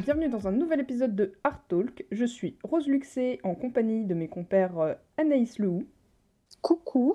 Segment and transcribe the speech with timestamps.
[0.00, 2.06] bienvenue dans un nouvel épisode de Art Talk.
[2.10, 5.86] Je suis Rose Luxé en compagnie de mes compères euh, Anaïs Lehou.
[6.62, 7.14] Coucou.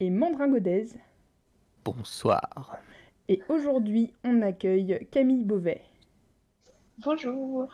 [0.00, 0.86] Et Mandrin Godez.
[1.84, 2.78] Bonsoir.
[3.28, 5.82] Et aujourd'hui, on accueille Camille Beauvais.
[6.98, 7.68] Bonjour.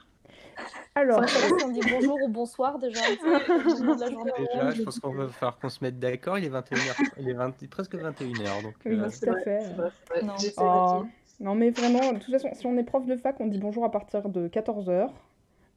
[0.97, 3.01] Alors, si on dit bonjour ou bonsoir déjà.
[3.01, 6.37] déjà, je pense qu'on va falloir qu'on se mette d'accord.
[6.37, 8.63] Il est 21h, il est presque 21h.
[8.63, 9.09] Donc, oui, euh...
[9.09, 10.25] tout à fait.
[10.25, 10.35] Non.
[10.57, 11.07] Oh.
[11.41, 13.85] Non, mais vraiment, de toute façon, si on est prof de fac, on dit bonjour
[13.85, 15.11] à partir de 14h.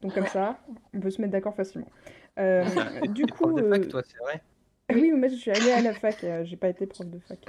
[0.02, 0.58] Donc comme ça,
[0.94, 1.90] on peut se mettre d'accord facilement.
[2.40, 2.66] Euh,
[3.10, 4.42] du coup, prof de fac, toi, c'est vrai
[4.94, 7.40] oui, mais je suis allée à la fac, euh, j'ai pas été prof de fac.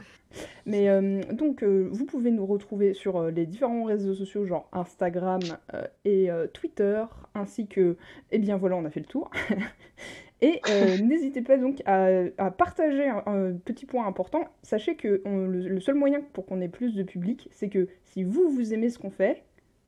[0.66, 4.69] Mais euh, donc, euh, vous pouvez nous retrouver sur euh, les différents réseaux sociaux, genre
[4.72, 5.41] Instagram
[5.74, 7.04] euh, et euh, Twitter,
[7.34, 7.97] ainsi que,
[8.30, 9.30] eh bien voilà, on a fait le tour.
[10.42, 10.60] et
[11.02, 14.44] n'hésitez pas donc à, à partager un, un, petit point important.
[14.62, 17.88] Sachez que on, le, le, seul moyen pour qu'on ait plus de public, c'est que
[18.04, 19.44] si vous, vous aimez ce qu'on fait,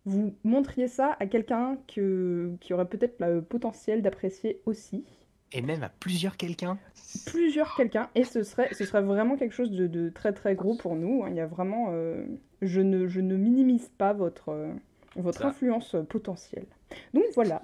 [0.07, 2.01] vous montriez ça à quelqu'un qui
[2.73, 5.05] aurait peut-être le potentiel d'apprécier aussi
[5.55, 6.79] et même à plusieurs quelqu'un
[7.27, 10.75] Plusieurs quelqu'un, et ce serait, ce serait vraiment quelque chose de, de très très gros
[10.75, 11.25] pour nous.
[11.29, 12.25] Il y a vraiment, euh,
[12.61, 14.73] je, ne, je ne minimise pas votre, euh,
[15.15, 16.67] votre influence potentielle.
[17.13, 17.63] Donc voilà,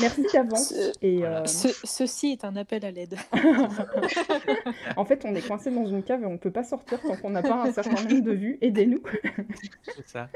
[0.00, 0.68] merci d'avance.
[0.68, 1.44] Ce, et euh...
[1.44, 3.16] ce, ceci est un appel à l'aide.
[4.96, 7.16] en fait, on est coincé dans une cave et on ne peut pas sortir tant
[7.16, 8.58] qu'on n'a pas un certain nombre de vues.
[8.60, 9.02] Aidez-nous.
[9.82, 10.28] C'est ça.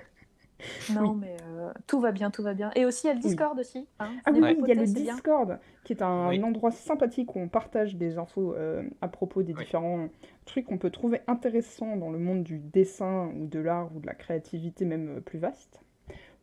[0.93, 1.19] Non, oui.
[1.21, 2.71] mais euh, tout va bien, tout va bien.
[2.75, 3.61] Et aussi, il y a le Discord oui.
[3.61, 3.87] aussi.
[4.01, 5.61] Hein, ah oui, il y a le Discord, bien.
[5.85, 6.43] qui est un, oui.
[6.43, 10.09] endroit sympathique où on partage des infos euh, à propos des différents
[10.47, 14.07] trucs qu'on peut trouver intéressants dans le monde du dessin ou de l'art ou de
[14.07, 15.81] la créativité même plus vaste.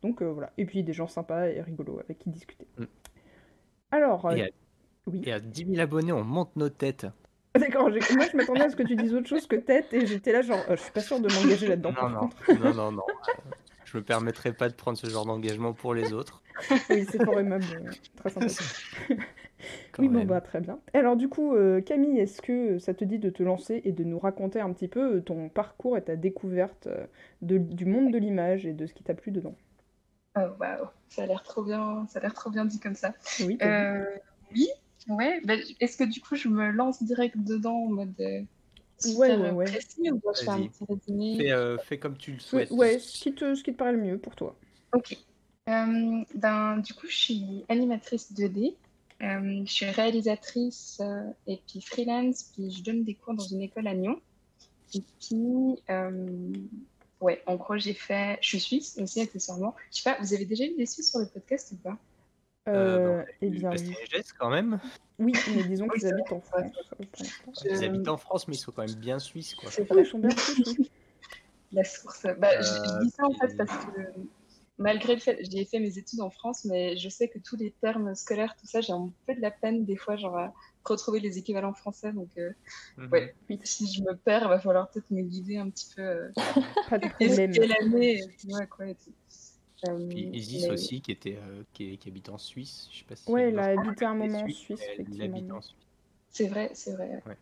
[0.05, 0.51] Donc euh, voilà.
[0.57, 2.67] Et puis des gens sympas et rigolos avec qui discuter.
[2.77, 2.83] Mm.
[3.91, 4.31] Alors...
[4.33, 4.47] Et à,
[5.07, 5.21] oui.
[5.25, 7.07] et à 10 000 abonnés, on monte nos têtes.
[7.55, 10.33] D'accord, moi je m'attendais à ce que tu dises autre chose que tête et j'étais
[10.33, 11.93] là genre, je suis pas sûre de m'engager là-dedans.
[12.01, 12.29] Non, non,
[12.59, 13.03] non, non, non.
[13.85, 16.43] Je me permettrai pas de prendre ce genre d'engagement pour les autres.
[16.89, 17.65] oui, c'est fort aimable,
[18.17, 18.85] très sympathique.
[19.99, 20.23] oui, même.
[20.23, 20.79] bon, bah, très bien.
[20.93, 24.03] Alors, du coup, euh, Camille, est-ce que ça te dit de te lancer et de
[24.03, 26.89] nous raconter un petit peu ton parcours et ta découverte
[27.41, 29.55] de, du monde de l'image et de ce qui t'a plu dedans?
[30.37, 33.13] Oh, waouh, ça a l'air trop bien, ça a l'air trop bien dit comme ça.
[33.39, 34.03] Oui, euh,
[34.53, 34.67] oui,
[35.07, 35.41] ouais.
[35.45, 38.13] Bah, est-ce que du coup, je me lance direct dedans en mode.
[38.19, 38.41] Euh...
[39.15, 39.65] Ouais, ouais, ouais.
[39.65, 41.37] Précis, ou je un petit résumé?
[41.37, 42.71] Fais, euh, fais, comme tu le souhaites.
[42.71, 44.55] Ouais, ce qui te, ce qui te paraît le mieux pour toi.
[44.93, 45.17] Ok.
[45.67, 48.75] Euh, ben, du coup, je suis animatrice 2D.
[49.21, 52.51] Euh, je suis réalisatrice euh, et puis freelance.
[52.53, 54.19] Puis je donne des cours dans une école à Lyon.
[54.93, 56.53] Et puis, euh,
[57.21, 58.37] ouais, en gros, j'ai fait.
[58.41, 59.75] Je suis suisse aussi, accessoirement.
[59.91, 61.97] Je sais pas, vous avez déjà eu des Suisses sur le podcast ou pas?
[62.67, 63.95] Euh, bon, eh bien, oui.
[64.39, 64.79] quand même.
[65.19, 66.71] Oui, mais disons qu'ils habitent en France.
[66.99, 67.69] Je...
[67.69, 69.53] Ils habitent en France, mais ils sont quand même bien suisses.
[69.55, 69.69] Quoi.
[69.71, 70.89] C'est vrai, ils sont bien suisses.
[71.71, 72.25] La source.
[72.39, 74.01] Bah, euh, je, dis ça en fait parce que
[74.77, 77.71] malgré le fait, j'ai fait mes études en France, mais je sais que tous les
[77.71, 80.53] termes scolaires, tout ça, j'ai un peu de la peine des fois, genre à
[80.93, 82.11] retrouver les équivalents français.
[82.13, 82.51] Donc, euh,
[82.97, 83.09] mm -hmm.
[83.11, 86.01] ouais, si je me perds, il va falloir peut-être me guider un petit peu.
[86.01, 86.31] Euh,
[86.89, 87.51] Pas de problème.
[87.51, 88.95] Quelle année, ouais, quoi, et.
[89.89, 90.71] Euh, Puis Isis mais...
[90.71, 92.87] aussi, qui, était, euh, qui, qui, habite en Suisse.
[92.91, 94.79] Je sais pas si ouais, elle a habité un moment en Suisse.
[94.97, 95.75] Elle habite en Suisse.
[96.29, 97.21] C'est vrai, c'est vrai.
[97.25, 97.37] Ouais.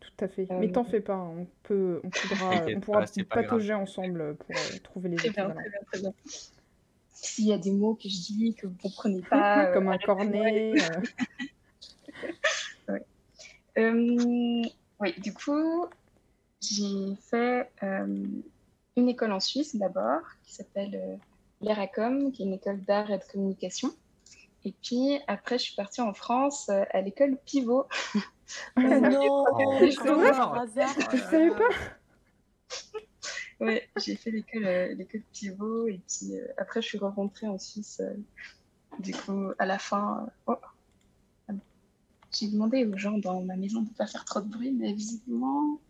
[0.00, 0.50] Tout à fait.
[0.50, 0.58] Euh...
[0.58, 4.56] Mais t'en fais pas, on, peut, on, pourra, on pourra pas, patauger pas ensemble pour
[4.56, 6.14] euh, trouver les très bien, très bien, très bien.
[7.12, 9.72] S'il y a des mots que je dis que vous ne comprenez pas.
[9.72, 10.74] Comme un cornet.
[13.78, 15.86] Oui, du coup,
[16.60, 21.18] j'ai fait une école en Suisse d'abord qui s'appelle
[21.60, 23.92] l'ERACOM, qui est une école d'art et de communication.
[24.64, 27.86] Et puis après, je suis partie en France euh, à l'école Pivot.
[28.76, 31.68] Oh non, je savais pas.
[33.60, 37.58] ouais, j'ai fait l'école euh, l'école Pivot et puis euh, après, je suis rentrée en
[37.58, 38.00] Suisse.
[38.00, 38.14] Euh,
[39.00, 40.56] du coup, à la fin, oh.
[42.32, 44.92] J'ai demandé aux gens dans ma maison de ne pas faire trop de bruit, mais
[44.92, 45.80] visiblement,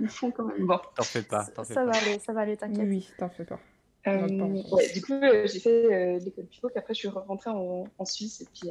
[0.00, 0.66] ils font quand même.
[0.66, 1.44] Bon, t'en fais pas.
[1.44, 1.90] ça, fais ça pas.
[1.90, 2.86] va aller, ça va aller, t'inquiète.
[2.86, 3.60] Oui, t'en fais pas.
[4.06, 4.26] Euh,
[4.70, 7.86] ouais, du coup, euh, j'ai fait euh, l'école Pivot, puis après, je suis rentrée en,
[7.98, 8.70] en Suisse et puis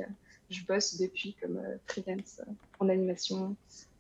[0.50, 2.42] je bosse depuis comme freelance
[2.80, 3.56] en animation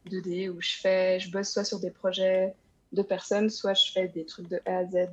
[0.09, 2.55] 2D où je fais, je bosse soit sur des projets
[2.93, 5.09] de personnes, soit je fais des trucs de A à Z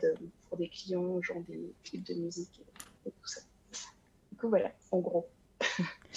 [0.49, 2.63] pour des clients, genre des clips de musique
[3.05, 3.43] et, et tout ça.
[4.33, 5.27] Du coup, voilà, en gros.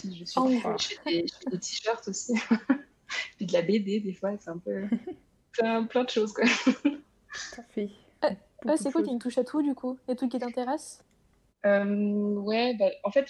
[0.04, 2.34] Je suis oh, je fais des, des t-shirts aussi,
[3.38, 4.84] puis de la BD des fois, c'est un peu
[5.52, 6.46] plein, plein de choses quoi.
[6.84, 7.90] Tout fait.
[8.66, 9.98] Ouais, c'est quoi qui me touche à tout du coup?
[10.08, 11.04] Les trucs qui t'intéressent?
[11.66, 13.26] Euh, Ouais, bah, en fait,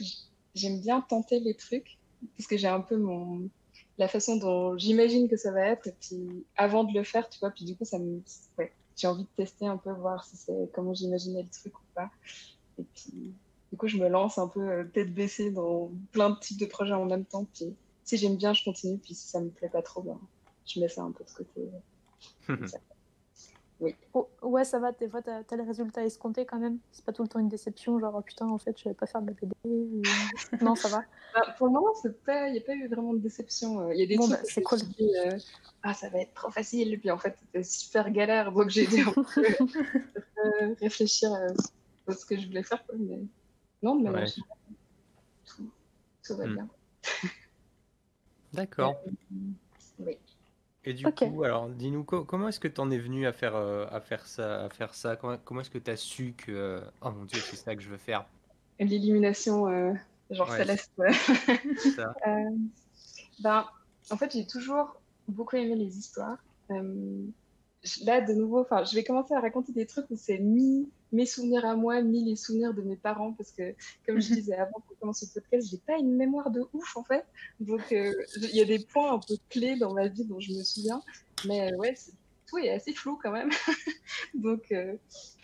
[0.56, 1.98] j'aime bien tenter les trucs
[2.36, 3.50] parce que j'ai un peu mon
[3.98, 7.38] la façon dont j'imagine que ça va être et puis avant de le faire, tu
[7.40, 8.22] vois, puis du coup, ça me
[8.58, 11.84] ouais, j'ai envie de tester un peu, voir si c'est comment j'imaginais le truc ou
[11.94, 12.10] pas.
[12.80, 13.34] Et puis
[13.72, 16.66] Du coup, je me lance un peu euh, tête baissée dans plein de types de
[16.66, 17.46] projets en même temps.
[17.54, 18.98] Puis si j'aime bien, je continue.
[18.98, 20.20] Puis si ça me plaît pas trop, ben,
[20.66, 21.70] je mets ça un peu de côté.
[23.82, 23.96] Oui.
[24.14, 26.80] Oh, ouais, ça va, des fois, tu as, les résultats escomptés quand même.
[26.92, 29.06] C'est pas tout le temps une déception, genre, oh, putain, en fait, je vais pas
[29.06, 30.02] faire de la BD.
[30.62, 31.04] non, ça va.
[31.34, 33.82] Bah, pour le moment, il n'y a pas eu vraiment de déception.
[33.82, 34.80] Euh, il y a des trucs bah, c'est cool.
[34.80, 35.38] Dit, euh,
[35.84, 36.94] ah, ça va être trop facile.
[36.94, 38.52] Et puis, en fait, c'était super galère.
[38.52, 39.06] Donc, j'ai dû
[40.82, 42.84] réfléchir à ce que je voulais faire.
[42.98, 43.22] Mais
[43.82, 44.26] non, mais ouais.
[45.46, 45.72] tout,
[46.24, 46.54] tout, va hmm.
[46.54, 46.70] bien.
[48.54, 48.96] D'accord.
[50.00, 50.18] oui.
[50.86, 53.86] Et du coup, alors, dis-nous, comment est-ce que tu en es venu à faire, euh,
[53.92, 55.18] à faire ça, à faire ça?
[55.18, 57.90] Comment, est-ce que tu as su que, euh, oh mon dieu, c'est ça que je
[57.90, 58.26] veux faire?
[58.80, 59.94] L'illumination, euh,
[60.32, 60.92] genre céleste.
[61.96, 62.14] ça.
[63.40, 63.66] ben,
[64.10, 66.38] en fait, j'ai toujours beaucoup aimé les histoires.
[66.70, 71.26] là, de nouveau, enfin, je vais commencer à raconter des trucs où c'est mi mes
[71.26, 73.74] souvenirs à moi, ni les souvenirs de mes parents, parce que,
[74.06, 74.36] comme je mhm.
[74.36, 77.26] disais avant qu'on commence le podcast, j'ai pas une mémoire de ouf, en fait.
[77.60, 80.54] Donc, euh, il y a des points un peu clés dans ma vie dont je
[80.54, 81.02] me souviens.
[81.48, 81.96] Mais ouais,
[82.46, 83.50] tout est assez flou quand même.
[84.34, 84.96] Donc, euh,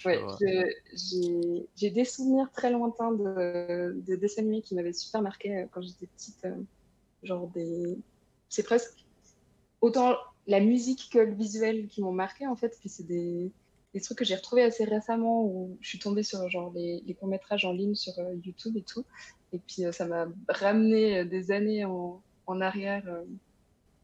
[0.06, 0.21] ouais,
[1.75, 5.81] j'ai des souvenirs très lointains de, de dessins animés qui m'avaient super marqué euh, quand
[5.81, 6.45] j'étais petite.
[7.23, 7.97] genre des.
[8.50, 9.06] C'est presque
[9.81, 10.15] autant
[10.47, 12.77] la musique que le visuel qui m'ont marqué, en fait.
[12.79, 13.51] Puis c'est des
[13.95, 17.63] des trucs que j'ai retrouvés assez récemment où je suis tombée sur genre les, courts-métrages
[17.63, 19.06] en ligne sur euh, YouTube et tout.
[19.53, 23.03] Et puis euh, ça m'a ramené euh, des années en, en arrière.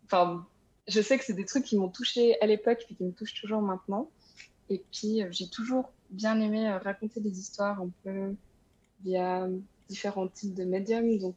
[0.06, 0.48] Enfin,
[0.88, 3.34] je sais que c'est des trucs qui m'ont touché à l'époque et qui me touchent
[3.34, 4.10] toujours maintenant.
[4.70, 8.34] Et puis j'ai toujours bien aimé raconter des histoires un peu
[9.04, 9.50] via
[9.90, 11.20] différents types de médiums.
[11.20, 11.36] Donc,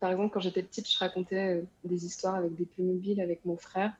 [0.00, 3.92] par exemple, quand j'étais petite, je racontais des histoires avec des mobiles avec mon frère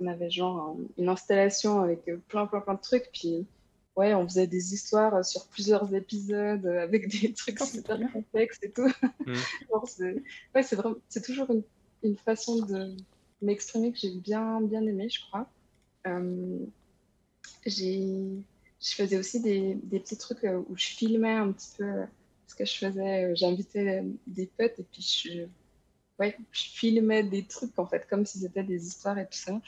[0.00, 3.10] on avait genre une installation avec plein, plein, plein de trucs.
[3.12, 3.46] Puis,
[3.96, 8.70] ouais, on faisait des histoires sur plusieurs épisodes avec des trucs oh, super complexes et
[8.70, 8.90] tout.
[9.26, 10.20] Mm.
[10.54, 11.62] ouais, c'est vraiment, c'est toujours une,
[12.02, 12.94] une, façon de
[13.40, 15.48] m'exprimer que j'ai bien, bien aimé, je crois.
[16.06, 16.58] Euh,
[17.64, 18.44] j'ai,
[18.80, 22.04] je faisais aussi des, des, petits trucs euh, où je filmais un petit peu
[22.46, 23.24] ce que je faisais.
[23.24, 25.46] Euh, j'invitais des potes et puis je
[26.18, 29.60] ouais, je filmais des trucs en fait, comme si c'était des histoires et tout ça.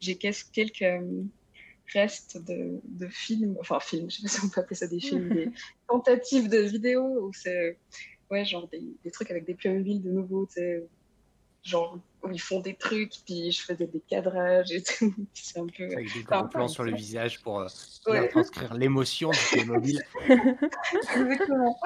[0.00, 1.22] J'ai quelques euh,
[1.92, 5.00] restes de, de, films, enfin films, je sais pas si on peut appeler ça des
[5.00, 5.50] films, des
[5.88, 7.78] tentatives de vidéos où c'est
[8.30, 10.86] ouais, genre des, des, trucs avec des Playmobil de nouveau, tu sais,
[11.64, 15.12] genre où ils font des trucs, puis je faisais des cadrages et tout.
[15.34, 15.84] C'est un peu.
[15.84, 20.02] Avec des grands plans sur le visage pour euh, transcrire l'émotion du Playmobil.
[20.28, 21.78] Exactement.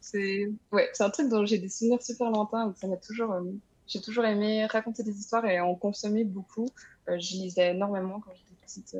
[0.00, 3.32] C'est ouais, un truc dont j'ai des souvenirs super lointains, ça m'a toujours.
[3.32, 3.42] Euh,
[3.86, 6.68] j'ai toujours aimé raconter des histoires et en consommer beaucoup.
[7.08, 8.96] Euh, je lisais énormément quand j'étais petite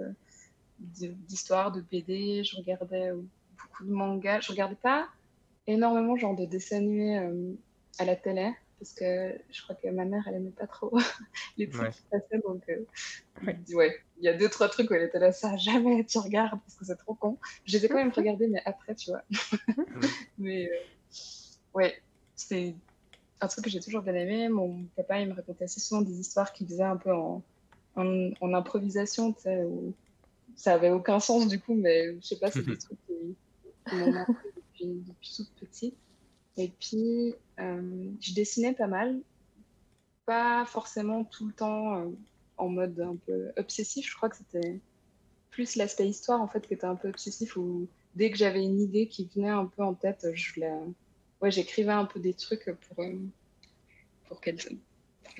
[0.78, 2.44] d'histoires, de BD.
[2.44, 3.10] Je regardais
[3.58, 4.40] beaucoup de mangas.
[4.42, 5.08] Je regardais pas
[5.66, 7.18] énormément genre de dessins animés
[7.98, 10.96] à la télé parce que je crois que ma mère, elle aimait pas trop
[11.56, 12.40] les trucs qui passaient.
[12.46, 12.84] Donc, euh,
[13.74, 16.60] ouais, il y a deux, trois trucs où elle était là, ça, jamais tu regardes
[16.60, 17.38] parce que c'est trop con.
[17.64, 19.22] Je les ai quand même regardés, mais après, tu vois.
[20.38, 20.76] mais, euh,
[21.74, 22.02] ouais,
[22.34, 22.74] c'est
[23.40, 24.48] un truc que j'ai toujours bien aimé.
[24.48, 27.42] Mon papa, il me racontait assez souvent des histoires qu'il faisait un peu en,
[27.96, 29.94] en, improvisation, tu sais, où
[30.54, 34.24] ça avait aucun sens du coup, mais je sais pas, c'est des trucs qui, m'ont
[34.56, 35.96] depuis, depuis toute petite.
[36.58, 39.20] Et puis, je dessinais pas mal,
[40.26, 42.10] pas forcément tout le temps euh,
[42.58, 44.10] en mode un peu obsessif.
[44.10, 44.80] Je crois que c'était
[45.50, 48.80] plus l'aspect histoire en fait qui était un peu obsessif où dès que j'avais une
[48.80, 50.78] idée qui venait un peu en tête, je la...
[51.40, 53.14] ouais, j'écrivais un peu des trucs pour, euh,
[54.28, 54.58] pour qu'elle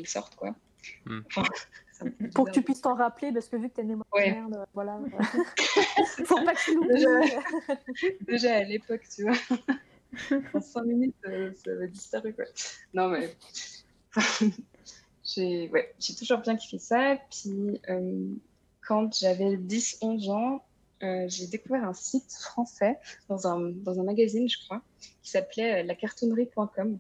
[0.05, 0.55] sorte quoi.
[1.05, 1.21] Hmm.
[2.35, 4.31] pour que tu puisses t'en rappeler, parce que vu que t'as une mémoire ouais.
[4.31, 5.01] de merde, voilà.
[6.25, 7.45] Faut pas que tu déjà,
[8.21, 9.35] déjà à l'époque, tu vois.
[10.55, 12.35] en 5 minutes, euh, ça va disparu.
[12.35, 12.45] Quoi.
[12.95, 13.37] Non, mais
[15.25, 17.19] j'ai ouais, toujours bien kiffé ça.
[17.31, 18.29] Puis euh,
[18.87, 20.65] quand j'avais 10-11 ans,
[21.03, 22.99] euh, j'ai découvert un site français
[23.29, 24.83] dans un, dans un magazine, je crois,
[25.23, 26.99] qui s'appelait lacartonnerie.com.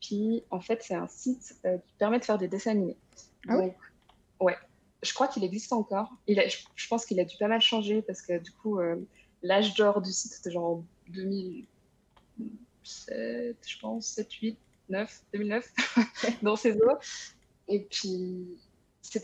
[0.00, 2.96] Puis en fait, c'est un site qui permet de faire des dessins animés.
[3.48, 3.74] Ah Donc,
[4.40, 4.56] ouais,
[5.02, 6.12] je crois qu'il existe encore.
[6.26, 8.78] Il a, je, pense qu'il a dû pas mal changer parce que du coup,
[9.42, 11.66] l'âge d'or du site, c'était genre en 2000,
[12.82, 15.72] 7, je pense, 7, 8, 9, 2009,
[16.42, 16.98] dans ces eaux.
[17.68, 18.56] Et puis,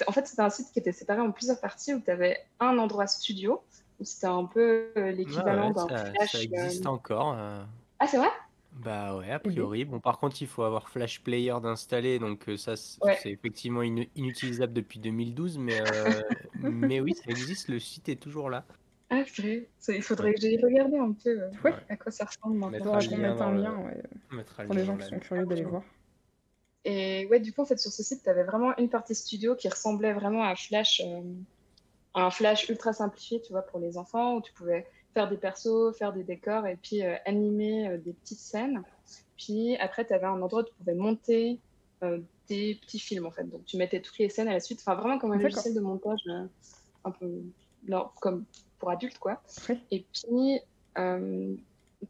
[0.07, 2.78] en fait, c'était un site qui était séparé en plusieurs parties où tu avais un
[2.78, 3.62] endroit studio,
[4.00, 6.33] où c'était un peu euh, l'équivalent d'un flash.
[6.33, 7.35] Ça euh, existe encore.
[7.37, 7.62] Euh.
[7.99, 8.31] Ah, c'est vrai?
[8.73, 9.85] Bah ouais, a priori.
[9.85, 14.99] Bon, par contre, il faut avoir Flash Player d'installer, donc ça, c'est effectivement inutilisable depuis
[14.99, 15.78] 2012, mais,
[16.54, 18.64] mais oui, ça existe, le site est toujours là.
[19.12, 19.69] Ah, vrai.
[19.88, 22.99] Il faudrait que j'aille regarder un peu euh, à quoi ça ressemble maintenant.
[22.99, 25.83] Il faudra qu'on mette un lien ouais, pour les gens qui sont curieux d'aller voir.
[26.87, 29.54] Et ouais, du coup, en fait, sur ce site, tu avais vraiment une partie studio
[29.54, 31.21] qui ressemblait vraiment à Flash, euh,
[32.14, 35.95] un Flash ultra simplifié, tu vois, pour les enfants, où tu pouvais faire des persos,
[35.99, 38.83] faire des décors et puis euh, animer des petites scènes.
[39.37, 41.59] Puis après, tu avais un endroit où tu pouvais monter
[42.49, 43.45] des petits films, en fait.
[43.45, 45.81] Donc, tu mettais toutes les scènes à la suite, enfin, vraiment comme un logiciel de
[45.81, 46.23] montage,
[47.04, 47.42] un peu,
[47.87, 48.45] non, comme
[48.83, 49.41] pour adultes, quoi.
[49.93, 50.59] Et puis,
[50.99, 51.55] euh,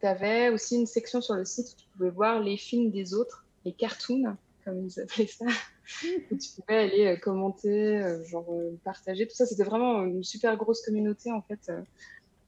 [0.01, 3.13] tu avais aussi une section sur le site où tu pouvais voir les films des
[3.13, 5.45] autres, les cartoons, comme ils appelaient ça,
[6.31, 8.51] où tu pouvais aller euh, commenter, euh, genre
[8.85, 9.45] partager, tout ça.
[9.45, 11.71] C'était vraiment une super grosse communauté, en fait,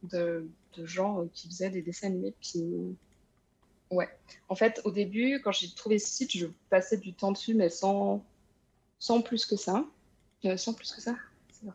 [0.04, 2.32] de, de, gens qui faisaient des dessins animés.
[2.40, 2.64] Puis,
[3.90, 4.08] ouais.
[4.48, 7.68] En fait, au début, quand j'ai trouvé ce site, je passais du temps dessus, mais
[7.68, 8.24] sans,
[8.98, 9.84] sans plus que ça.
[10.56, 11.14] sans plus que ça.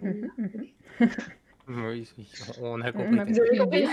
[1.70, 2.10] Oui,
[2.62, 3.86] on a compris.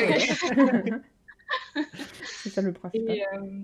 [2.24, 3.18] C'est ça le principal.
[3.34, 3.60] Euh,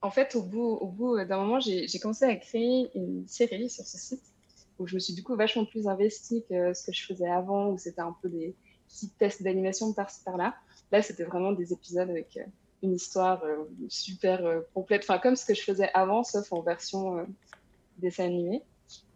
[0.00, 3.84] en fait, au bout, au bout d'un moment, j'ai commencé à créer une série sur
[3.84, 4.22] ce site
[4.78, 7.68] où je me suis du coup vachement plus investie que ce que je faisais avant,
[7.68, 8.54] où c'était un peu des
[8.88, 10.54] petits tests d'animation par-ci par-là.
[10.90, 12.44] Là, c'était vraiment des épisodes avec euh,
[12.82, 17.26] une histoire euh, super complète, enfin comme ce que je faisais avant, sauf en version
[17.98, 18.62] dessin animé.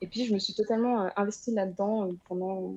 [0.02, 2.76] Et puis, je me suis totalement investie là-dedans pendant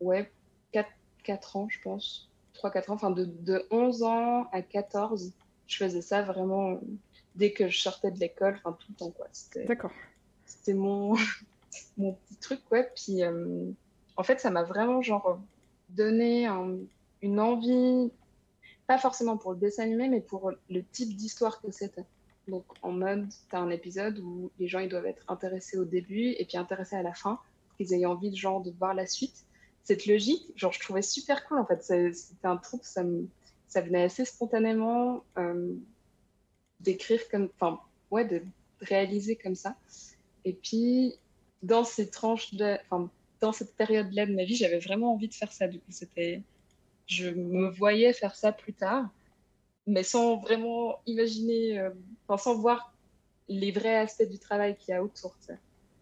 [0.00, 0.30] ouais,
[0.72, 0.88] 4,
[1.24, 2.30] 4 ans, je pense.
[2.54, 5.32] 3-4 ans, enfin de, de, 11 ans à 14,
[5.66, 6.76] je faisais ça vraiment euh,
[7.36, 9.28] dès que je sortais de l'école, enfin tout le temps, quoi.
[9.66, 9.92] D'accord.
[10.44, 11.14] C'était mon,
[11.96, 12.90] mon petit truc, ouais.
[12.94, 13.70] Puis euh,
[14.16, 15.40] en fait, ça m'a vraiment, genre,
[15.90, 16.46] donné
[17.22, 18.10] une envie,
[18.86, 22.04] pas forcément pour le dessin animé, mais pour le type d'histoire que c'était.
[22.48, 25.84] Donc en mode, tu as un épisode où les gens ils doivent être intéressés au
[25.84, 27.38] début et puis intéressés à la fin,
[27.76, 29.44] qu'ils aient envie de genre de voir la suite
[29.90, 31.82] cette logique, genre, je trouvais super cool en fait.
[31.82, 35.74] C'était un truc, ça, venait assez spontanément euh,
[36.78, 37.80] d'écrire comme, enfin,
[38.12, 38.40] ouais, de
[38.80, 39.74] réaliser comme ça.
[40.44, 41.14] Et puis,
[41.64, 45.34] dans ces tranches de, enfin, dans cette période-là de ma vie, j'avais vraiment envie de
[45.34, 45.66] faire ça.
[45.66, 46.40] Du coup, c'était,
[47.08, 49.08] je me voyais faire ça plus tard,
[49.88, 51.90] mais sans vraiment imaginer, euh,
[52.28, 52.94] enfin, sans voir
[53.48, 55.34] les vrais aspects du travail qu'il y a autour.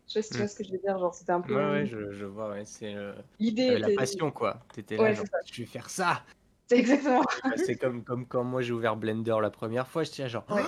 [0.09, 0.49] Je sais pas si tu vois hmm.
[0.49, 0.99] ce que je veux dire.
[0.99, 1.55] Genre, c'était un peu.
[1.55, 2.51] Ouais, ouais, je, je vois.
[2.51, 2.63] Ouais.
[2.65, 3.79] C'est euh, l'idée.
[3.79, 4.59] La passion, quoi.
[4.73, 6.23] T'étais là, genre, je vais faire ça.
[6.69, 7.23] C'est exactement.
[7.57, 10.45] c'est comme, comme quand moi j'ai ouvert Blender la première fois, je disais genre.
[10.51, 10.59] Oh,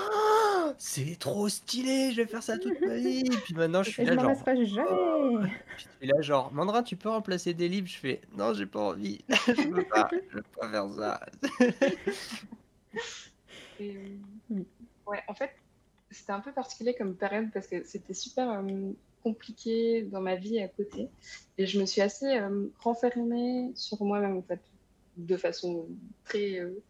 [0.79, 3.21] c'est trop stylé, je vais faire ça toute ma vie.
[3.21, 4.45] Et puis maintenant, je suis là, genre.
[4.45, 4.89] Pas jamais.
[4.91, 5.41] Oh.
[5.77, 8.81] Je suis là, genre, Mandra, tu peux remplacer des livres Je fais, non, j'ai pas
[8.81, 9.23] envie.
[9.29, 11.21] je veux pas, je veux pas faire ça.
[13.81, 14.59] Et, euh,
[15.07, 15.51] ouais, en fait,
[16.11, 18.51] c'était un peu particulier comme période parce que c'était super.
[18.51, 21.09] Euh, compliqué dans ma vie à côté.
[21.59, 24.43] Et je me suis assez euh, renfermée sur moi-même,
[25.17, 25.87] de façon
[26.25, 26.83] très euh,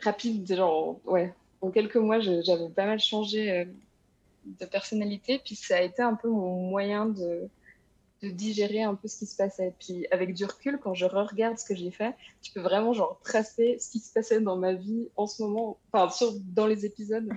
[0.00, 0.46] rapide.
[0.52, 3.64] Genre, ouais, en quelques mois, j'avais pas mal changé euh,
[4.44, 5.40] de personnalité.
[5.44, 7.48] Puis ça a été un peu mon moyen de,
[8.22, 9.74] digérer un peu ce qui se passait.
[9.78, 13.20] Puis avec du recul, quand je re-regarde ce que j'ai fait, tu peux vraiment genre
[13.22, 16.84] tracer ce qui se passait dans ma vie en ce moment, enfin sur, dans les
[16.84, 17.28] épisodes.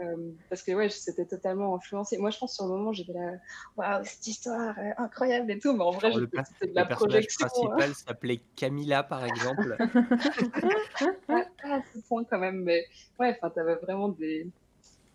[0.00, 2.16] Euh, parce que ouais, c'était totalement influencé.
[2.18, 3.32] Moi, je pense sur le moment, j'étais là,
[3.76, 7.46] waouh, cette histoire incroyable et tout, mais en vrai, c'était de la le projection.
[7.46, 7.74] Le hein.
[7.74, 9.76] principal s'appelait Camilla, par exemple.
[11.28, 12.86] ah, à ce point quand même, mais
[13.18, 14.46] ouais, enfin, t'avais vraiment des,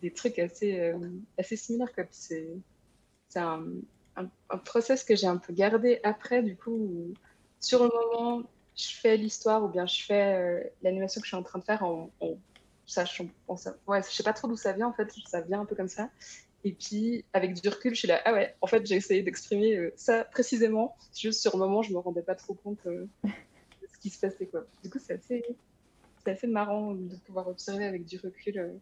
[0.02, 0.98] des trucs assez, euh,
[1.38, 1.90] assez similaires.
[2.10, 2.46] C'est
[3.36, 3.64] un,
[4.16, 7.14] un, un, process que j'ai un peu gardé après, du coup, où,
[7.60, 8.42] sur le moment,
[8.76, 11.64] je fais l'histoire ou bien je fais euh, l'animation que je suis en train de
[11.64, 12.36] faire en, en
[12.86, 13.22] ça, je,
[13.86, 15.88] ouais, je sais pas trop d'où ça vient en fait, ça vient un peu comme
[15.88, 16.08] ça.
[16.64, 19.76] Et puis, avec du recul, je suis là, ah ouais, en fait, j'ai essayé d'exprimer
[19.76, 20.96] euh, ça précisément.
[21.14, 23.30] Juste sur le moment, je me rendais pas trop compte euh, de
[23.92, 24.46] ce qui se passait.
[24.46, 24.66] Quoi.
[24.82, 25.44] Du coup, c'est assez,
[26.26, 28.72] assez marrant de pouvoir observer avec du recul euh,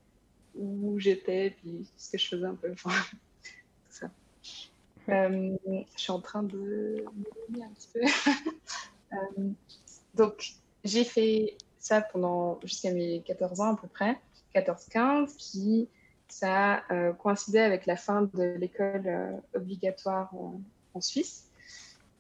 [0.55, 2.73] où j'étais, puis ce que je faisais un peu.
[2.73, 2.91] Enfin,
[3.43, 4.11] tout ça.
[5.07, 5.59] je
[5.97, 8.01] suis en train de me un petit peu.
[10.15, 14.19] donc, j'ai fait ça pendant jusqu'à mes 14 ans à peu près,
[14.55, 15.89] 14-15, puis
[16.29, 21.51] ça euh, coïncidait avec la fin de l'école euh, obligatoire en, Suisse.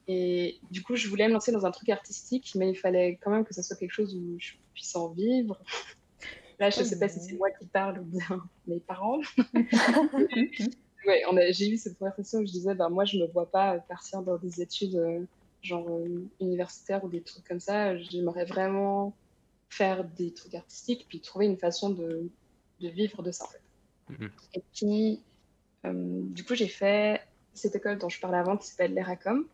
[0.08, 3.30] Et du coup, je voulais me lancer dans un truc artistique, mais il fallait quand
[3.30, 5.58] même que ce soit quelque chose où je puisse en vivre.
[6.58, 9.20] Là, je ne sais pas si c'est moi qui parle ou bien mes parents.
[11.06, 13.78] ouais, j'ai eu cette conversation où je disais, bah, moi, je ne me vois pas
[13.78, 15.20] partir dans des études euh,
[15.62, 15.88] genre
[16.40, 17.96] universitaires ou des trucs comme ça.
[17.96, 19.14] J'aimerais vraiment
[19.68, 22.30] faire des trucs artistiques, puis trouver une façon de,
[22.80, 23.60] de vivre de ça, en fait.
[24.10, 24.30] Mhm.
[24.54, 25.22] Et puis,
[25.86, 27.20] euh, du coup, j'ai fait
[27.54, 29.46] cette école dont je parlais avant, qui s'appelle l'ERACOM,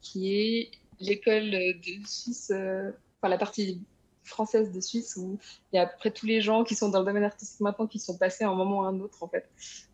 [0.00, 3.80] qui est l'école de Suisse, enfin la partie
[4.24, 5.38] française de Suisse où
[5.72, 7.60] il y a à peu près tous les gens qui sont dans le domaine artistique
[7.60, 9.48] maintenant qui sont passés à un moment ou à un autre en fait.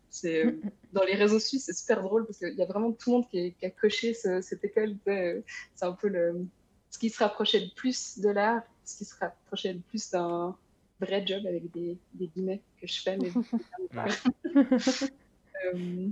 [0.09, 0.59] C'est euh,
[0.93, 3.29] dans les réseaux suisses, c'est super drôle parce qu'il y a vraiment tout le monde
[3.29, 4.95] qui, a coché cette école.
[5.05, 5.43] C'est
[5.85, 6.45] un peu le,
[6.89, 10.55] ce qui se rapprochait le plus de l'art, ce qui se rapprochait le plus d'un
[10.99, 13.17] vrai job avec des, des, guillemets que je fais.
[13.17, 13.31] Mais...
[15.65, 16.07] euh,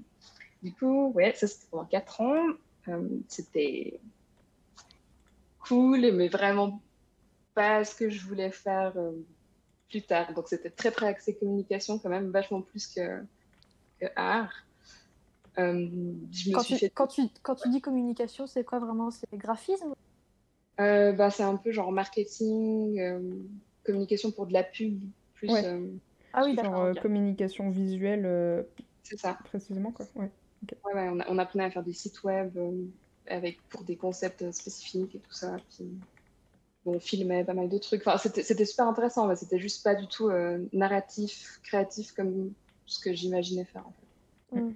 [0.62, 2.48] du coup, ouais, ça c'était pendant 4 ans.
[2.88, 4.00] Euh, c'était
[5.60, 6.82] cool, mais vraiment
[7.54, 9.14] pas ce que je voulais faire euh,
[9.90, 10.34] plus tard.
[10.34, 13.24] Donc c'était très très axé communication quand même, vachement plus que,
[14.00, 14.54] que art.
[15.58, 15.88] Euh,
[16.32, 16.90] je me quand, tu, fait...
[16.90, 19.10] quand, tu, quand, tu, dis communication, c'est quoi vraiment?
[19.10, 19.96] C'est graphisme?
[20.80, 23.02] Euh, bah, C'est un peu genre marketing,
[23.86, 25.00] communication pour de la pub.
[25.34, 25.52] Plus,
[26.34, 28.66] ah oui, genre communication visuelle.
[29.04, 29.38] c'est ça.
[29.46, 30.06] Précisément quoi.
[30.16, 30.30] Ouais.
[30.86, 32.58] Ouais, on, on, apprenait à faire des sites web
[33.28, 35.58] avec, pour des concepts spécifiques et tout ça.
[35.70, 35.86] Puis
[36.86, 38.06] on filmait pas mal de trucs.
[38.06, 42.54] Enfin, c'était super intéressant, mais c'était juste pas du tout euh, narratif, créatif comme
[42.86, 43.86] ce que j'imaginais faire.
[43.88, 44.62] En fait.
[44.62, 44.76] Mm.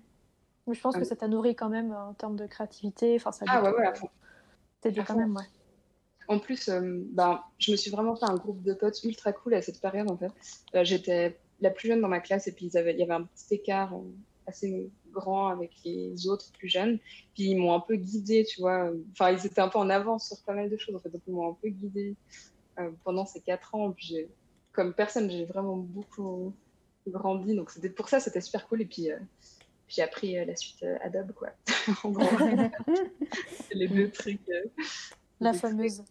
[0.73, 3.15] je pense que ça t'a nourri quand même en termes de créativité.
[3.15, 3.93] Enfin, ça ah ouais, ouais,
[4.81, 5.43] C'était quand même, ouais.
[6.29, 9.55] En plus, euh, ben, je me suis vraiment fait un groupe de potes ultra cool
[9.55, 10.31] à cette période en fait.
[10.75, 13.55] Euh, j'étais la plus jeune dans ma classe et puis il y avait un petit
[13.55, 13.93] écart
[14.49, 16.99] assez grand avec les autres plus jeunes.
[17.33, 18.91] Puis ils m'ont un peu guidée, tu vois.
[19.11, 21.09] Enfin, ils étaient un peu en avance sur pas mal de choses, en fait.
[21.09, 22.15] Donc, ils m'ont un peu guidée
[22.79, 23.91] euh, pendant ces quatre ans.
[23.91, 24.27] Puis
[24.73, 26.53] comme personne, j'ai vraiment beaucoup
[27.07, 27.55] grandi.
[27.55, 28.81] Donc, c'était pour ça, c'était super cool.
[28.81, 29.17] Et puis, euh,
[29.87, 31.49] j'ai appris euh, la suite Adobe, quoi.
[32.03, 32.25] en gros,
[33.71, 34.41] les deux trucs.
[35.39, 36.03] la fameuse.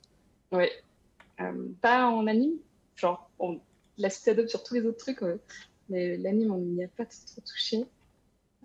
[0.52, 0.72] Ouais.
[1.80, 2.58] pas en anime,
[2.96, 3.30] genre,
[3.98, 5.20] la suite Adobe sur tous les autres trucs,
[5.88, 7.84] mais l'anime, on n'y a pas trop touché.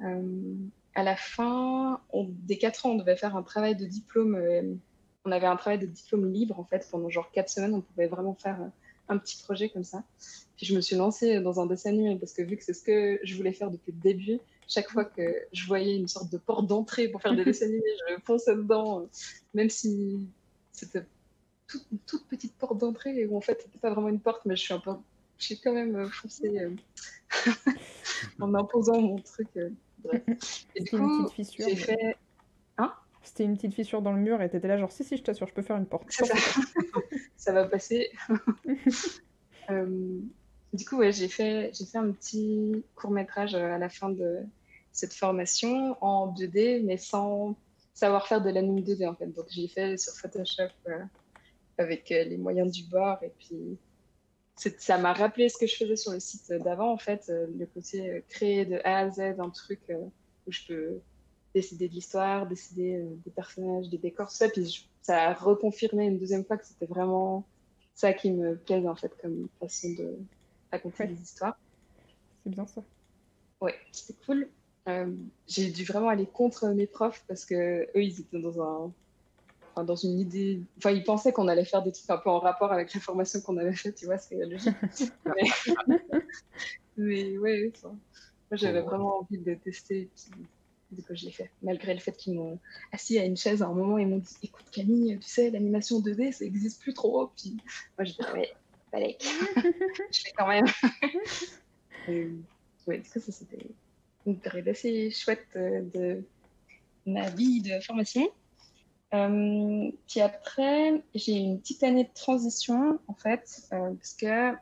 [0.04, 0.56] Euh,
[0.96, 4.36] à la fin des quatre ans, on devait faire un travail de diplôme.
[4.36, 4.74] Euh,
[5.26, 7.74] on avait un travail de diplôme libre en fait pendant genre quatre semaines.
[7.74, 8.68] On pouvait vraiment faire euh,
[9.10, 10.04] un petit projet comme ça.
[10.58, 12.84] Puis je me suis lancée dans un dessin animé parce que vu que c'est ce
[12.84, 16.38] que je voulais faire depuis le début, chaque fois que je voyais une sorte de
[16.38, 19.08] porte d'entrée pour faire des dessins animés, je fonçais dedans,
[19.54, 20.28] même si
[20.72, 21.04] c'était
[21.74, 24.56] toute, une toute petite porte d'entrée où en fait c'était pas vraiment une porte, mais
[24.56, 24.92] je suis un peu,
[25.38, 26.68] j'ai quand même foncé
[28.40, 29.48] en imposant mon truc.
[29.54, 31.96] C'était une petite fissure.
[32.78, 32.94] Hein?
[33.24, 35.48] C'était une petite fissure dans le mur et t'étais là genre si si je t'assure
[35.48, 36.12] je peux faire une porte.
[36.12, 36.26] Ça.
[37.38, 37.54] ça.
[37.54, 38.12] va passer.
[39.70, 40.20] euh,
[40.74, 44.40] du coup ouais j'ai fait j'ai fait un petit court métrage à la fin de
[44.92, 47.56] cette formation en 2D mais sans
[47.94, 51.00] savoir faire de l'anime 2D en fait donc j'ai fait sur Photoshop euh,
[51.78, 53.78] avec euh, les moyens du bord et puis
[54.56, 57.66] ça m'a rappelé ce que je faisais sur le site d'avant, en fait, euh, le
[57.66, 61.00] côté euh, créer de A à Z un truc où je peux
[61.56, 64.50] décider de l'histoire, décider des personnages, des décors, tout ça.
[64.50, 67.46] Puis ça a reconfirmé une deuxième fois que c'était vraiment
[67.96, 70.18] ça qui me plaisait, en fait, comme façon de
[70.72, 71.58] raconter des histoires.
[72.44, 72.84] C'est bien ça.
[73.62, 74.48] Ouais, c'était cool.
[75.48, 78.92] j'ai dû vraiment aller contre mes profs parce que eux, ils étaient dans un
[79.82, 80.62] dans une idée.
[80.78, 83.42] Enfin, ils pensaient qu'on allait faire des trucs un peu en rapport avec la formation
[83.42, 84.76] qu'on avait faite, tu vois, c'est logique.
[85.26, 85.50] mais...
[86.98, 87.92] mais ouais, moi
[88.52, 90.10] j'avais vraiment envie de tester.
[90.92, 91.50] Du coup, je l'ai fait.
[91.64, 92.60] Malgré le fait qu'ils m'ont
[92.92, 96.00] assis à une chaise à un moment, ils m'ont dit Écoute, Camille, tu sais, l'animation
[96.00, 97.32] 2D, ça n'existe plus trop.
[97.36, 97.58] Puis
[97.98, 98.54] moi, je dis Ouais,
[98.92, 99.18] fallait.
[99.20, 100.66] je fais quand même.
[102.08, 102.30] et,
[102.86, 103.66] ouais, du coup, ça, c'était
[104.28, 106.24] une période assez chouette euh, de
[107.06, 108.30] ma vie de formation.
[109.14, 114.58] Euh, puis après, j'ai eu une petite année de transition, en fait, euh, parce que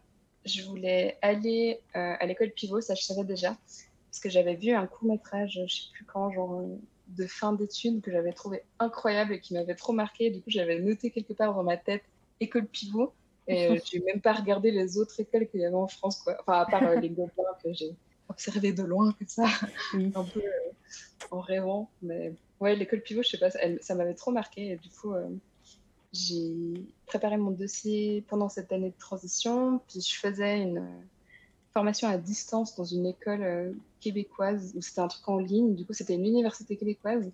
[0.46, 3.56] je voulais aller euh, à l'école pivot, ça je savais déjà,
[4.10, 6.64] parce que j'avais vu un court métrage, je sais plus quand, genre
[7.08, 10.30] de fin d'études, que j'avais trouvé incroyable et qui m'avait trop marqué.
[10.32, 12.04] Du coup, j'avais noté quelque part dans ma tête
[12.42, 13.14] école pivot,
[13.48, 16.36] et je n'ai même pas regardé les autres écoles qu'il y avait en France, quoi.
[16.42, 17.96] Enfin, à part les Gobelins que j'ai
[18.28, 19.48] observé de loin, comme ça,
[19.94, 20.42] un peu
[21.32, 24.74] en rêvant, mais Ouais, l'école pivot, je sais pas, ça m'avait trop marqué.
[24.74, 25.28] Et du coup, euh,
[26.14, 26.54] j'ai
[27.08, 29.82] préparé mon dossier pendant cette année de transition.
[29.90, 31.02] Puis je faisais une euh,
[31.74, 35.74] formation à distance dans une école euh, québécoise où c'était un truc en ligne.
[35.74, 37.32] Du coup, c'était une université québécoise.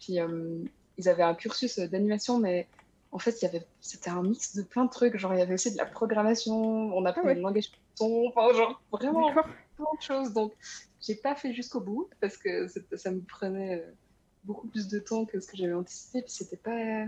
[0.00, 0.16] Puis
[0.96, 2.66] ils avaient un cursus d'animation, mais
[3.12, 5.18] en fait, il y avait, c'était un mix de plein de trucs.
[5.18, 7.34] Genre, il y avait aussi de la programmation, on apprenait ah ouais.
[7.34, 10.32] le langage Python, enfin, genre, vraiment plein de choses.
[10.32, 10.54] Donc,
[11.00, 13.84] j'ai pas fait jusqu'au bout parce que ça me prenait
[14.44, 16.22] beaucoup plus de temps que ce que j'avais anticipé.
[16.22, 17.06] Puis c'était pas.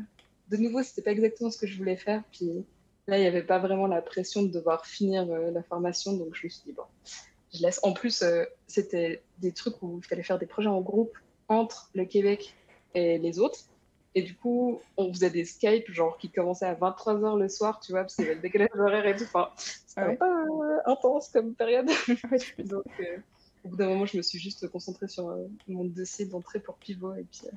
[0.48, 2.22] De nouveau, c'était pas exactement ce que je voulais faire.
[2.32, 2.64] Puis
[3.06, 6.12] là, il n'y avait pas vraiment la pression de devoir finir euh, la formation.
[6.14, 6.84] Donc je me suis dit, bon,
[7.52, 7.80] je laisse.
[7.82, 11.16] En plus, euh, c'était des trucs où il fallait faire des projets en groupe
[11.48, 12.54] entre le Québec
[12.94, 13.60] et les autres.
[14.14, 17.92] Et du coup, on faisait des Skype, genre qui commençaient à 23h le soir, tu
[17.92, 19.24] vois, parce qu'il y avait le décalage horaire et tout.
[19.24, 20.12] Enfin, c'était Ah ouais.
[20.12, 21.88] un peu euh, intense comme période.
[22.58, 23.16] Donc, euh,
[23.64, 26.76] au bout d'un moment, je me suis juste concentrée sur euh, mon dossier d'entrée pour
[26.76, 27.56] pivot et puis euh,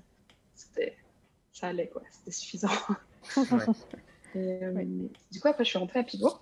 [0.55, 0.95] c'était,
[1.51, 2.69] ça allait quoi, c'était suffisant.
[3.37, 3.45] Ouais.
[4.35, 4.85] Et, euh, Ouais.
[5.31, 6.33] Du coup, après, je suis rentrée à pivot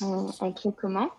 [0.00, 1.10] en, en tronc commun.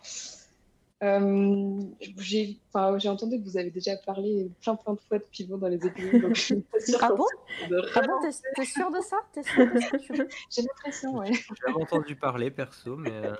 [1.01, 1.79] Euh,
[2.17, 5.55] j'ai, enfin, j'ai entendu que vous avez déjà parlé plein plein de fois de pivot
[5.57, 7.25] dans les épisodes, donc je suis pas sûre Ah bon?
[7.69, 9.15] de Ah bon, t'es t'es sûr de ça?
[9.31, 10.13] T'es sûr de ça Tu-
[10.49, 11.31] J'ai l'impression, ouais.
[11.31, 13.33] J'ai entendu parler perso, mais euh,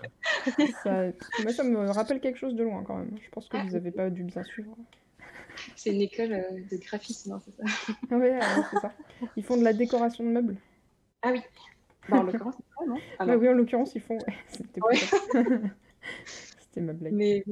[0.83, 1.03] ça...
[1.43, 3.17] Moi, ça me rappelle quelque chose de loin quand même.
[3.21, 3.63] Je pense que Ah.
[3.67, 4.75] vous avez pas dû bien suivre.
[5.75, 7.93] C'est une école euh, de graphisme, hein, c'est ça?
[8.09, 8.93] Ah ouais, alors, c'est ça.
[9.35, 10.55] Ils font de la décoration de meubles.
[11.23, 11.41] Ah oui.
[12.07, 12.97] Bah, en l'occurrence, c'est ça, non?
[13.19, 14.17] Ah Bah oui, en l'occurrence, ils font.
[14.17, 14.95] ouais, C'était Ouais.
[16.69, 17.13] C'était ma blague.
[17.13, 17.43] Mais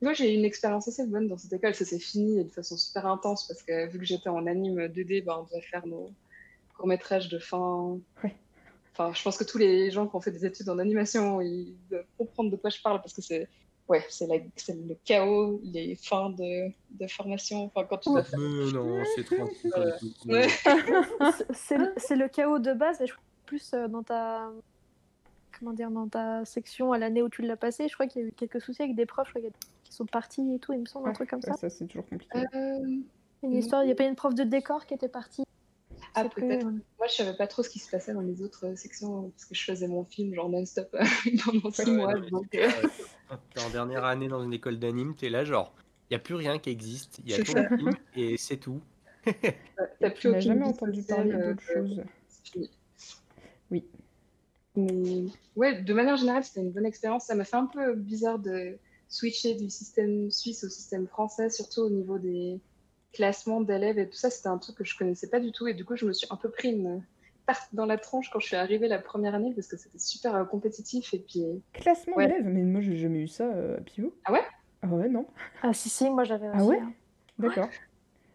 [0.00, 1.74] moi, j'ai eu une expérience assez bonne dans cette école.
[1.74, 5.24] Ça s'est fini de façon super intense parce que vu que j'étais en anime 2D,
[5.24, 6.10] bah, on devait faire nos
[6.76, 7.98] courts-métrages de fin.
[8.24, 8.34] Ouais.
[8.92, 11.74] Enfin, je pense que tous les gens qui ont fait des études en animation, ils
[11.90, 13.48] doivent comprendre de quoi je parle parce que c'est
[13.88, 17.64] ouais, c'est le chaos, les fins de, de formation.
[17.64, 18.38] Enfin, quand tu dois faire.
[18.38, 19.72] mais non, c'est tranquille.
[20.26, 20.46] Le-
[21.96, 24.48] c'est le chaos de base, mais je crois plus euh, dans ta
[25.60, 27.86] comment dire dans ta section à l'année où tu l'as passé.
[27.88, 29.50] Je crois qu'il y a eu quelques soucis avec des profs, je crois
[29.84, 30.72] qui sont partis et tout.
[30.72, 31.70] Il me semble un Ouais, truc comme ça, ça.
[31.70, 32.38] c'est toujours compliqué.
[32.54, 32.96] Euh,
[33.42, 35.44] Une histoire, il n'y a pas une prof de décor qui était partie.
[36.14, 36.66] Ah, plus, peut-être.
[36.66, 39.44] euh, Moi, je savais pas trop ce qui se passait dans les autres sections parce
[39.44, 41.04] que je faisais mon film genre non-stop euh,
[41.44, 42.14] pendant six Ouais, mois.
[42.14, 42.68] donc, euh,
[43.30, 45.72] euh, t'es en dernière année dans une école d'anime, t'es là genre,
[46.08, 48.80] il n'y a plus rien qui existe, il y a ton film et c'est tout.
[49.24, 52.02] t'as Tu plus jamais entendu parler d'autre chose.
[53.70, 53.84] Oui.
[54.76, 55.24] Mais
[55.56, 57.24] ouais, de manière générale, c'était une bonne expérience.
[57.26, 58.78] Ça m'a fait un peu bizarre de
[59.08, 62.60] switcher du système suisse au système français, surtout au niveau des
[63.12, 64.30] classements d'élèves et tout ça.
[64.30, 65.66] C'était un truc que je connaissais pas du tout.
[65.66, 67.04] Et du coup, je me suis un peu pris une
[67.46, 70.36] tarte dans la tronche quand je suis arrivée la première année parce que c'était super
[70.36, 71.12] euh, compétitif.
[71.14, 72.28] Et puis, Classement Ouais.
[72.28, 74.14] d'élèves, mais moi, j'ai jamais eu ça euh, à Pivot.
[74.24, 74.42] Ah ouais?
[74.82, 75.26] Ah ouais, non.
[75.62, 76.68] Ah si si, moi j'avais Ah aussi.
[76.68, 76.80] ouais?
[76.80, 76.92] hein.
[77.38, 77.68] D'accord.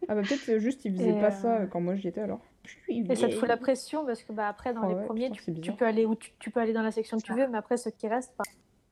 [0.08, 2.06] Ah bah peut-être euh, juste ils faisaient Et, pas euh, ça euh, quand moi j'y
[2.08, 2.40] étais alors.
[2.88, 5.30] Et ça te fout la pression parce que bah après dans Ah les ouais, premiers,
[5.30, 7.46] putain, tu, peux aller où tu, tu peux aller dans la section que tu veux,
[7.48, 8.44] mais après ceux qui restent, bah,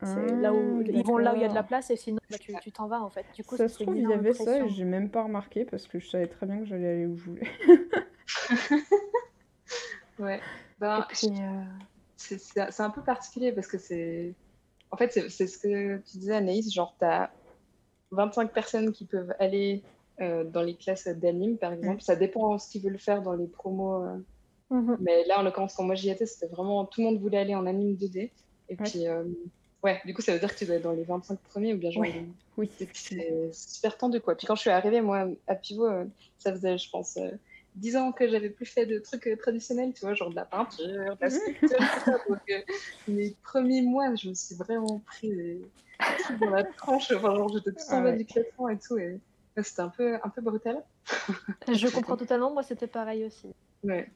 [0.03, 1.97] c'est Ah, là où ils vont là où il y a de la place et
[1.97, 3.27] sinon bah, tu t'en vas en fait.
[3.35, 5.87] Du coup, Ça se trouve, il y avait ça et j'ai même pas remarqué parce
[5.87, 7.49] que je savais très bien que j'allais aller où je voulais.
[10.19, 10.41] ouais.
[10.79, 11.65] Ben, euh,
[12.17, 14.35] c'est un peu particulier parce que c'est.
[14.91, 17.31] En fait, c'est c'est ce que tu disais, Anaïs, genre, tu as
[18.11, 19.83] 25 personnes qui peuvent aller
[20.21, 22.03] euh, dans les classes d'anime, par exemple.
[22.03, 24.05] Ça dépend ce qu'ils veulent faire dans les promos.
[24.05, 24.17] euh.
[24.71, 24.97] mhm.
[25.01, 27.55] Mais là, en l'occurrence, quand moi j'y étais, c'était vraiment tout le monde voulait aller
[27.55, 28.31] en anime 2D.
[28.71, 29.25] Et puis, euh,
[29.83, 31.79] ouais, du coup, ça veut dire que tu dois être dans les 25 premiers ou
[31.79, 32.03] bien genre.
[32.03, 32.25] Ouais.
[32.57, 32.71] Oui.
[32.93, 34.37] c'est super tendu, quoi.
[34.37, 35.89] Puis quand je suis arrivée, moi, à Pivot,
[36.39, 37.31] ça faisait, je pense, euh,
[37.77, 40.45] 10 ans que j'avais plus fait de trucs euh, traditionnels, tu vois, genre de la
[40.45, 42.19] peinture, de la sculpture, tout ça.
[42.29, 42.61] Donc, euh,
[43.09, 45.61] mes premiers mois, je me suis vraiment pris des
[46.41, 47.11] dans la tranche.
[47.13, 48.99] Enfin, genre, j'étais tout en bas du classement et tout.
[48.99, 49.19] Et
[49.63, 50.83] c'était un peu, un peu brutal.
[51.73, 53.53] Je comprends totalement, moi c'était pareil aussi.
[53.83, 54.11] Ouais.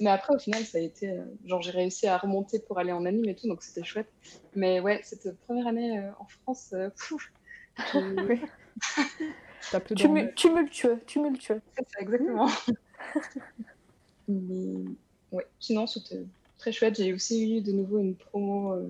[0.00, 1.10] Mais après, au final, ça a été.
[1.10, 4.12] euh, genre, j'ai réussi à remonter pour aller en anime et tout, donc c'était chouette.
[4.56, 7.32] Mais ouais, cette première année euh, en France, euh, pfff,
[9.70, 11.60] peu Tumu- tumultueux, tumultueux.
[11.76, 12.48] Ça, exactement.
[14.28, 14.84] Mais
[15.32, 16.24] ouais, sinon, c'était
[16.58, 16.96] très chouette.
[16.96, 18.88] J'ai aussi eu de nouveau une promo euh,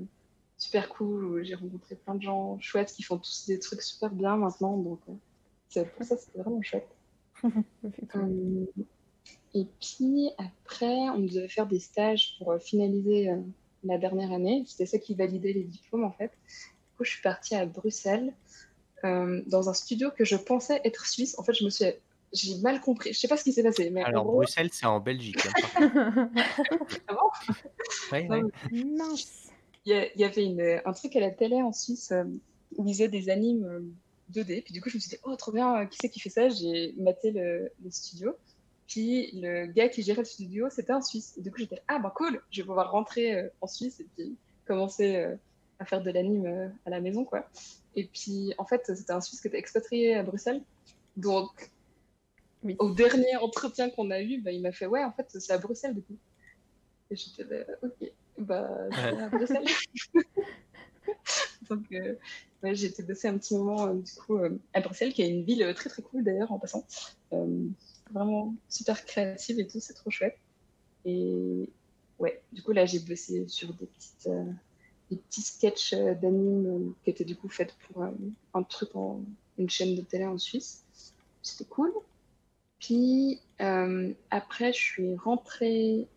[0.57, 4.11] super cool où j'ai rencontré plein de gens chouettes qui font tous des trucs super
[4.11, 4.77] bien maintenant.
[4.79, 5.13] Donc, euh,
[5.79, 6.89] pour ça, c'était vraiment chouette.
[8.17, 8.67] Euh,
[9.55, 13.37] et puis après, on devait faire des stages pour euh, finaliser euh,
[13.85, 14.63] la dernière année.
[14.67, 16.29] C'était ça qui validait les diplômes en fait.
[16.29, 18.33] Du coup, je suis partie à Bruxelles
[19.05, 21.39] euh, dans un studio que je pensais être suisse.
[21.39, 21.87] En fait, je me suis,
[22.33, 23.13] j'ai mal compris.
[23.13, 25.39] Je sais pas ce qui s'est passé, mais Alors gros, Bruxelles, c'est en Belgique.
[25.77, 26.31] hein,
[27.09, 27.33] Ah par-
[28.13, 28.43] Ouais, ouais.
[28.71, 29.49] Mince.
[29.87, 32.25] il y, avait une- un truc à la télé en Suisse euh,
[32.77, 33.81] où ils faisaient des animes euh,
[34.31, 34.63] 2D.
[34.65, 36.31] Puis du coup, je me suis dit, oh, trop bien, euh, qui c'est qui fait
[36.31, 36.49] ça?
[36.49, 38.35] J'ai maté le, le studio.
[38.87, 41.35] Puis le gars qui gérait le studio, c'était un Suisse.
[41.39, 44.07] Et du coup, j'étais, ah, bah cool, je vais pouvoir rentrer euh, en Suisse et
[44.17, 45.37] puis commencer euh,
[45.79, 47.49] à faire de l'anime euh, à la maison, quoi.
[47.95, 50.63] Et puis, en fait, c'était un Suisse qui était expatrié à Bruxelles.
[51.17, 51.71] Donc,
[52.65, 52.77] Oui.
[52.81, 55.59] au dernier entretien qu'on a eu, bah, il m'a fait, ouais, en fait, c'est à
[55.59, 56.17] Bruxelles, du coup.
[57.11, 59.67] Et j'étais là, ok, bah, vais à Bruxelles.
[62.63, 65.29] Ouais, j'ai été bosser un petit moment, euh, du coup, euh, à Bruxelles, qui est
[65.29, 66.87] une ville euh, très très cool d'ailleurs, en passant.
[68.11, 70.37] Vraiment super créative et tout, c'est trop chouette.
[71.05, 71.71] Et
[72.19, 74.29] ouais, du coup, là, j'ai bossé sur des, petites,
[75.11, 78.05] des petits sketchs d'anime qui étaient du coup faits pour
[78.55, 79.23] un truc en
[79.59, 80.85] une chaîne de télé en Suisse.
[81.41, 81.93] C'était cool.
[82.81, 86.09] Puis puis après, je suis rentrée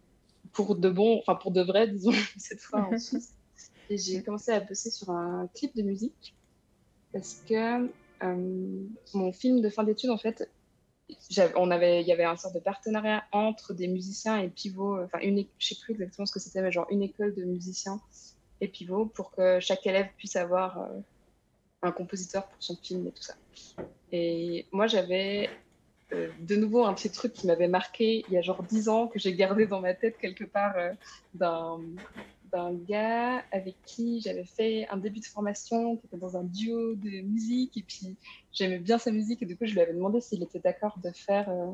[0.51, 3.35] pour de bon, enfin pour de vrai, disons, cette fois en Suisse.
[3.93, 6.33] Et j'ai commencé à bosser sur un clip de musique
[7.11, 7.87] parce que
[9.13, 10.49] mon film de fin d'études, en fait,
[11.55, 15.19] on avait, il y avait un sort de partenariat entre des musiciens et Pivot, enfin,
[15.19, 18.01] une, je sais plus exactement ce que c'était, mais genre une école de musiciens
[18.61, 20.87] et Pivot pour que chaque élève puisse avoir euh,
[21.83, 23.35] un compositeur pour son film et tout ça.
[24.11, 25.51] Et moi, j'avais
[26.13, 29.07] euh, de nouveau un petit truc qui m'avait marqué il y a genre dix ans,
[29.07, 30.93] que j'ai gardé dans ma tête quelque part euh,
[31.35, 31.79] d'un
[32.53, 36.93] d'un gars avec qui j'avais fait un début de formation, qui était dans un duo
[36.93, 38.15] de musique, et puis
[38.53, 41.09] j'aimais bien sa musique, et du coup je lui avais demandé s'il était d'accord de
[41.09, 41.71] faire euh,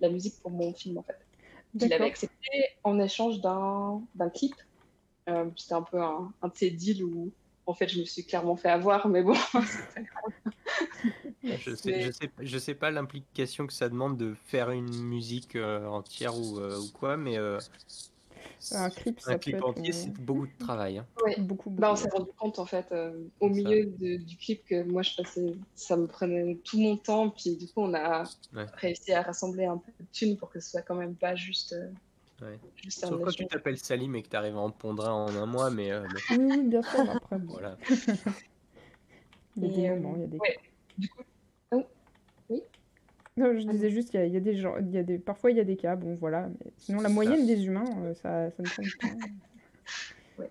[0.00, 1.18] la musique pour mon film en fait.
[1.74, 2.50] Il avait accepté
[2.82, 4.02] en échange d'un
[4.34, 4.54] clip.
[5.28, 7.30] Euh, c'était un peu un, un de ces deals où
[7.66, 9.34] en fait je me suis clairement fait avoir, mais bon,
[11.44, 15.54] je sais, je sais, je sais pas l'implication que ça demande de faire une musique
[15.54, 17.36] euh, entière ou, ou, quoi, mais
[18.72, 20.98] un clip, ça un clip entier, c'est beaucoup de travail.
[20.98, 21.06] Hein.
[21.38, 21.70] beaucoup, beaucoup.
[21.70, 25.16] Bah, on s'est rendu compte en fait euh, au milieu du clip que moi je
[25.16, 28.24] passais, ça me prenait tout mon temps, puis du coup on a
[28.74, 31.72] réussi à rassembler un peu de thunes pour que ce soit quand même pas juste.
[31.72, 32.58] Euh, ouais.
[32.76, 35.46] juste Sauf quand tu t'appelles Salim et que tu arrives à en pondre en un
[35.46, 35.90] mois, mais.
[35.92, 37.10] Euh, oui, oui, bien sûr.
[37.10, 37.76] Après, voilà.
[39.56, 40.38] il y a des moments, il y a des.
[40.98, 41.22] Du coup,
[43.38, 45.56] non, je disais juste qu'il y, a des gens, il y a des, parfois il
[45.56, 48.62] y a des cas, bon voilà, mais sinon la moyenne des humains, euh, ça, ça
[48.62, 49.08] me du temps.
[50.38, 50.50] ouais.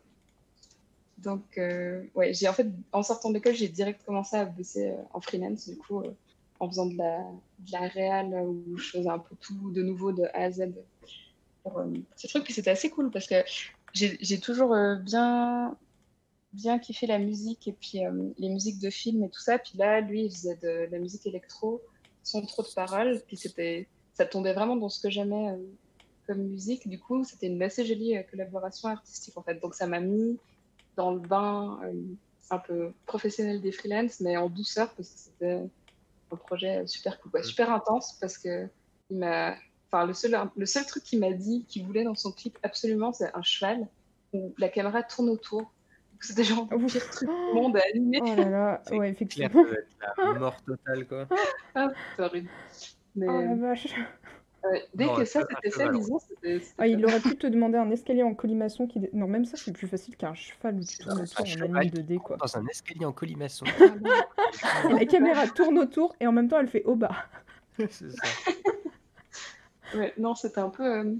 [1.17, 5.01] Donc, euh, ouais, j'ai en fait, en sortant d'école, j'ai direct commencé à bosser euh,
[5.13, 6.01] en freelance, du coup,
[6.61, 7.19] en faisant de la,
[7.59, 10.71] de la réal, où je faisais un peu tout de nouveau de A à Z
[11.63, 11.83] pour
[12.15, 13.35] ce truc, puis c'était assez cool parce que
[13.93, 14.73] j'ai toujours
[15.03, 15.75] bien
[16.53, 17.99] bien kiffé la musique et puis
[18.37, 19.59] les musiques de films et tout ça.
[19.59, 21.81] Puis là, lui, il faisait de la musique électro
[22.27, 23.21] sans trop de paroles.
[23.25, 25.57] Puis c'était, ça tombait vraiment dans ce que j'aimais euh,
[26.27, 26.87] comme musique.
[26.87, 29.55] Du coup, c'était une assez jolie euh, collaboration artistique en fait.
[29.55, 30.37] Donc ça m'a mis
[30.95, 31.93] dans le bain euh,
[32.49, 35.61] un peu professionnel des freelances, mais en douceur parce que c'était
[36.31, 38.67] un projet super super intense parce que
[39.09, 39.55] il m'a,
[39.87, 43.13] enfin le seul, le seul truc qu'il m'a dit qu'il voulait dans son clip absolument,
[43.13, 43.87] c'est un cheval
[44.33, 45.71] où la caméra tourne autour
[46.21, 48.19] c'était genre le pire truc du monde à animer.
[48.21, 49.65] Oh là là, ouais, effectivement.
[50.17, 51.27] la mort totale, quoi.
[51.75, 52.49] Ah, c'est horrible.
[53.15, 53.27] Mais...
[53.29, 53.87] Oh la vache.
[54.93, 56.61] dès que ça c'était fait, disons, c'était.
[56.77, 59.01] Ah, il aurait pu te demander un escalier en colimaçon qui.
[59.13, 62.17] Non, même ça, c'est plus facile qu'un cheval où tu tournes autour en anime 2D,
[62.19, 62.37] quoi.
[62.37, 63.65] Dans un escalier en colimaçon.
[64.89, 67.15] et la caméra tourne autour et en même temps, elle fait au bas.
[67.77, 68.27] c'est ça.
[69.95, 70.83] ouais, non, c'était un peu.
[70.83, 71.13] Euh,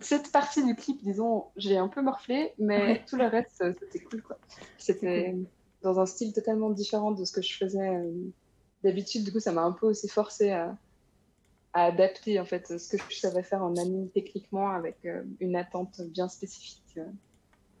[0.00, 4.00] cette partie du clip, disons, j'ai un peu morflé, mais tout le reste, euh, c'était
[4.00, 4.38] cool, quoi.
[4.78, 5.34] C'était
[5.82, 8.12] dans un style totalement différent de ce que je faisais euh,
[8.82, 9.24] d'habitude.
[9.24, 10.76] Du coup, ça m'a un peu aussi forcé à,
[11.72, 16.00] adapter, en fait, ce que je savais faire en anime techniquement avec euh, une attente
[16.02, 16.84] bien spécifique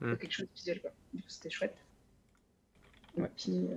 [0.00, 0.16] de hmm.
[0.16, 0.90] quelque chose de visuel, quoi.
[1.12, 1.76] Du coup, c'était chouette.
[3.16, 3.30] Ouais.
[3.36, 3.68] Puis,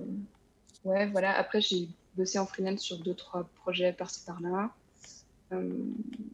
[0.86, 1.38] ouais, voilà.
[1.38, 4.72] Après, j'ai bossé en freelance sur deux, trois projets par-ci par-là.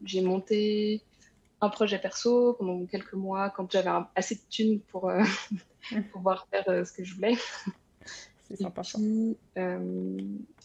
[0.04, 1.02] j'ai monté
[1.60, 5.22] un projet perso pendant quelques mois quand j'avais assez de thunes pour euh,
[6.12, 7.36] pouvoir faire euh, ce que je voulais.
[8.48, 8.82] C'est sympa.
[9.56, 10.18] Euh,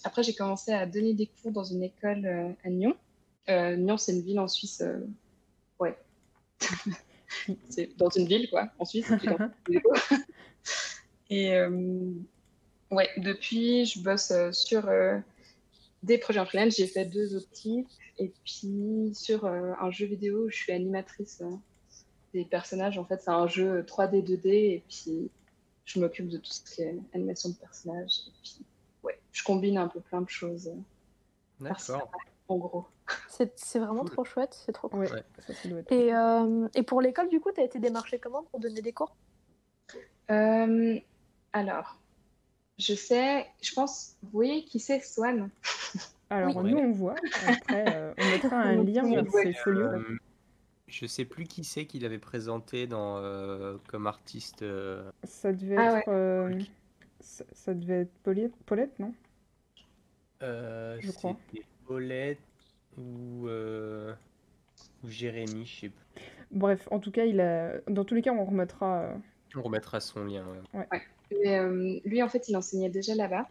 [0.04, 2.96] après, j'ai commencé à donner des cours dans une école à Nyon.
[3.48, 4.84] Nyon, c'est une ville en Suisse.
[5.80, 5.98] ouais.
[7.70, 9.10] c'est dans une ville, quoi, en Suisse.
[11.30, 11.52] Et
[12.92, 14.90] ouais, depuis, je bosse sur
[16.04, 16.76] des projets en freelance.
[16.76, 17.48] J'ai fait deux autres
[18.20, 21.50] et puis sur euh, un jeu vidéo, je suis animatrice euh,
[22.34, 22.98] des personnages.
[22.98, 24.48] En fait, c'est un jeu 3D, 2D.
[24.48, 25.32] Et puis
[25.86, 28.20] je m'occupe de tout ce qui est animation de personnages.
[28.28, 28.66] Et puis,
[29.04, 30.68] ouais, je combine un peu plein de choses.
[30.68, 30.76] Euh,
[31.62, 32.12] D'accord.
[32.50, 32.86] En gros.
[33.56, 35.08] C'est vraiment trop chouette, c'est trop cool.
[35.90, 36.12] et,
[36.76, 39.16] et, pour l'école, du coup, tu as été démarché comment pour donner des cours?
[40.28, 42.00] Alors,
[42.80, 45.50] je sais, je pense, vous voyez qui c'est Swan?
[46.30, 47.16] Alors, nous, on voit.
[47.48, 49.88] Après, euh, on mettra un lien vers ces folios.
[49.88, 50.20] Euh,
[50.88, 54.64] je sais plus qui c'est qu'il avait présenté dans, euh, comme artiste.
[55.24, 56.68] Ça devait ah être.
[57.20, 59.14] Ça, devait être Paulette, Paulette non?
[60.42, 61.38] Je crois.
[61.86, 62.40] Paulette
[62.98, 66.24] ou, ou Jérémy, je sais plus.
[66.52, 67.80] Bref, en tout cas, il a...
[67.88, 69.14] dans tous les cas, on remettra.
[69.56, 70.46] On remettra son lien.
[70.74, 70.88] Ouais.
[71.32, 72.02] ouais.
[72.06, 73.48] lui, en fait, il enseignait déjà là-bas.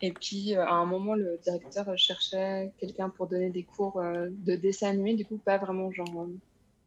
[0.00, 4.28] Et puis, euh, à un moment, le directeur cherchait quelqu'un pour donner des cours euh,
[4.30, 5.14] de dessin animé.
[5.14, 6.26] Du coup, pas vraiment genre euh,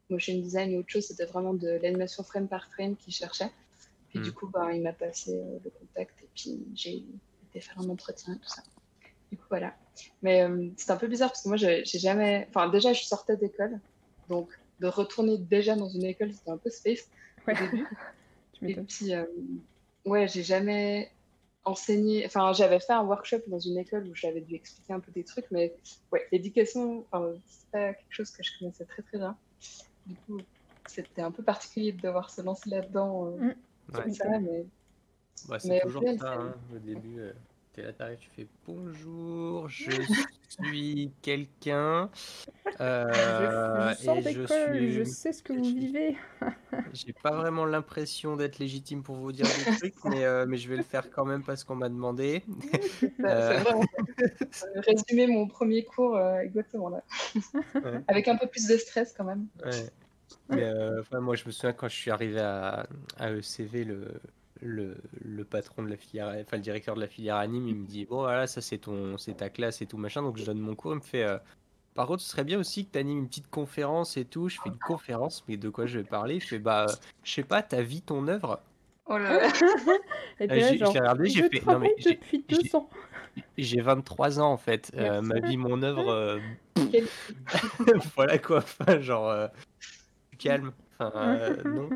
[0.10, 1.06] motion design ou autre chose.
[1.06, 3.51] C'était vraiment de l'animation frame par frame qu'il cherchait.
[4.10, 4.34] Puis, du hmm.
[4.34, 7.04] coup, bah, il m'a passé le contact et puis j'ai
[7.49, 8.62] été faire un entretien et tout ça.
[9.32, 9.73] Du coup, voilà.
[10.21, 12.47] Mais euh, c'est un peu bizarre parce que moi, j'ai jamais.
[12.49, 13.80] Enfin, déjà, je sortais d'école.
[14.30, 14.49] Donc,
[14.80, 17.08] de retourner déjà dans une école, c'était un peu space
[17.47, 17.88] au début.
[18.62, 19.25] Et puis, euh,
[20.06, 21.12] ouais, j'ai jamais
[21.65, 22.26] enseigné.
[22.26, 25.24] Enfin, j'avais fait un workshop dans une école où j'avais dû expliquer un peu des
[25.24, 25.74] trucs, mais
[26.12, 27.06] ouais, l'éducation,
[27.45, 29.38] c'est pas quelque chose que je connaissais très très bien.
[30.06, 30.39] Du coup,
[30.88, 33.28] c'était un peu particulier de devoir se lancer là-dedans.
[33.28, 33.54] Euh,
[33.97, 34.13] mm.
[34.13, 34.65] ça, mais...
[35.47, 37.19] Bah, c'est toujours ça, hein, au début.
[37.19, 37.34] Euh,
[37.74, 39.92] tu es là, tu fais bonjour, je
[40.50, 42.10] suis quelqu'un.
[42.80, 44.92] Euh, je, et je, suis...
[44.92, 46.18] je sais ce que vous vivez.
[46.94, 50.70] J'ai pas vraiment l'impression d'être légitime pour vous dire des trucs, mais, euh, mais je
[50.70, 52.44] vais le faire quand même parce qu'on m'a demandé.
[53.00, 53.86] C'est vraiment
[54.76, 57.04] résumer mon premier cours exactement là.
[58.08, 59.48] Avec un peu plus de stress quand même.
[59.66, 59.90] Ouais.
[60.50, 62.86] Mais euh, moi, je me souviens quand je suis arrivé à,
[63.18, 64.08] à ECV, le,
[64.62, 67.86] le, le, patron de la filière, enfin le directeur de la filière anime, il me
[67.86, 70.21] dit bon voilà, ça c'est ton, c'est ta classe et tout machin.
[70.21, 71.24] Donc je donne mon cours, il me fait.
[71.24, 71.38] Euh,
[71.93, 74.47] par contre, ce serait bien aussi que tu animes une petite conférence et tout.
[74.47, 76.39] Je fais une conférence, mais de quoi je vais parler?
[76.39, 76.86] Je fais bah,
[77.24, 78.62] je sais pas, ta vie, ton œuvre?
[79.08, 79.52] Oh là là.
[80.41, 81.65] Euh, j'ai regardé, j'ai fait.
[81.65, 82.89] Non mais depuis deux ans.
[83.58, 84.91] J'ai 23 ans en fait.
[84.93, 86.41] ma vie, mon œuvre.
[88.17, 88.58] voilà quoi.
[88.58, 89.50] Enfin, genre
[90.41, 90.74] calme.
[91.00, 91.89] Enfin, euh, non.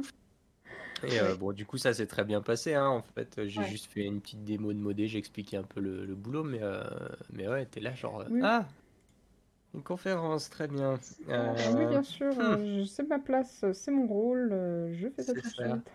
[1.07, 2.73] Et euh, bon, du coup, ça s'est très bien passé.
[2.73, 2.87] Hein.
[2.87, 6.15] En fait, j'ai juste fait une petite démo de modé, j'ai expliqué un peu le,
[6.15, 6.83] boulot, mais, euh,
[7.31, 8.65] mais ouais, t'es là, genre, ah,
[9.73, 10.97] une conférence, très bien.
[11.29, 12.85] Ah, oui, bien sûr, hmm.
[12.85, 14.49] c'est ma place, c'est mon rôle,
[14.93, 15.91] je fais ça tout de suite.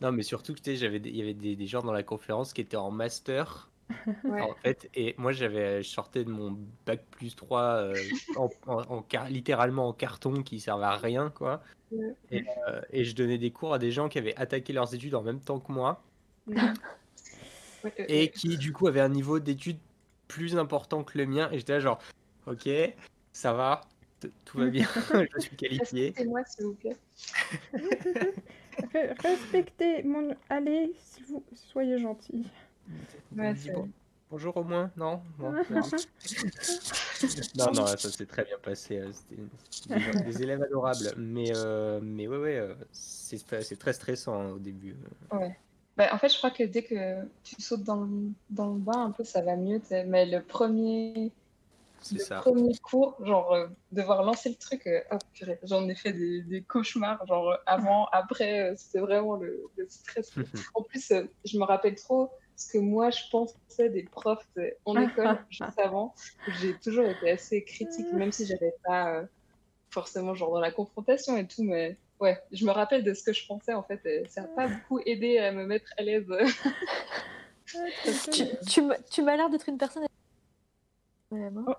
[0.00, 2.90] non, mais surtout, il y avait des, des gens dans la conférence qui étaient en
[2.90, 3.71] master
[4.24, 7.94] en fait, et moi j'avais, je sortais de mon bac plus 3 euh,
[8.36, 11.62] en, littéralement en carton qui servait à rien, quoi.
[12.30, 15.14] Et, euh, et, je donnais des cours à des gens qui avaient attaqué leurs études
[15.14, 16.02] en même temps que moi.
[17.98, 19.78] et qui du coup avaient un niveau d'études
[20.28, 21.50] plus important que le mien.
[21.52, 21.98] Et j'étais là genre,
[22.46, 22.68] ok,
[23.32, 23.82] ça va,
[24.44, 24.86] tout va bien,
[25.34, 26.14] je suis qualifié.
[26.26, 26.96] moi s'il vous plaît.
[29.22, 30.34] Respectez mon...
[30.48, 32.46] Allez, si vous soyez gentil
[34.32, 35.20] bonjour au moins, non?
[35.38, 35.52] Non,
[37.56, 38.98] non, non, ça s'est très bien passé.
[38.98, 39.10] Euh,
[39.70, 41.12] c'était des, élèves adorables.
[41.18, 44.96] Mais, euh, mais ouais, ouais, euh, c'est très stressant hein, au début.
[45.30, 45.56] Ouais.
[45.96, 49.04] Bah, en fait, je crois que dès que tu sautes dans le, dans le bain,
[49.04, 49.82] un peu, ça va mieux.
[50.06, 51.30] Mais le premier,
[52.10, 53.54] le premier cours, genre,
[53.92, 55.18] devoir lancer le truc, oh,
[55.64, 60.32] j'en ai fait des, des, cauchemars, genre, avant, après, c'était vraiment le, le stress.
[60.74, 61.12] en plus,
[61.44, 64.46] je me rappelle trop, ce que moi je pensais des profs
[64.84, 66.14] en école juste avant.
[66.60, 69.26] J'ai toujours été assez critique, même si j'avais pas euh,
[69.90, 73.32] forcément genre dans la confrontation et tout, mais ouais, je me rappelle de ce que
[73.32, 74.04] je pensais en fait.
[74.06, 76.26] Et ça n'a pas beaucoup aidé à me mettre à l'aise.
[78.30, 80.06] tu, tu, tu m'as l'air d'être une personne.
[81.30, 81.74] Oh,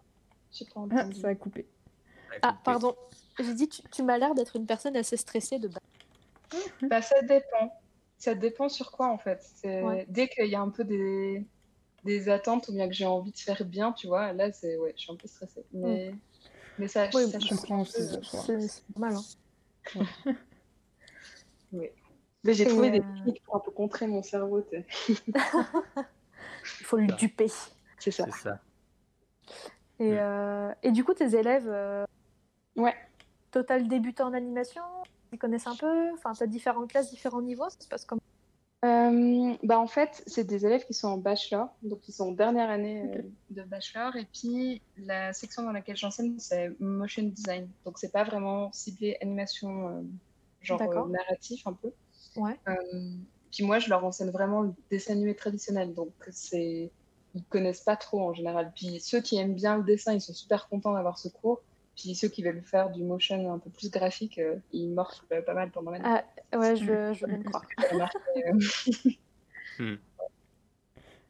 [0.92, 1.68] ah, ça a coupé.
[2.42, 2.96] Ah, pardon.
[3.40, 5.80] J'ai dit, tu, tu m'as l'air d'être une personne assez stressée de base.
[6.84, 7.83] Bah, ça dépend
[8.24, 9.46] ça dépend sur quoi en fait.
[10.08, 11.46] Dès qu'il y a un peu des...
[12.06, 14.94] des, attentes ou bien que j'ai envie de faire bien, tu vois, là c'est ouais,
[14.96, 15.66] je suis un peu stressée.
[15.74, 16.16] Mais,
[16.80, 19.18] mais ça, oui, ça je comprends C'est normal.
[19.96, 20.06] Hein.
[21.74, 21.90] oui.
[22.46, 24.66] Mais j'ai trouvé des euh, techniques pour un peu contrer mon cerveau.
[24.72, 24.86] Il
[26.86, 27.52] faut le duper.
[28.00, 28.26] C'est ça.
[28.32, 28.60] ça.
[30.00, 30.18] Et, mm.
[30.18, 30.74] euh...
[30.82, 32.06] et, du coup, tes élèves, euh...
[32.78, 32.96] ouais.
[33.52, 34.82] total débutant en animation,
[35.34, 38.22] ils connaissent un peu Enfin, tu as différentes classes, différents niveaux Ça se passe comment?
[38.84, 42.32] Euh, bah en fait, c'est des élèves qui sont en bachelor, donc ils sont en
[42.32, 44.14] dernière année euh, de bachelor.
[44.18, 47.70] Et puis, la section dans laquelle j'enseigne, c'est motion design.
[47.86, 50.02] Donc, c'est pas vraiment ciblé animation, euh,
[50.62, 51.94] genre narratif un peu.
[52.36, 52.60] Ouais.
[53.52, 55.94] puis, moi, je leur enseigne vraiment le dessin animé traditionnel.
[55.94, 56.92] Donc, c'est.
[57.36, 58.72] Ils connaissent pas trop en général.
[58.76, 61.62] Puis, ceux qui aiment bien le dessin, ils sont super contents d'avoir ce cours.
[61.96, 65.54] Puis ceux qui veulent faire du motion un peu plus graphique, euh, ils morfent pas
[65.54, 66.06] mal pendant l'année.
[66.52, 67.66] Ah, ouais, je, je veux croire.
[69.80, 69.96] Hmm.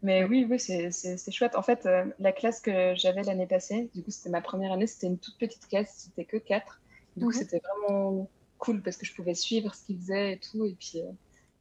[0.02, 1.56] Mais oui, oui, c'est chouette.
[1.56, 4.86] En fait, euh, la classe que j'avais l'année passée, du coup, c'était ma première année,
[4.86, 6.82] c'était une toute petite classe, c'était que quatre.
[7.16, 7.38] Du coup, mhm.
[7.38, 10.66] c'était vraiment cool parce que je pouvais suivre ce qu'ils faisaient et tout.
[10.66, 11.10] Et puis, euh,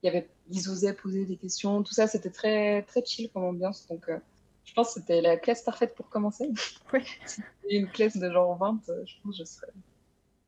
[0.02, 1.84] il y avait, ils osaient poser des questions.
[1.84, 3.86] Tout ça, c'était très, très chill comme ambiance.
[3.86, 4.10] Donc,
[4.64, 6.50] je pense que c'était la classe parfaite pour commencer.
[6.92, 7.00] Oui.
[7.26, 9.72] C'était une classe de genre 20, euh, je pense que je serais.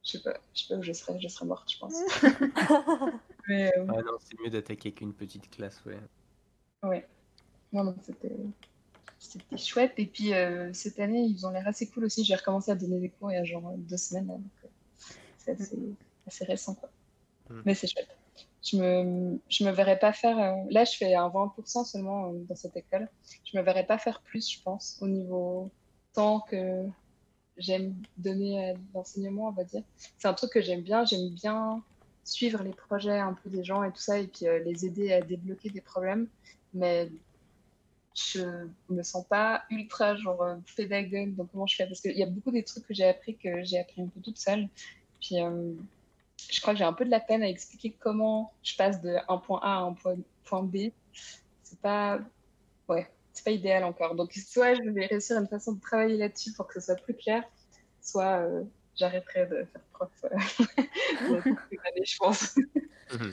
[0.05, 1.95] Je sais pas, je sais pas où je serais, je serais morte, je pense.
[3.49, 5.99] Mais, euh, Ah non, c'est mieux d'attaquer qu'une petite classe, ouais.
[6.83, 7.07] Ouais.
[7.73, 8.37] Non, non, c'était.
[9.19, 9.95] C'était chouette.
[9.97, 12.25] Et puis euh, cette année, ils ont l'air assez cool aussi.
[12.25, 14.27] J'ai recommencé à donner des cours il y a genre deux semaines.
[14.27, 14.43] donc
[15.39, 15.79] c'est assez,
[16.27, 16.75] assez, récent.
[16.75, 16.91] Quoi.
[17.49, 17.62] Hmm.
[17.65, 18.15] Mais c'est chouette
[18.65, 20.39] je me, je me verrais pas faire.
[20.39, 23.09] Euh, là, je fais un 20% seulement euh, dans cette école.
[23.45, 25.71] Je me verrais pas faire plus, je pense, au niveau
[26.15, 26.87] temps que
[27.59, 29.83] j'aime donner l'enseignement, on va dire.
[30.19, 31.05] C'est un truc que j'aime bien.
[31.05, 31.83] J'aime bien
[32.25, 35.21] suivre les projets un peu des gens et tout ça, et puis les aider à
[35.21, 36.29] débloquer des problèmes.
[36.73, 37.11] Mais
[38.15, 38.41] je
[38.89, 42.53] me sens pas ultra genre pédagogue dans comment je fais parce qu'il y a beaucoup
[42.53, 44.69] des trucs que j'ai appris que j'ai appris un peu toute seule.
[45.21, 45.37] Puis
[46.51, 49.16] je crois que j'ai un peu de la peine à expliquer comment je passe de
[49.28, 50.90] un point A à un point, point B.
[51.62, 52.20] C'est pas
[52.88, 54.14] ouais, c'est pas idéal encore.
[54.14, 57.14] Donc soit je vais réussir une façon de travailler là-dessus pour que ce soit plus
[57.14, 57.42] clair,
[58.01, 58.62] soit euh,
[58.97, 60.24] j'arrêterai de faire prof.
[60.24, 61.40] Euh,
[62.05, 62.57] je pense.
[62.57, 63.32] Mhm.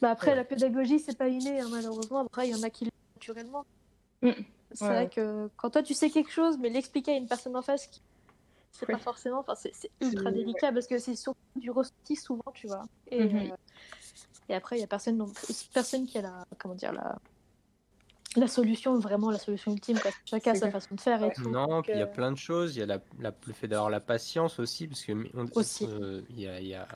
[0.00, 2.20] Bah après, la pédagogie, c'est pas inné, hein, malheureusement.
[2.20, 3.64] Après, il y en a qui naturellement.
[4.22, 4.30] Mm.
[4.72, 7.62] C'est vrai que quand toi tu sais quelque chose, mais l'expliquer à une personne en
[7.62, 8.00] face, qui...
[8.78, 9.40] c'est pas forcément.
[9.40, 12.84] Enfin, c'est ultra délicat parce que c'est surtout du ressenti souvent, tu vois.
[13.08, 13.50] Et, mm-hmm.
[13.50, 13.56] euh,
[14.48, 15.24] et après, il y a personne,
[15.72, 16.46] personne qui a la.
[16.58, 17.18] Comment dire la
[18.36, 19.98] la solution, vraiment la solution ultime.
[19.98, 20.10] Quoi.
[20.26, 21.24] Chacun a sa façon de faire.
[21.24, 22.76] Et tout, non, puis il y a euh, plein de choses.
[22.76, 25.12] Il y a la, le fait d'avoir la patience aussi, parce que
[25.56, 25.86] aussi.
[25.86, 26.86] Euh, il y a, y a,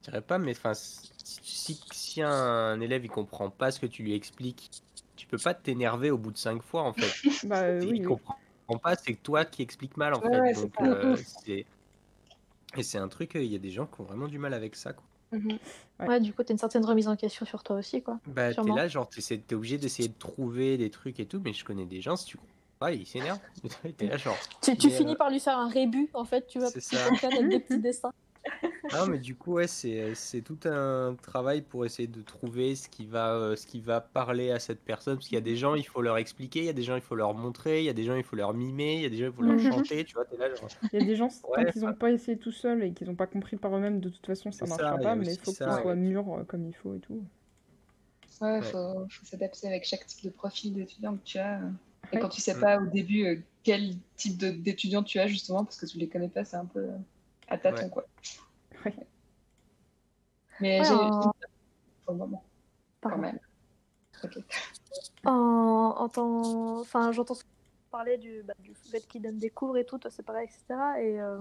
[0.00, 4.02] je dirais pas, mais enfin, si, si, un élève il comprend pas ce que tu
[4.02, 4.82] lui expliques,
[5.14, 7.12] tu peux pas t'énerver au bout de cinq fois en fait.
[7.46, 8.36] bah, oui, il comprend
[8.78, 10.52] pas, c'est toi qui expliques mal en fait.
[10.54, 11.16] Donc, euh,
[12.76, 14.76] et c'est un truc, il y a des gens qui ont vraiment du mal avec
[14.76, 14.92] ça.
[14.92, 15.04] Quoi.
[15.32, 15.58] Mhm.
[16.00, 16.20] Ouais.
[16.20, 18.18] du coup, t'as une certaine remise en question sur toi aussi, quoi.
[18.26, 21.64] Bah, t'es là, genre, t'es obligé d'essayer de trouver des trucs et tout, mais je
[21.64, 23.40] connais des gens, si tu comprends pas, ils s'énervent.
[23.96, 24.36] t'es là, genre.
[24.62, 27.60] Tu, tu finis euh, par lui faire un rébut, en fait, tu vas faire des
[27.60, 28.12] petits dessins.
[28.92, 33.06] Non, mais du coup, ouais, c'est tout un travail pour essayer de trouver ce qui
[33.06, 35.16] va, euh, ce qui va parler à cette personne.
[35.16, 36.96] Parce qu'il y a des gens, il faut leur expliquer, il y a des gens,
[36.96, 39.06] il faut leur montrer, il y a des gens, il faut leur mimer, il y
[39.06, 39.72] a des gens, il faut leur mhm.
[39.72, 40.04] chanter.
[40.04, 40.68] Tu vois, es là, genre...
[40.92, 43.14] Il y a des gens, tant qu'ils n'ont pas essayé tout seul et qu'ils n'ont
[43.14, 45.72] pas compris par eux-mêmes, de toute façon, ça ne marchera pas, mais il faut qu'ils
[45.72, 47.22] soient mûrs euh, comme il faut et tout.
[48.40, 51.60] Ouais, il faut, s'adapter avec chaque type de profil d'étudiant que tu as.
[52.12, 55.80] Et quand tu sais pas au début euh, quel type d'étudiant tu as, justement, parce
[55.80, 56.86] que tu les connais pas, c'est un peu
[57.48, 58.04] à tâtons, quoi.
[60.60, 62.44] Mais j'ai pour le moment,
[63.00, 63.38] quand même.
[65.24, 66.80] En, en temps...
[66.80, 67.34] Enfin, j'entends
[67.90, 70.64] parler du, bah, du fait qu'il donne des cours et tout, toi c'est pareil, etc.
[71.00, 71.38] Et euh,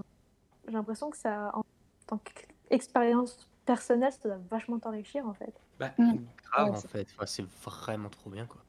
[0.68, 1.64] j'ai l'impression que ça, en
[2.08, 5.54] tant qu'expérience personnelle, ça doit vachement t'enrichir en fait.
[5.80, 6.18] Bah, mm.
[6.44, 8.62] grave en fait, c'est vraiment trop bien quoi.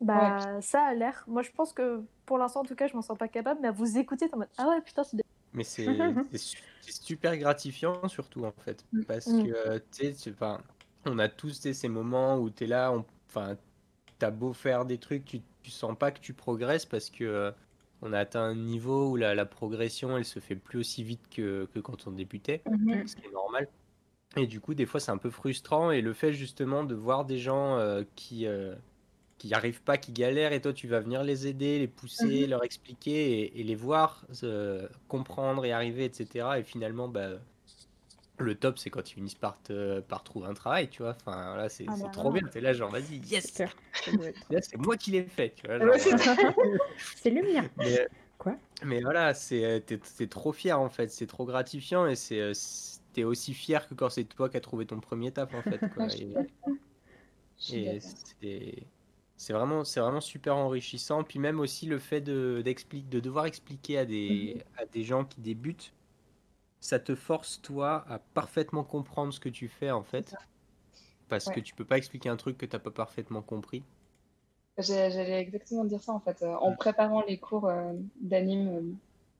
[0.00, 1.24] Bah, ça a l'air.
[1.26, 3.68] Moi, je pense que pour l'instant, en tout cas, je m'en sens pas capable, mais
[3.68, 5.18] à vous écouter, en mode Ah ouais, putain, c'est
[5.52, 5.86] mais c'est
[6.82, 8.84] super gratifiant, surtout, en fait.
[8.92, 9.04] Mm.
[9.04, 9.46] Parce mm.
[9.46, 10.34] que, tu sais,
[11.06, 12.92] on a tous ces moments où tu es là,
[13.28, 13.56] enfin,
[14.18, 17.50] t'as beau faire des trucs, tu, tu sens pas que tu progresses parce que euh,
[18.02, 21.22] on a atteint un niveau où la, la, progression, elle se fait plus aussi vite
[21.30, 23.06] que, que quand on débutait, mm-hmm.
[23.06, 23.68] ce qui est normal.
[24.36, 25.90] Et du coup, des fois, c'est un peu frustrant.
[25.90, 28.74] Et le fait, justement, de voir des gens euh, qui, euh,
[29.40, 32.42] qui n'y arrivent pas, qui galèrent, et toi tu vas venir les aider, les pousser,
[32.42, 32.50] mhm.
[32.50, 36.46] leur expliquer et, les voir euh, comprendre et arriver, etc.
[36.58, 37.30] Et finalement, bah,
[38.36, 39.56] le top c'est quand ils finissent par,
[40.08, 41.16] par trouver un travail, tu vois.
[41.18, 42.42] Enfin là, c'est ah bah trop bien.
[42.52, 43.62] T'es là, genre, vas-y, yes
[44.50, 45.78] Là, c'est moi qui l'ai fait, tu vois.
[47.16, 47.66] c'est le mien.
[47.78, 48.56] Mais, Quoi?
[48.84, 52.52] Mais voilà, c'est t'es trop fier en fait, c'est trop gratifiant et c'est euh,
[53.14, 55.78] t'es aussi fier que quand c'est toi qui as trouvé ton premier taf en fait.
[55.94, 56.08] Quoi.
[57.72, 58.86] et, et c'est
[59.40, 61.24] c'est vraiment, c'est vraiment super enrichissant.
[61.24, 64.62] Puis même aussi le fait de, de devoir expliquer à des, mhm.
[64.82, 65.94] à des gens qui débutent,
[66.78, 70.34] ça te force toi à parfaitement comprendre ce que tu fais en fait.
[71.30, 73.82] Parce que tu peux pas expliquer un truc que tu n'as pas parfaitement compris.
[74.76, 76.42] J'allais exactement dire ça en fait.
[76.42, 78.82] Euh, en préparant les cours euh, d'anime euh,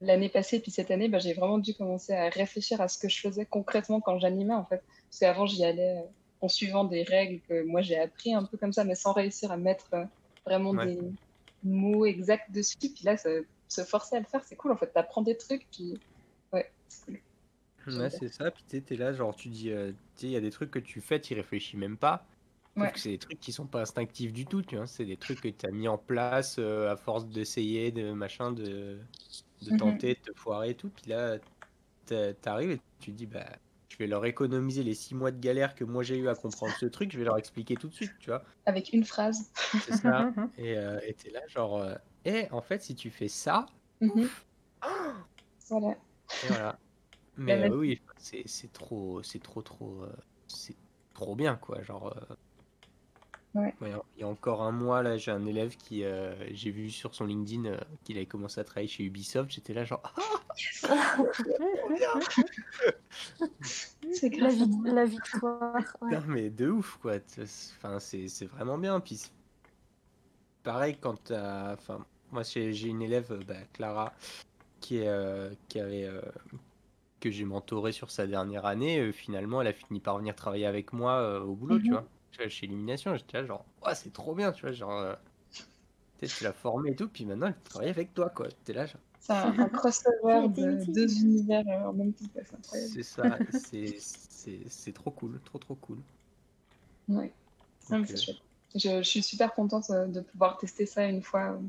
[0.01, 3.11] l'année passée, puis cette année, bah, j'ai vraiment dû commencer à réfléchir à ce que
[3.11, 4.83] je faisais concrètement quand j'animais en fait.
[5.11, 6.07] Parce qu'avant, j'y allais
[6.41, 9.53] en suivant des règles que moi j'ai appris un peu comme ça, mais sans réussir
[9.53, 10.05] à mettre euh,
[10.45, 10.99] vraiment des
[11.63, 12.77] mots exacts dessus.
[12.79, 14.89] Puis là, se, forcer à le faire, c'est cool en fait.
[14.89, 15.99] T'apprends des trucs, puis
[16.53, 17.23] ouais, c'est
[17.85, 18.01] cool.
[18.01, 18.51] Ouais, c'est ça.
[18.51, 20.71] Puis tu es là, genre, tu dis, euh, tu sais, il y a des trucs
[20.71, 22.25] que tu fais, tu réfléchis même pas.
[22.77, 22.93] Ouais.
[22.95, 24.87] C'est des trucs qui sont pas instinctifs du tout, tu vois.
[24.87, 28.53] C'est des trucs que tu as mis en place euh, à force d'essayer, de machin,
[28.53, 28.99] de,
[29.63, 29.77] de mhm.
[29.77, 30.91] tenter, de te foirer et tout.
[30.91, 31.39] Puis là,
[32.41, 33.47] t'arrives et tu te dis, bah,
[34.01, 36.87] vais leur économiser les six mois de galère que moi j'ai eu à comprendre ce
[36.87, 38.43] truc, je vais leur expliquer tout de suite, tu vois.
[38.67, 39.51] Avec une phrase.
[39.85, 40.33] C'est ça.
[40.59, 41.85] et euh, t'es là, genre,
[42.25, 43.67] et euh, eh, en fait, si tu fais ça.
[44.01, 44.29] Mhm.
[45.69, 45.97] voilà.
[46.43, 46.79] Et voilà.
[47.37, 50.13] Mais euh, oui, c'est trop, c'est trop, trop, euh,
[50.47, 50.77] c'est
[51.15, 51.83] trop bien, quoi.
[51.83, 52.15] Genre,
[53.55, 53.75] Ouais.
[53.81, 57.17] il y a encore un mois, là, j'ai un élève qui, euh, j'ai vu sur
[57.17, 59.51] son LinkedIn euh, qu'il avait commencé à travailler chez Ubisoft.
[59.51, 60.21] J'étais là, genre, ah,
[63.73, 64.51] c'est la,
[64.85, 65.97] la victoire.
[66.01, 67.17] Non, mais de ouf, quoi.
[67.79, 69.01] Enfin, c'est vraiment bien.
[69.01, 69.21] Puis,
[70.63, 74.15] pareil, quand Enfin, Moi, j'ai une élève, bah, Clara,
[74.81, 76.09] qui, est, qui avait
[77.19, 80.93] que j'ai mentoré sur sa dernière année, finalement, elle a fini par venir travailler avec
[80.93, 82.01] moi au boulot, tu mhm.
[82.39, 82.49] Vois.
[82.49, 85.17] Chez Illumination, j'étais là, genre, ouais, c'est trop bien, tu vois, genre,
[86.19, 88.49] tu l'as formé et tout, puis maintenant, elle travaille avec toi, quoi.
[88.65, 89.01] T'es là, genre.
[89.21, 92.93] C'est un, crossover de deux univers en même temps, c'est incroyable.
[92.93, 93.39] C'est ça,
[94.69, 95.99] c'est trop cool, trop trop cool.
[97.09, 97.33] Ouais,
[97.81, 98.37] c'est chouette.
[98.75, 101.61] Je, je, suis super contente de pouvoir tester ça une fois,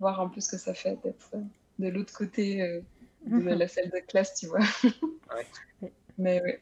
[0.00, 1.30] voir un peu ce que ça fait d'être
[1.78, 2.82] de l'autre côté
[3.26, 3.48] de mhm.
[3.50, 4.60] la salle de classe, tu vois.
[5.34, 5.46] Ouais.
[6.18, 6.52] Mais oui,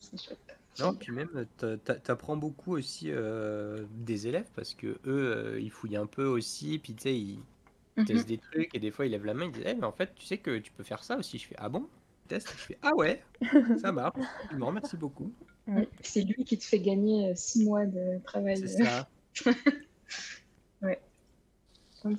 [0.00, 0.38] c'est chouette.
[0.80, 1.46] Non, puis même,
[1.84, 6.78] t'apprends beaucoup aussi euh, des élèves parce que eux, euh, ils fouillent un peu aussi,
[6.78, 7.38] puis tu sais, ils
[7.96, 8.04] mhm.
[8.04, 9.92] testent des trucs et des fois ils lèvent la main, ils disent, eh, mais en
[9.92, 11.38] fait, tu sais que tu peux faire ça aussi.
[11.38, 11.88] Je fais, ah bon?
[12.28, 13.22] Test Je fais, ah ouais,
[13.80, 14.18] ça marche.
[14.50, 15.32] Je me remercie beaucoup.
[16.02, 18.56] C'est lui qui te fait gagner euh, six mois de travail.
[18.58, 19.08] C'est ça.
[20.82, 21.00] ouais.
[22.04, 22.14] Mm.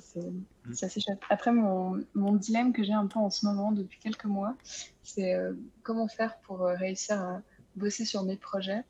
[0.74, 1.20] C'est assez chouette.
[1.30, 4.54] Après, mon, mon dilemme que j'ai un peu en ce moment depuis quelques mois,
[5.02, 7.42] c'est euh, comment faire pour réussir à
[7.78, 8.82] bosser sur mes projets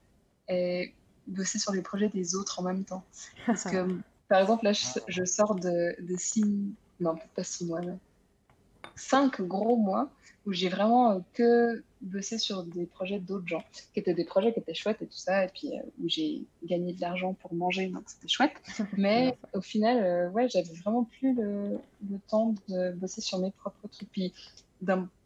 [0.49, 0.95] et
[1.27, 3.05] bosser sur les projets des autres en même temps.
[3.47, 3.87] Parce que,
[4.29, 6.45] par exemple, là, je, sors de, de six,
[7.01, 7.81] non, peut-être pas six mois,
[8.97, 10.11] cinq gros mois
[10.47, 13.63] où j'ai vraiment euh, que bossé sur des projets d'autres gens,
[13.93, 16.47] qui étaient des projets qui étaient chouettes et tout ça, et puis euh, où j'ai
[16.65, 18.55] gagné de l'argent pour manger, donc c'était chouette.
[18.97, 21.79] Mais au final, euh, ouais, j'avais vraiment plus le,
[22.09, 24.11] le, temps de bosser sur mes propres trucs.
[24.11, 24.33] Puis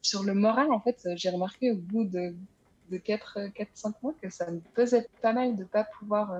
[0.00, 2.34] sur le moral, en fait, j'ai remarqué au bout de,
[2.92, 6.32] de 4-5 mois que ça me pesait pas mal de pas pouvoir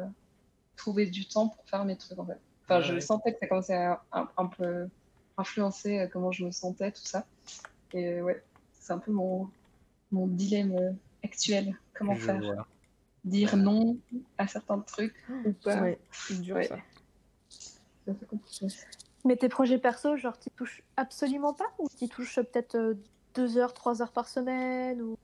[0.77, 2.39] trouver du temps pour faire mes trucs, en fait.
[2.65, 4.89] Enfin, je sentais que ça commençait à un, un peu
[5.37, 7.27] influencer comment je me sentais, tout ça.
[7.93, 8.43] Et ouais,
[8.73, 9.49] c'est un peu mon,
[10.11, 10.93] mon dilemme euh,
[11.25, 11.79] actuel.
[11.95, 12.67] Comment faire?
[13.25, 13.97] Dire non
[14.37, 15.85] à certains trucs ou pas?
[16.11, 16.77] c'est dur ça.
[19.25, 21.73] Mais tes projets perso, genre, tu touches absolument pas?
[21.79, 22.95] Ou tu touches peut-être euh,
[23.35, 25.17] deux heures, trois heures par semaine ou...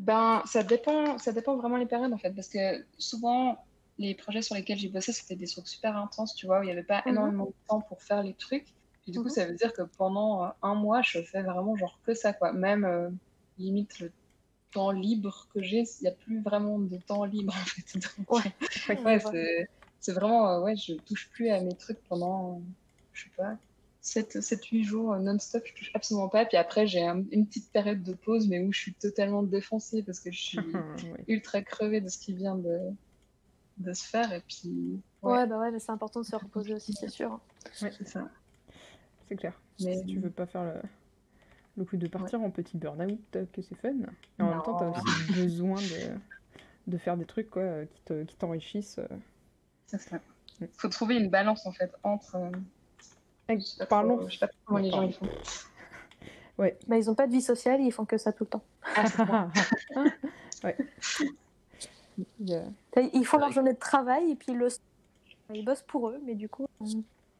[0.00, 3.62] Ben, ça dépend, ça dépend vraiment les périodes en fait, parce que souvent,
[3.98, 6.66] les projets sur lesquels j'ai bossé, c'était des trucs super intenses, tu vois, où il
[6.66, 7.12] n'y avait pas mhm.
[7.12, 8.66] énormément de temps pour faire les trucs.
[9.06, 9.30] Et du coup, mhm.
[9.30, 12.52] ça veut dire que pendant euh, un mois, je fais vraiment genre que ça, quoi.
[12.52, 13.10] Même euh,
[13.58, 14.10] limite le
[14.72, 18.54] temps libre que j'ai, il n'y a plus vraiment de temps libre en fait.
[19.04, 19.68] ouais,
[20.00, 22.62] c'est vraiment, euh, ouais, je touche plus à mes trucs pendant,
[23.12, 23.56] je sais pas,
[24.02, 26.44] 7-8 jours non-stop, je touche absolument pas.
[26.46, 30.20] Puis après, j'ai une petite période de pause, mais où je suis totalement défoncée parce
[30.20, 30.58] que je suis
[31.28, 32.78] ultra crevée de ce qui vient de,
[33.78, 34.32] de se faire.
[34.32, 35.00] Et puis.
[35.22, 37.40] Ouais, bah ouais, mais c'est important de se reposer aussi, c'est sûr.
[37.82, 38.30] Ouais, c'est ça
[39.30, 39.58] c'est clair.
[39.80, 40.74] Mais si tu veux pas faire
[41.76, 43.94] le, coup de partir en petit burn-out, euh, que c'est fun.
[44.38, 46.18] Et en même temps, tu as aussi besoin de,
[46.88, 47.86] de, faire des trucs quoi,
[48.26, 48.96] qui t'enrichissent.
[48.96, 49.20] Te, qui
[49.86, 50.18] c'est ça.
[50.60, 52.36] Il faut trouver une balance en fait entre.
[53.50, 53.86] Euh...
[53.86, 54.28] Parlons.
[54.28, 55.26] je sais pas comment les gens ils font.
[56.58, 56.78] Ouais.
[56.86, 58.62] Bah, ils ont pas de vie sociale, ils font que ça tout le temps.
[58.96, 59.48] Ah,
[60.64, 60.76] ouais.
[63.14, 64.68] Ils font leur journée de travail et puis le...
[65.54, 66.66] ils bossent pour eux, mais du coup.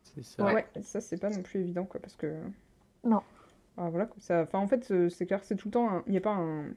[0.03, 0.55] C'est ça.
[0.55, 2.41] Ouais, ça c'est pas non plus évident quoi parce que.
[3.05, 3.21] Non.
[3.77, 4.43] Ah, voilà, ça...
[4.43, 6.69] enfin, en fait, euh, c'est clair, c'est tout le temps, il n'y a pas un,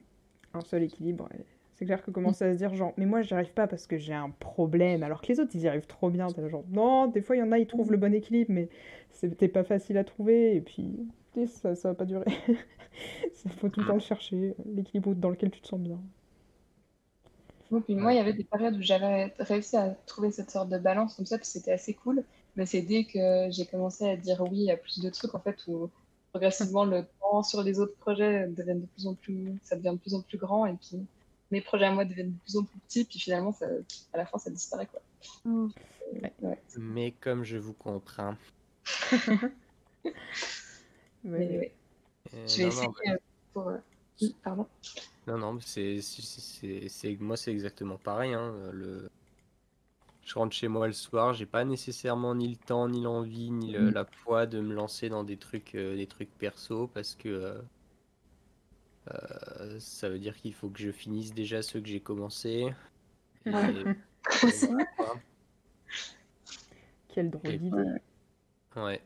[0.52, 1.28] un seul équilibre.
[1.74, 3.98] C'est clair que commencer à se dire genre, mais moi j'y arrive pas parce que
[3.98, 6.28] j'ai un problème, alors que les autres ils y arrivent trop bien.
[6.48, 8.68] genre, non, des fois il y en a, ils trouvent le bon équilibre, mais
[9.10, 10.96] c'était pas facile à trouver, et puis
[11.46, 12.26] ça, ça va pas durer.
[13.44, 15.98] Il faut tout le temps le chercher, l'équilibre dans lequel tu te sens bien.
[17.70, 21.14] moi, il y avait des périodes où j'avais réussi à trouver cette sorte de balance
[21.16, 22.22] comme ça, puis c'était assez cool.
[22.56, 25.56] Mais c'est dès que j'ai commencé à dire oui à plus de trucs, en fait,
[25.66, 25.90] où
[26.30, 29.98] progressivement le temps sur les autres projets devient de plus en plus, ça devient de
[29.98, 31.04] plus en plus grand, et puis
[31.54, 33.66] mes projets à moi deviennent de plus en plus petits, puis finalement, ça,
[34.12, 35.00] à la fin, ça disparaît, quoi.
[35.44, 35.68] Mm.
[36.76, 38.36] Mais comme je vous comprends.
[41.24, 41.72] mais,
[42.34, 43.16] euh, je vais essayer euh,
[43.52, 43.68] pour.
[43.68, 43.78] Euh,
[44.42, 44.66] pardon.
[45.26, 48.34] Non, non, c'est, c'est, moi, c'est exactement pareil.
[48.34, 49.08] Hein, le
[50.24, 53.76] je rentre chez moi le soir, j'ai pas nécessairement ni le temps, ni l'envie, ni
[53.76, 53.90] mm.
[53.90, 57.58] la foi de me lancer dans des trucs, euh, des trucs perso parce que euh,
[59.10, 62.72] euh, ça veut dire qu'il faut que je finisse déjà ceux que j'ai commencé.
[67.08, 68.00] Quelle drôle d'idée.
[68.76, 69.00] Ouais.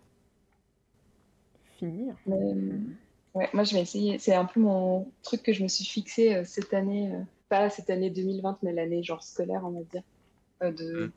[1.77, 2.15] Finir.
[2.27, 4.19] ouais, moi je vais essayer.
[4.19, 7.13] C'est un peu mon truc que je me suis fixé cette année,
[7.49, 10.03] pas cette année 2020, mais l'année genre scolaire, on va dire.
[10.63, 11.13] Euh, de mm.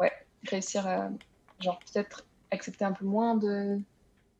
[0.00, 0.12] ouais,
[0.44, 1.10] réussir à
[1.60, 3.78] genre peut-être accepter un peu moins de,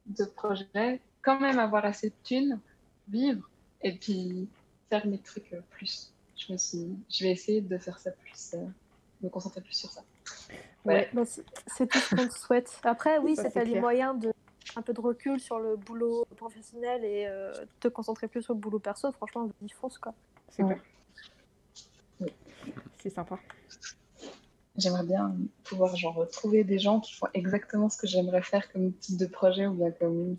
[0.06, 2.58] de projets, quand même avoir assez de thunes,
[3.08, 3.48] vivre
[3.82, 4.48] et puis
[4.90, 6.12] faire mes trucs euh, plus.
[6.36, 8.64] Je me suis, je vais essayer de faire ça plus, euh,
[9.22, 10.02] me concentrer plus sur ça.
[10.84, 12.80] Ouais, bah, c'est tout ce qu'on souhaite.
[12.84, 14.32] Après, oui, ça, fait les moyens de
[14.76, 18.60] un peu de recul sur le boulot professionnel et euh, te concentrer plus sur le
[18.60, 19.10] boulot perso.
[19.12, 20.14] Franchement, y fonce quoi.
[20.50, 20.80] C'est clair.
[22.98, 23.38] C'est sympa.
[24.76, 28.92] J'aimerais bien pouvoir genre retrouver des gens qui font exactement ce que j'aimerais faire comme
[28.92, 30.36] type de projet ou bien comme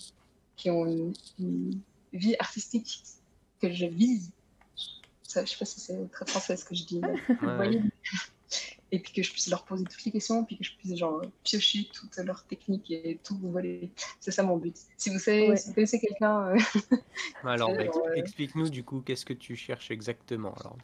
[0.55, 1.81] qui ont une,
[2.13, 3.03] vie artistique
[3.59, 4.31] que je vise.
[5.23, 7.01] Ça, je sais pas si c'est très français ce que je dis.
[8.91, 11.21] et puis que je puisse leur poser toutes les questions, puis que je puisse genre
[11.43, 13.91] piocher toutes leurs techniques et tout vous voler.
[14.19, 14.75] C'est ça mon but.
[14.97, 16.55] Si vous savez, si vous connaissez quelqu'un.
[16.55, 16.57] Euh,
[17.43, 20.77] alors, bah, euh, explique-nous du coup, qu'est-ce que tu cherches exactement alors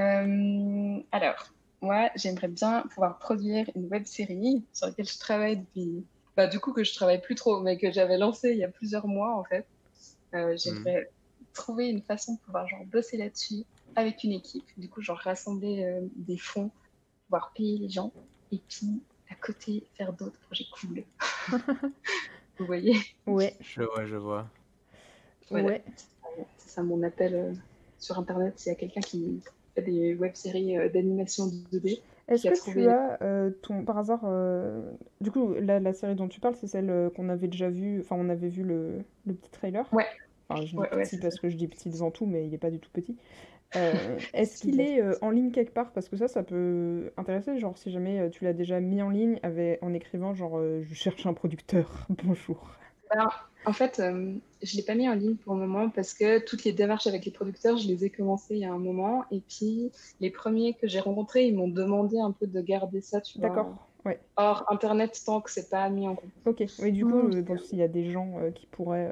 [0.00, 6.04] euh, Alors, moi, j'aimerais bien pouvoir produire une web série sur laquelle je travaille depuis.
[6.36, 8.68] Bah, du coup, que je travaille plus trop, mais que j'avais lancé il y a
[8.68, 9.66] plusieurs mois en fait.
[10.32, 11.17] j'aimerais hmm.
[11.52, 13.64] Trouver une façon de pouvoir genre bosser là-dessus
[13.96, 14.66] avec une équipe.
[14.76, 16.70] Du coup, genre rassembler des fonds
[17.28, 18.10] pouvoir payer les gens
[18.52, 21.04] et puis à côté faire d'autres projets cool.
[22.58, 22.96] Vous voyez?
[23.26, 23.54] Ouais.
[23.60, 24.48] Je vois, je vois.
[25.50, 25.84] Ouais.
[26.56, 27.52] C'est ça mon appel euh,
[27.98, 28.58] sur internet.
[28.58, 29.40] S'il y a quelqu'un qui
[29.74, 32.00] fait des web-séries euh, d'animation 2D.
[32.26, 34.20] Est-ce que tu as euh, ton par hasard
[35.22, 38.16] du coup la, la, série dont tu parles c'est celle qu'on avait déjà vue enfin
[38.18, 39.88] on avait vu le, le petit trailer?
[39.94, 40.04] Ouais
[40.48, 42.70] enfin je dis petit parce que je dis petit devant tout mais il est pas
[42.70, 43.16] du tout petit
[43.76, 43.92] euh,
[44.34, 45.92] est-ce qu'il est euh, en ligne quelque part?
[45.92, 47.58] Parce que ça, ça peut intéresser.
[47.58, 50.94] Genre, si jamais euh, tu l'as déjà mis en ligne avec, en écrivant, genre, je
[50.94, 52.70] cherche un producteur, bonjour.
[53.10, 56.44] Alors, en fait, je ne l'ai pas mis en ligne pour le moment parce que
[56.44, 59.24] toutes les démarches avec les producteurs, je les ai commencées il y a un moment.
[59.30, 59.90] Et puis,
[60.20, 63.48] les premiers que j'ai rencontrés, ils m'ont demandé un peu de garder ça, tu vois.
[63.48, 63.74] D'accord.
[64.04, 64.20] Ouais.
[64.36, 66.30] Or, Internet, tant que c'est pas mis en compte.
[66.46, 67.58] Ok, oui, du coup, mmh.
[67.58, 69.10] s'il y a des gens qui pourraient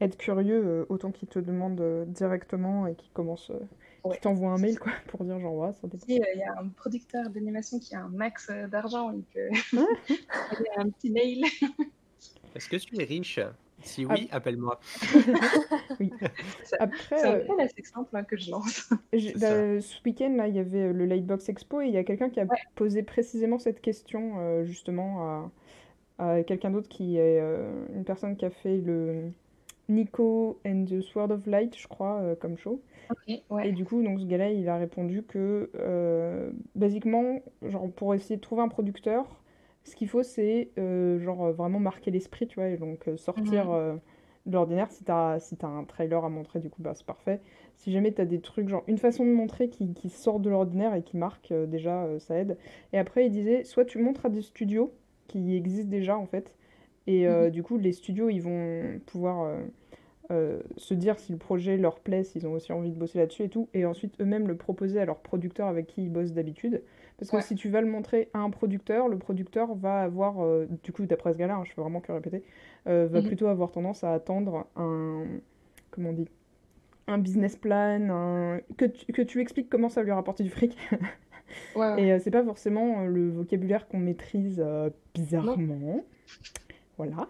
[0.00, 3.60] être curieux, euh, autant qu'ils te demandent euh, directement et qu'ils commencent, euh,
[4.04, 4.18] ouais.
[4.18, 6.04] t'envoient un mail quoi, pour dire genre ouais, ça dépend.
[6.08, 10.78] Il y a un producteur d'animation qui a un max d'argent et que il y
[10.78, 11.44] a un petit mail.
[12.54, 13.40] Est-ce que tu es riche?
[13.80, 14.80] Si oui, appelle-moi.
[16.00, 16.10] oui.
[16.80, 18.90] Après, c'est un assez simple hein, que je lance.
[19.12, 22.28] Bah, ce week-end, là, il y avait le Lightbox Expo et il y a quelqu'un
[22.28, 25.50] qui a posé précisément cette question justement
[26.18, 27.38] à, à quelqu'un d'autre qui est
[27.94, 29.30] une personne qui a fait le
[29.88, 32.82] Nico and the Sword of Light, je crois, euh, comme show.
[33.26, 38.36] Et du coup, donc ce gars-là, il a répondu que, euh, basiquement, genre pour essayer
[38.36, 39.42] de trouver un producteur,
[39.84, 44.00] ce qu'il faut, c'est euh, genre vraiment marquer l'esprit, tu vois, et donc sortir mhm.
[44.44, 44.90] de l'ordinaire.
[44.90, 47.40] Si t'as si as un trailer à montrer, du coup, bah c'est parfait.
[47.76, 50.94] Si jamais t'as des trucs, genre une façon de montrer qui, qui sort de l'ordinaire
[50.94, 52.58] et qui marque, déjà, ça aide.
[52.92, 54.92] Et après, il disait, soit tu montres à des studios
[55.28, 56.54] qui existent déjà, en fait,
[57.08, 57.50] et mhm.
[57.50, 59.58] du coup, les studios, ils vont pouvoir
[60.30, 63.44] euh, se dire si le projet leur plaît, s'ils ont aussi envie de bosser là-dessus
[63.44, 66.82] et tout, et ensuite eux-mêmes le proposer à leur producteur avec qui ils bossent d'habitude.
[67.16, 70.66] Parce que si tu vas le montrer à un producteur, le producteur va avoir, euh,
[70.84, 72.44] du coup, d'après ce gars-là, hein, je fais vraiment que répéter,
[72.86, 73.26] euh, va mhm.
[73.26, 75.24] plutôt avoir tendance à attendre un.
[75.90, 76.28] Comment on dit
[77.06, 80.76] Un business plan, que, tu, que tu expliques comment ça lui rapporter du fric.
[81.96, 84.62] Et c'est pas forcément le vocabulaire qu'on maîtrise
[85.14, 86.04] bizarrement.
[86.98, 87.28] Voilà.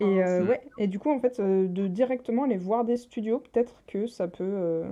[0.00, 3.38] Et, euh, ouais, et du coup, en fait, euh, de directement aller voir des studios,
[3.38, 4.90] peut-être que ça peut, euh,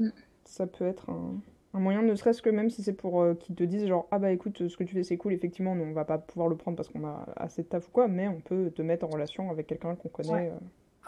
[0.00, 0.10] mm.
[0.44, 1.36] ça peut être un,
[1.74, 4.32] un moyen, ne serait-ce que même si c'est pour qu'ils te disent genre, ah bah
[4.32, 6.88] écoute, ce que tu fais c'est cool, effectivement, on va pas pouvoir le prendre parce
[6.88, 9.68] qu'on a assez de taf ou quoi, mais on peut te mettre en relation avec
[9.68, 10.52] quelqu'un qu'on connaît.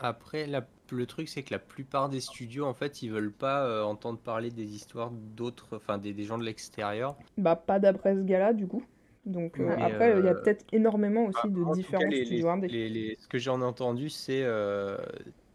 [0.01, 3.85] Après, la, le truc, c'est que la plupart des studios, en fait, ils veulent pas
[3.85, 7.17] entendre parler des histoires d'autres, enfin, des, des, gens de l'extérieur.
[7.37, 8.85] Bah, pas d'après ce gars-là, du coup.
[9.29, 13.39] Donc euh, après, il y a euh, peut-être énormément aussi de différents studios ce que
[13.39, 14.97] j'en ai entendu, c'est euh,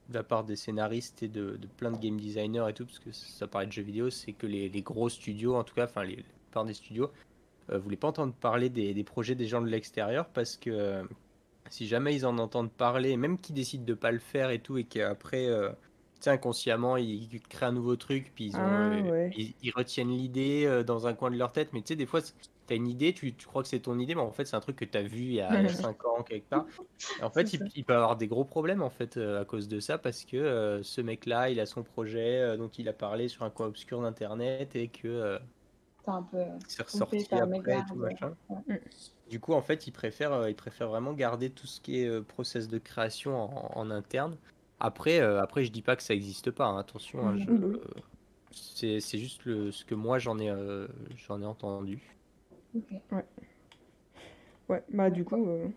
[0.10, 3.12] de la part des scénaristes et de, plein de game designers et tout, parce que
[3.12, 6.18] ça paraît de jeux vidéo, c'est que les, gros studios, en tout cas, enfin, les,
[6.18, 7.10] la plupart des studios,
[7.72, 11.02] ne voulaient pas entendre parler des, projets des gens de l'extérieur, parce que
[11.70, 14.78] si jamais ils en entendent parler, même qu'ils décident de pas le faire et tout,
[14.78, 15.48] et qu'après,
[16.28, 18.92] inconsciemment, ils, créent un nouveau truc, puis ils, ah,
[19.36, 22.22] ils retiennent l'idée dans un coin de leur tête, mais tu sais, des fois,
[22.74, 24.60] as une idée, tu, tu, crois que c'est ton idée, mais en fait, c'est un
[24.60, 26.66] truc que tu as vu il y a 5 ans, quelque part.
[27.22, 29.98] en fait, il, peut avoir des gros problèmes en fait euh, à cause de ça,
[29.98, 33.44] parce que euh, ce mec-là, il a son projet euh, dont il a parlé sur
[33.44, 35.40] un coin obscur d'internet et que.
[36.68, 38.36] c'est ressorti après tout machin.
[38.50, 38.76] Mm.
[39.30, 42.68] Du coup, en fait, il préfère, il préfère vraiment garder tout ce qui est process
[42.68, 44.38] de création en, interne.
[44.80, 47.28] Après, après, je dis pas que ça n'existe pas, hein, attention.
[47.28, 47.80] Hein, mm.
[48.52, 50.54] c'est juste le, ce que moi j'en ai,
[51.28, 52.14] j'en ai entendu.
[53.12, 53.26] Ouais.
[54.70, 55.68] Ouais, bah du coup, euh,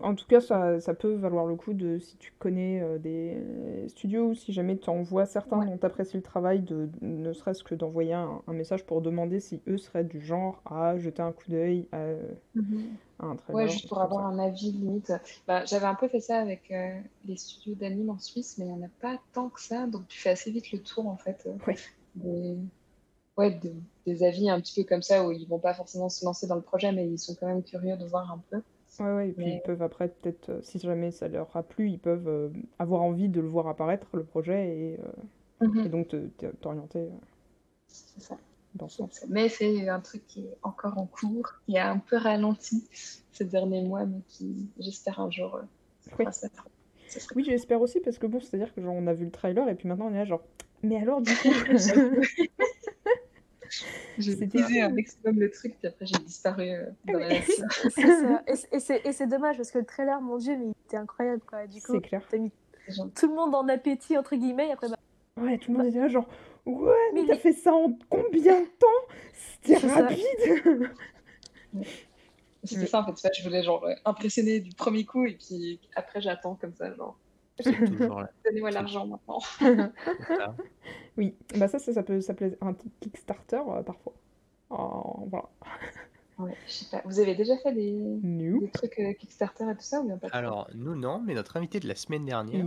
[0.00, 3.36] en tout cas, ça, ça, peut valoir le coup de, si tu connais euh, des
[3.88, 7.64] studios, si jamais tu en vois certains dont tu apprécies le travail, de, ne serait-ce
[7.64, 11.50] que d'envoyer un, message pour demander si eux seraient du genre à jeter un coup
[11.50, 12.14] d'œil à,
[12.54, 12.96] mhm.
[13.18, 13.56] un trailer.
[13.56, 15.12] Ouais, juste pour avoir un avis limite.
[15.48, 18.72] Bah, J'avais un peu fait ça avec euh, les studios d'anime en Suisse, mais il
[18.72, 21.16] n'y en a pas tant que ça, donc tu fais assez vite le tour en
[21.16, 21.48] fait.
[21.66, 21.74] Ouais.
[22.14, 22.56] Des
[23.36, 23.60] ouais,
[24.06, 26.56] des avis un petit peu comme ça où ils vont pas forcément se lancer dans
[26.56, 28.62] le projet, mais ils sont quand même curieux de voir un peu.
[29.00, 31.90] Ouais, ouais, et puis ils peuvent après, peut-être, euh, si jamais ça leur a plu,
[31.90, 35.00] ils peuvent euh, avoir envie de le voir apparaître, le projet, et,
[35.62, 35.86] euh, mhm.
[35.86, 36.14] et donc
[36.60, 37.08] t'orienter
[38.74, 39.24] dans ce sens.
[39.28, 42.84] Mais c'est un truc qui est encore en cours, qui a un peu ralenti
[43.32, 45.58] ces derniers mois, mais qui, j'espère, un jour,
[46.18, 46.24] oui.
[47.36, 49.74] Oui, j'espère aussi, parce que bon, c'est-à-dire que genre, on a vu le trailer, et
[49.74, 50.42] puis maintenant on est là, genre,
[50.82, 51.48] mais alors, du coup.
[54.18, 57.28] J'ai teasé un maximum le truc, puis après j'ai disparu euh, dans la
[59.06, 61.66] Et c'est dommage parce que le trailer, mon dieu, mais il était incroyable quoi.
[61.66, 62.22] Du coup, clair.
[62.32, 62.52] Mis
[63.14, 64.88] tout le monde en appétit, entre guillemets, et après.
[64.88, 64.96] Bah...
[65.40, 66.28] Ouais, tout le monde était là, genre,
[66.66, 69.14] ouais, mais, t'as fait ça en combien de temps?
[69.32, 70.90] C'était rapide!
[72.62, 76.54] C'était ça en fait, je voulais genre impressionner du premier coup, et puis après j'attends
[76.54, 77.18] comme ça, genre.
[77.64, 79.38] Donnez-moi l'argent maintenant.
[81.16, 84.12] oui, bah ça, ça, ça peut s'appeler un Kickstarter euh, parfois.
[84.70, 85.48] Oh, voilà.
[86.38, 87.02] Ouais, je sais pas.
[87.04, 90.28] Vous avez déjà fait des, des trucs euh, Kickstarter et tout ça ou bien pas
[90.32, 92.66] Alors, nous, non, mais notre invité de la semaine dernière,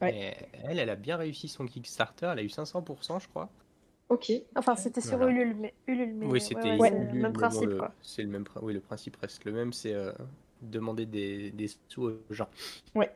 [0.00, 0.10] ah.
[0.10, 2.28] elle, elle a bien réussi son Kickstarter.
[2.32, 3.48] Elle a eu 500%, je crois.
[4.10, 4.32] Ok.
[4.56, 7.70] Enfin, c'était sur Ulule, mais, Ulule, mais oui, c'était ouais, le même principe.
[8.02, 10.12] C'est le même, oui, le principe reste le même, c'est euh,
[10.62, 12.48] demander des, des sous aux gens.
[12.94, 13.10] Ouais.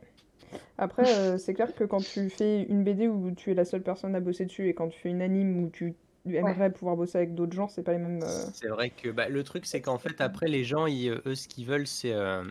[0.78, 3.82] Après, euh, c'est clair que quand tu fais une BD où tu es la seule
[3.82, 5.94] personne à bosser dessus et quand tu fais une anime où tu
[6.26, 8.22] aimerais pouvoir bosser avec d'autres gens, c'est pas les mêmes.
[8.22, 11.48] Euh, c'est vrai que bah, le truc, c'est qu'en fait, après, les gens, eux, ce
[11.48, 12.12] qu'ils veulent, c'est.
[12.12, 12.44] Euh,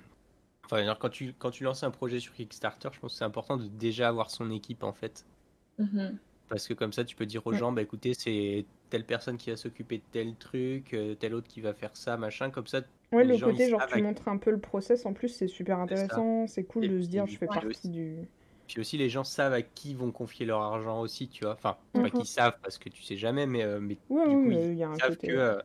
[0.66, 3.58] enfin, quand tu, quand tu lances un projet sur Kickstarter, je pense que c'est important
[3.58, 5.26] de déjà avoir son équipe, en fait.
[5.80, 6.12] Mm-hmm.
[6.52, 9.50] Parce que comme ça, tu peux dire aux gens, bah écoutez, c'est telle personne qui
[9.50, 12.52] va s'occuper de tel truc, telle autre qui va faire ça, machin.
[12.52, 12.82] Comme ça,
[13.12, 16.48] Ouais, le côté, genre, tu montres un peu le process, en plus, c'est super intéressant,
[16.48, 18.16] c'est cool de se dire, je fais partie du...
[18.68, 21.56] Puis aussi, les gens savent à qui vont confier leur argent aussi, tu vois.
[21.56, 22.12] Enfin, pas mhm.
[22.12, 24.90] qu'ils savent, parce que tu sais jamais, mais, euh, mais, du coup, ils, y a
[24.90, 25.60] un savent que euh,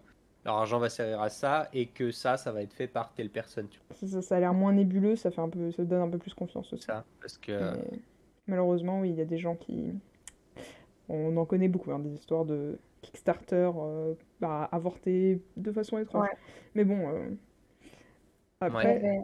[0.44, 3.30] leur argent va servir à ça, et que ça, ça va être fait par telle
[3.30, 4.22] personne, tu vois.
[4.22, 6.72] Ça, a l'air moins nébuleux, ça, fait un peu, ça donne un peu plus confiance
[6.72, 6.82] aussi.
[6.82, 7.76] Ça, parce que...
[8.48, 9.92] malheureusement, oui, il y a des gens qui...
[11.08, 16.28] On en connaît beaucoup, hein, des histoires de Kickstarter euh, bah, avortés de façon étrange.
[16.74, 17.36] Mais bon...
[18.60, 19.22] Après,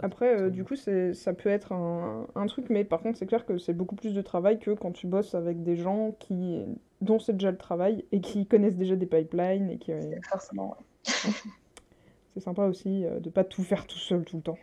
[0.00, 3.46] Après euh, du coup, ça peut être un, un, truc, mais par contre, c'est clair
[3.46, 6.64] que c'est beaucoup plus de travail que quand tu bosses avec des gens qui,
[7.00, 9.70] dont c'est déjà le travail et qui connaissent déjà des pipelines.
[9.70, 9.92] et qui
[10.28, 10.76] Forcément,
[12.34, 14.58] C'est sympa aussi euh, de pas tout faire tout seul tout le temps.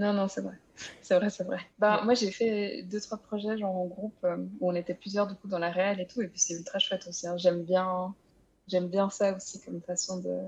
[0.00, 0.54] Non, non, c'est vrai.
[1.02, 1.58] C'est vrai, c'est vrai.
[1.78, 5.26] Bah, moi, j'ai fait deux, trois projets genre en groupe euh, où on était plusieurs
[5.26, 7.26] du coup dans la réelle et tout, et puis c'est ultra chouette aussi.
[7.26, 7.36] Hein.
[7.36, 8.14] J'aime bien,
[8.66, 10.40] j'aime bien ça aussi comme façon de,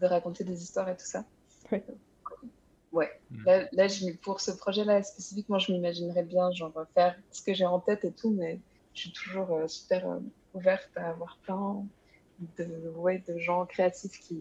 [0.00, 1.24] de raconter des histoires et tout ça.
[1.70, 1.84] Ouais.
[2.92, 3.10] Ouais.
[3.30, 3.44] Hmm.
[3.44, 7.66] Là, là je, pour ce projet-là spécifiquement, je m'imaginerais bien genre faire ce que j'ai
[7.66, 8.60] en tête et tout, mais
[8.94, 10.18] je suis toujours euh, super euh,
[10.54, 11.84] ouverte à avoir plein
[12.58, 12.64] de,
[12.96, 14.40] ouais, de gens créatifs qui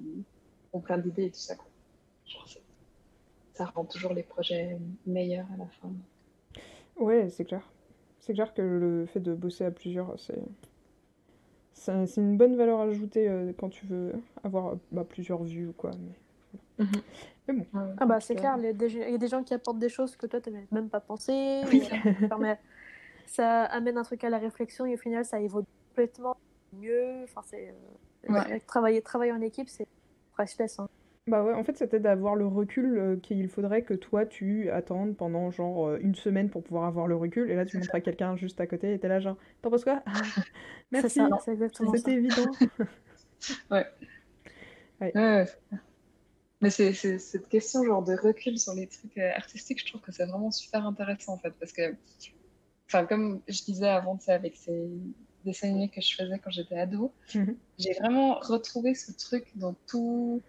[0.72, 1.56] ont plein d'idées et tout ça.
[1.56, 1.68] Quoi.
[2.26, 2.48] Genre,
[3.56, 5.91] ça rend toujours les projets meilleurs à la fin.
[6.97, 7.62] Ouais, c'est clair.
[8.20, 10.41] C'est clair que le fait de bosser à plusieurs, c'est
[11.74, 15.91] c'est une bonne valeur ajoutée euh, quand tu veux avoir bah, plusieurs vues ou quoi.
[15.99, 16.86] Mais...
[16.86, 17.66] Mhm.
[17.99, 20.41] Ah bah c'est clair, il y, a des gens qui apportent des choses que toi
[20.41, 21.62] tu n'avais même pas pensé.
[23.28, 26.38] Ça, amène un truc à la réflexion et au final ça évolue complètement
[26.74, 27.24] mieux.
[27.24, 27.74] Enfin, c'est,
[28.30, 29.88] euh, travailler, travailler en équipe, c'est
[30.34, 30.80] priceless.
[30.80, 30.88] Hein.
[31.28, 34.28] Bah ouais, en fait, ça t'aide à avoir le recul euh, qu'il faudrait que toi
[34.28, 37.50] tu attendes pendant genre euh, une semaine pour pouvoir avoir le recul.
[37.50, 39.84] Et là, tu montres à quelqu'un juste à côté et t'es là, genre, t'en penses
[39.84, 40.12] quoi ah,
[40.92, 41.20] Merci,
[41.96, 42.52] c'était évident.
[43.72, 43.86] ouais.
[45.02, 45.12] ouais.
[45.16, 45.46] ouais.
[46.62, 50.12] Mais c'est cette question genre de recul sur les trucs euh, artistiques, je trouve que
[50.12, 51.96] c'est vraiment super intéressant en fait, parce que,
[52.88, 54.90] enfin, comme je disais avant, ça avec ces
[55.44, 57.56] dessins animés que je faisais quand j'étais ado, mhm.
[57.78, 60.42] j'ai vraiment retrouvé ce truc dans tout,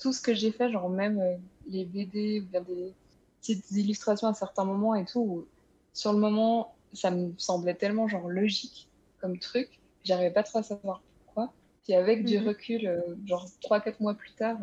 [0.00, 1.36] tout ce que j'ai fait, genre même euh,
[1.68, 2.92] les BD ou bien des
[3.40, 5.46] petites illustrations à certains moments et tout, où,
[5.92, 8.88] sur le moment, ça me semblait tellement genre logique
[9.20, 9.68] comme truc,
[10.04, 11.52] j'arrivais pas trop à savoir pourquoi.
[11.84, 12.48] Puis avec du mhm.
[12.48, 14.58] recul, euh, genre 3-4 mois plus tard,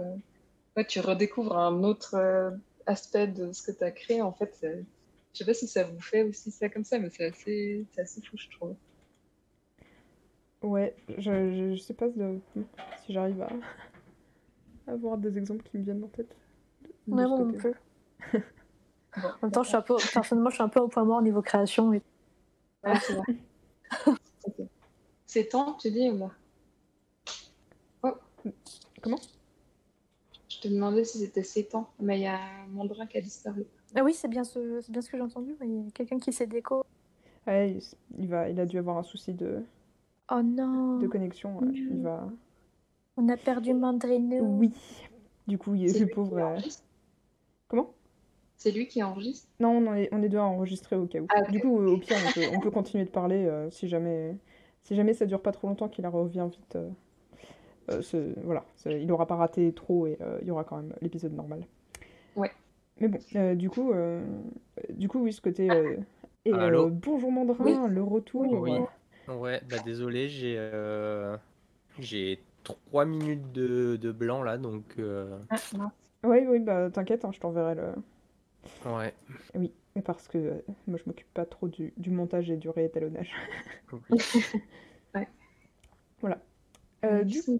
[0.88, 2.51] tu redécouvres un autre euh,
[2.85, 4.21] aspect de ce que tu as créé.
[4.21, 7.25] En fait, je sais pas si ça vous fait aussi ça comme ça, mais c'est
[7.25, 8.75] assez, assez fou, je trouve.
[10.63, 13.49] Ouais, je, je, sais pas si j'arrive à
[14.88, 16.35] avoir des exemples qui me viennent en tête.
[17.07, 17.73] moi non plus.
[19.15, 21.21] en même temps, je suis un peu, personnellement, je suis un peu au point mort
[21.21, 21.93] niveau création.
[21.93, 22.01] Et...
[22.83, 23.35] Ouais, c'est vrai.
[25.25, 26.31] c'est temps, tu dis ou là
[28.03, 28.13] oh.
[29.01, 29.19] Comment?
[30.49, 33.65] Je te demandais si c'était 7 ans, mais il y a Mandrin qui a disparu.
[33.95, 35.55] Ah oui, c'est bien ce, bien ce que j'ai entendu.
[35.61, 36.83] Il y a quelqu'un qui s'est déco.
[37.45, 37.77] Ouais,
[38.17, 39.63] il, va, il a dû avoir un souci de,
[40.31, 40.97] oh non.
[40.97, 41.59] de connexion.
[41.73, 42.27] Il va...
[43.18, 44.43] On a perdu Mandrino.
[44.43, 44.72] Oui.
[45.47, 46.38] Du coup, il est le pauvre.
[46.38, 46.59] Euh,
[47.68, 47.93] comment?
[48.55, 49.47] C'est lui qui enregistre?
[49.59, 51.28] Non, on est, on est deux à enregistrer au cas où.
[51.30, 54.36] Ah, du coup, au pire, on peut, on peut continuer de parler euh, si jamais
[54.84, 56.78] si jamais ça dure pas trop longtemps, qu'il revient vite.
[57.89, 61.34] Euh, ce, voilà, il aura pas raté trop et il y aura quand même l'épisode
[61.34, 61.65] normal.
[62.36, 62.51] Ouais.
[62.99, 63.20] Mais bon,
[63.55, 63.93] du coup,
[64.89, 65.68] du coup, oui, ce côté.
[66.45, 68.45] et bonjour Mandrin, le retour.
[68.51, 68.74] Oui.
[69.28, 70.57] Ouais, bah désolé, j'ai
[71.99, 74.95] j'ai 3 minutes de, de, blanc là, donc.
[74.99, 75.38] Euh...
[75.49, 75.91] Ah,
[76.24, 77.93] oui, oui, bah t'inquiète, hein, je t'enverrai le.
[78.86, 79.13] Ouais.
[79.55, 79.72] Oui,
[80.03, 83.32] parce que euh, moi je m'occupe pas trop du, du, montage et du réétalonnage.
[85.15, 85.28] ouais.
[86.20, 86.39] Voilà.
[87.05, 87.59] Euh, du, coup,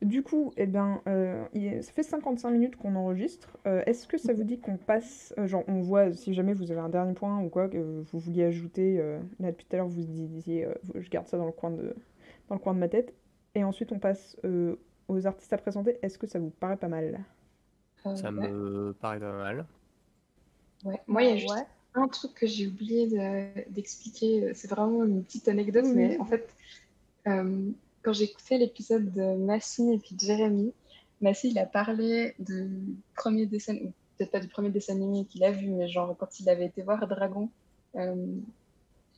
[0.00, 1.44] du coup, eh ben, euh,
[1.82, 3.58] ça fait 55 minutes qu'on enregistre.
[3.66, 6.72] Euh, est-ce que ça vous dit qu'on passe, euh, genre on voit si jamais vous
[6.72, 8.96] avez un dernier point ou quoi que vous vouliez ajouter,
[9.38, 11.94] là depuis tout à l'heure vous disiez, je garde ça dans le coin de,
[12.48, 13.14] dans le coin de ma tête.
[13.54, 14.76] Et ensuite, on passe euh,
[15.08, 15.98] aux artistes à présenter.
[16.02, 17.24] Est-ce que ça vous paraît pas mal?
[18.06, 19.66] Euh, Ça me paraît pas mal.
[20.84, 21.00] Ouais.
[21.06, 23.08] Moi, il y a juste un truc que j'ai oublié
[23.68, 24.54] d'expliquer.
[24.54, 26.48] C'est vraiment une petite anecdote, mais en fait,
[27.26, 27.70] euh,
[28.02, 30.72] quand j'ai écouté l'épisode de Massy et puis de Jérémy,
[31.20, 32.70] Massy, il a parlé du
[33.14, 33.76] premier dessin,
[34.16, 36.82] peut-être pas du premier dessin animé qu'il a vu, mais genre quand il avait été
[36.82, 37.50] voir Dragon,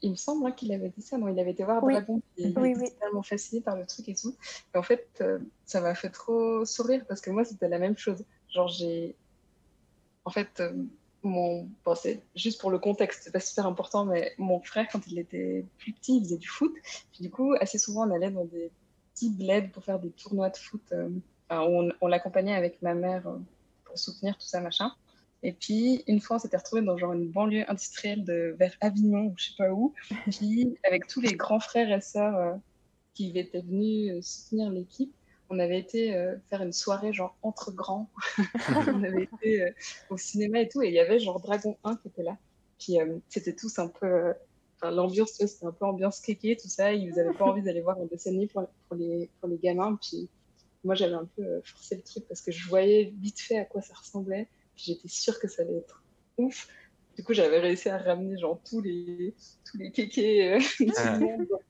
[0.03, 2.49] il me semble hein, qu'il avait dit ça, non, il avait été voir Dragon, il
[2.49, 4.35] était tellement fasciné par le truc et tout.
[4.75, 7.97] Et en fait, euh, ça m'a fait trop sourire parce que moi, c'était la même
[7.97, 8.25] chose.
[8.49, 9.15] Genre, j'ai.
[10.25, 10.73] En fait, euh,
[11.23, 11.69] mon.
[11.85, 15.19] Bon, c'est juste pour le contexte, c'est pas super important, mais mon frère, quand il
[15.19, 16.75] était plus petit, il faisait du foot.
[17.13, 18.71] Puis du coup, assez souvent, on allait dans des
[19.15, 20.83] petits bleds pour faire des tournois de foot.
[20.93, 21.09] Euh,
[21.49, 23.23] on, on l'accompagnait avec ma mère
[23.85, 24.93] pour soutenir tout ça, machin.
[25.43, 29.27] Et puis, une fois, on s'était retrouvé dans genre une banlieue industrielle de, vers Avignon
[29.27, 29.93] ou je sais pas où.
[30.31, 32.55] Puis, avec tous les grands frères et sœurs euh,
[33.15, 35.13] qui étaient venus euh, soutenir l'équipe,
[35.51, 38.09] on avait été euh, faire une soirée genre entre grands.
[38.77, 39.75] on avait été
[40.11, 40.81] au cinéma et tout.
[40.83, 42.39] Et il y avait genre Dragon 1 qui était là.
[42.79, 42.97] Puis,
[43.29, 44.35] c'était tous un peu.
[44.83, 46.93] L'ambiance, c'était un peu ambiance kéké, tout ça.
[46.93, 49.97] Ils n'avaient pas envie d'aller voir un dessin animé pour, pour, les, pour les gamins.
[50.01, 50.29] Puis,
[50.83, 53.83] moi, j'avais un peu forcé le truc parce que je voyais vite fait à quoi
[53.83, 54.49] ça ressemblait
[54.85, 56.03] j'étais sûre que ça allait être
[56.39, 56.69] ouf.
[57.17, 60.61] Du coup, j'avais réussi à ramener genre tous les, tous les kékés euh,
[60.97, 61.19] ah.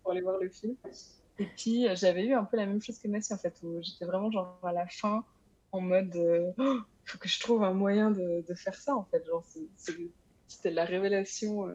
[0.03, 0.77] pour aller voir le film.
[1.39, 3.83] Et puis, euh, j'avais eu un peu la même chose que Messi, en fait, où
[3.83, 5.25] j'étais vraiment genre à la fin
[5.73, 9.05] en mode il euh, faut que je trouve un moyen de, de faire ça, en
[9.05, 9.25] fait.
[9.27, 9.45] Genre,
[10.47, 11.67] c'était la révélation.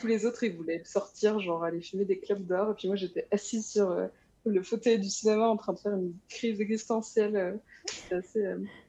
[0.00, 2.72] tous les autres, ils voulaient sortir, genre aller fumer des clubs d'or.
[2.72, 4.08] Et puis moi, j'étais assise sur
[4.44, 7.60] le fauteuil du cinéma en train de faire une crise existentielle.
[7.86, 8.46] C'était assez,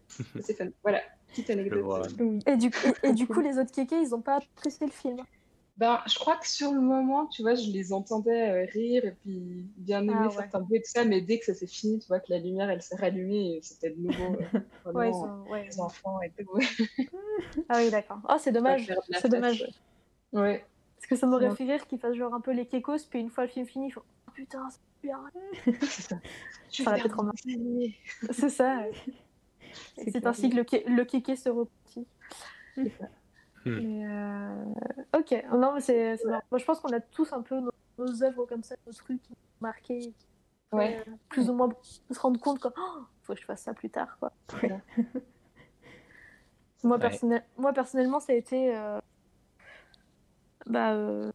[0.39, 0.69] assez fun.
[0.81, 1.01] Voilà.
[1.29, 2.15] Petite anecdote.
[2.45, 5.17] Et du coup, et du coup les autres kékés, ils n'ont pas apprécié le film
[5.79, 9.11] ben, je crois que sur le moment, tu vois, je les entendais euh, rire et
[9.11, 11.99] puis bien aimer ah, certains bruits et tout ça, mais dès que ça s'est fini,
[11.99, 14.35] tu vois, que la lumière, elle s'est rallumée et c'était de nouveau
[14.87, 14.91] euh,
[15.49, 16.59] ouais, les enfants et tout.
[17.69, 18.19] ah oui, d'accord.
[18.27, 18.93] Oh, c'est dommage.
[19.21, 19.65] C'est dommage.
[20.33, 20.65] Ouais.
[20.97, 23.29] Parce que ça m'aurait fait rire qu'ils fassent genre un peu les kékos, puis une
[23.29, 25.23] fois le film fini, ils font oh, putain, c'est bien.
[26.71, 27.35] ça été trop marrant.
[28.31, 28.83] C'est ça.
[29.95, 32.07] C'est ainsi que le, le kéké se repartit.
[33.65, 33.71] Hmm.
[33.71, 34.65] Euh...
[35.17, 36.17] Ok, non, mais c'est.
[36.25, 39.33] Moi, je pense qu'on a tous un peu nos, œuvres comme ça, nos trucs qui
[39.59, 40.13] marqués,
[40.71, 41.03] ouais.
[41.05, 41.69] Euh, plus ou moins
[42.09, 44.17] se rendre compte qu'il oh, faut que je fasse ça plus tard.
[44.19, 44.31] Quoi.
[46.83, 47.43] moi, personnel...
[47.57, 48.75] moi, personnellement, ça a été.
[48.75, 48.99] Euh...
[50.65, 51.31] Bah, euh,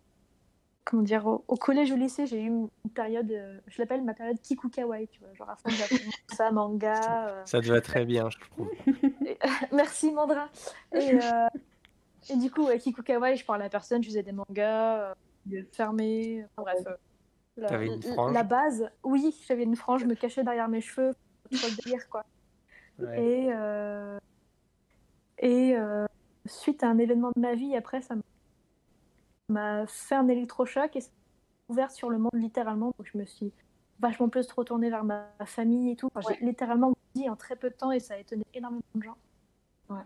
[0.84, 4.14] comment dire, au, collège ou au lycée, j'ai eu une période, euh, je l'appelle ma
[4.14, 5.70] période Kiku Kawaii, tu vois, genre à fond
[6.34, 7.28] ça, manga.
[7.28, 7.42] Euh.
[7.46, 8.70] Ça te va très bien, je trouve.
[9.72, 10.48] merci Mandra.
[10.92, 11.48] Et, euh,
[12.30, 15.14] et du coup, Kiku Kawaii, je parlais à personne, je faisais des mangas
[15.72, 16.86] fermés, bref.
[17.56, 21.12] La, une frange la base, oui, j'avais une frange, je me cachais derrière mes cheveux,
[21.52, 22.24] trop le délire, quoi.
[23.16, 23.48] Et,
[25.38, 25.76] et
[26.46, 28.22] suite à un événement de ma vie, après, ça m'a
[29.48, 31.10] m'a fait un électrochoc et ça
[31.68, 32.92] ouvert sur le monde littéralement.
[32.98, 33.52] Donc je me suis
[34.00, 36.08] vachement plus retournée vers ma famille et tout.
[36.28, 39.16] J'ai littéralement dit en très peu de temps et ça a étonné énormément de gens.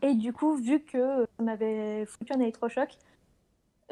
[0.03, 2.97] Et du coup, vu que ça m'avait foutu un électrochoc,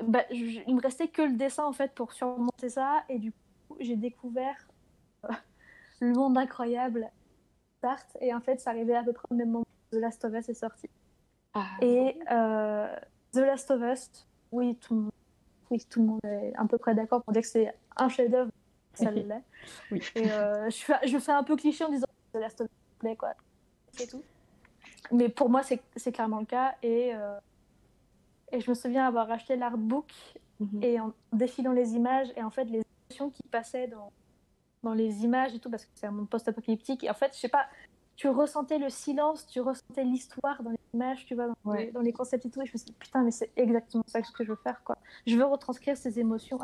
[0.02, 3.04] bah, il me restait que le dessin en fait pour surmonter ça.
[3.08, 4.68] Et du coup, j'ai découvert
[5.24, 5.32] euh,
[6.00, 7.08] le monde incroyable
[7.82, 8.04] d'Art.
[8.20, 10.48] Et en fait, ça arrivait à peu près au même moment The Last of Us
[10.48, 10.90] est sorti.
[11.54, 11.68] Ah.
[11.80, 15.10] Et The Last of Us, oui tout,
[15.70, 18.50] oui, tout le monde est à peu près d'accord pour dire que c'est un chef-d'œuvre,
[18.94, 19.26] ça l'est.
[19.90, 20.00] oui.
[20.14, 22.68] Et je, fais, je fais un peu cliché en disant The Last of
[23.04, 23.34] Us, quoi.
[23.92, 24.22] C'est tout.
[25.12, 26.74] Mais pour moi, c'est clairement le cas.
[26.82, 27.12] Et,
[28.52, 30.12] et je me souviens avoir acheté l'artbook
[30.60, 30.82] Mhm.
[30.82, 34.12] Et en défilant les images, et en fait, les émotions qui passaient dans,
[34.82, 37.40] dans les images et tout, parce que c'est un monde post-apocalyptique, et en fait, je
[37.40, 37.66] sais pas,
[38.16, 42.00] tu ressentais le silence, tu ressentais l'histoire dans les images, tu vois, dans, les, dans,
[42.00, 44.44] les, concepts et tout, et je me suis dit, putain, mais c'est exactement ça que
[44.44, 44.96] je veux faire, quoi.
[45.26, 46.58] Je veux retranscrire ces émotions.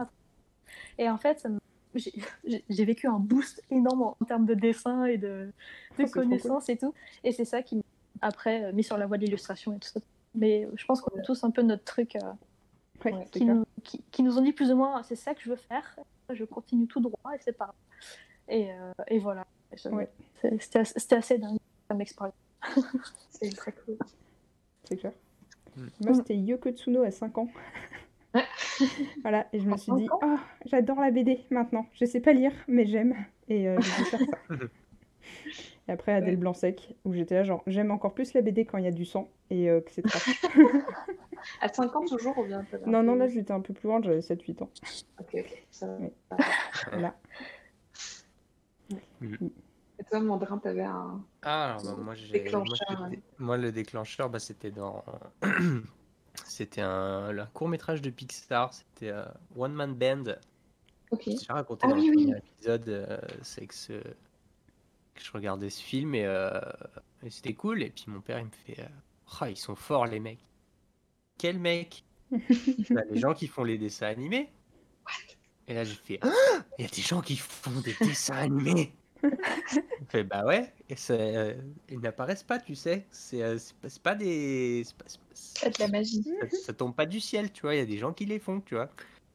[0.98, 1.46] Et en fait,
[1.94, 5.52] j'ai vécu un boost énorme en, termes de dessin et de,
[5.98, 6.94] de connaissances et tout.
[7.22, 7.82] Et c'est ça qui m'a
[8.22, 10.00] après euh, mis sur la voie de l'illustration et tout ça.
[10.34, 12.16] Mais je pense qu'on a tous un peu notre truc.
[12.16, 12.32] Euh,
[13.32, 15.96] qui, nous, qui, nous, ont dit plus ou moins c'est ça que je veux faire,
[16.30, 17.74] je continue tout droit et c'est pas
[18.48, 19.44] et, euh, et voilà.
[19.76, 21.58] C'était assez, assez dingue
[21.88, 22.34] comme expérience.
[23.30, 23.96] c'est très cool.
[24.84, 25.12] C'est clair.
[25.76, 25.86] Mm.
[26.04, 27.48] Moi, c'était Yoko Tsuno à 5 ans.
[29.22, 31.86] voilà, et je me suis dit, oh, j'adore la BD maintenant.
[31.94, 33.14] Je sais pas lire, mais j'aime.
[33.48, 34.54] Et euh, je vais faire ça.
[35.88, 38.84] Et après, Adèle Blanc-Sec, où j'étais là, genre, j'aime encore plus la BD quand il
[38.84, 40.20] y a du sang et euh, que c'est très.
[41.60, 44.20] à 5 ans toujours ou bien Non, non, là j'étais un peu plus grande, j'avais
[44.20, 44.70] 7-8 ans.
[45.20, 45.64] Ok, ok.
[45.70, 46.36] Ça va.
[46.92, 47.14] voilà.
[49.28, 49.50] Mm.
[49.98, 51.22] Et toi, Mandrin, t'avais un.
[51.42, 52.32] Ah, alors, bah, moi, j'ai.
[52.32, 53.08] Déclencheur.
[53.38, 55.04] Moi, le déclencheur, bah, c'était dans.
[56.44, 59.24] c'était un, un court métrage de Pixar, c'était euh,
[59.56, 60.34] One Man Band.
[61.10, 61.24] Ok.
[61.26, 64.02] J'ai raconté ah, dans oui, le premier épisode, euh, c'est que ce
[65.14, 66.58] je regardais ce film euh,
[67.22, 67.82] et, c'était cool.
[67.82, 68.88] Et puis mon père, il me fait
[69.40, 70.44] oh, ils sont forts, les mecs.
[71.38, 72.04] Quel mec?
[72.90, 74.50] Bah, Les gens qui font les dessins animés.
[75.68, 76.30] Et là, j'ai fait ah,
[76.78, 78.94] il y a des gens qui font des dessins animés.
[80.08, 81.54] Fait bah ouais, et euh,
[81.88, 83.06] ils n'apparaissent pas, tu sais.
[83.10, 83.58] C'est euh,
[84.02, 84.84] pas, des.
[84.84, 86.24] C'est pas, de la magie.
[86.64, 87.74] Ça, tombe pas du ciel, tu vois.
[87.74, 88.90] Il y a des gens qui les font, tu vois.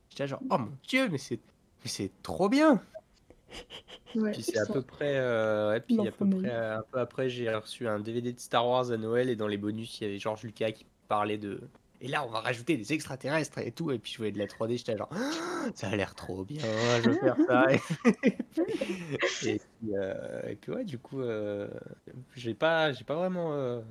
[0.09, 1.39] J'étais genre, oh mon dieu, mais c'est,
[1.85, 2.81] c'est trop bien.
[4.13, 7.88] puis c'est à peu près, euh, puis à peu près un peu après, j'ai reçu
[7.88, 10.43] un DVD de Star Wars à Noël et dans les bonus, il y avait George
[10.43, 11.61] Lucas qui parlait de.
[12.01, 13.91] Et là, on va rajouter des extraterrestres et tout.
[13.91, 15.09] Et puis je voyais de la 3D, j'étais genre,
[15.75, 16.61] ça a l'air trop bien,
[17.03, 17.65] je veux faire ça.
[19.45, 19.61] et, puis,
[19.93, 21.67] euh, et, puis, ouais, du coup, euh,
[22.35, 23.81] j'ai pas, j'ai pas vraiment,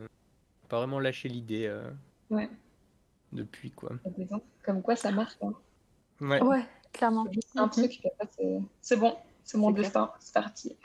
[0.69, 1.75] pas vraiment lâché l'idée.
[2.31, 2.49] ouais.
[3.33, 3.91] Depuis quoi.
[4.63, 5.37] Comme quoi, ça marche.
[5.43, 5.53] Hein.
[6.21, 6.41] Ouais.
[6.41, 7.27] ouais, clairement.
[7.53, 8.01] C'est un truc,
[8.81, 10.77] c'est bon c'est mon destin, c'est parti.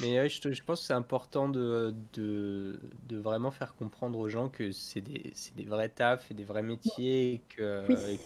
[0.00, 2.78] Mais je, je, pense que c'est important de, de,
[3.08, 6.62] de, vraiment faire comprendre aux gens que c'est des, des, vrais tafs et des vrais
[6.62, 7.64] métiers et qu'il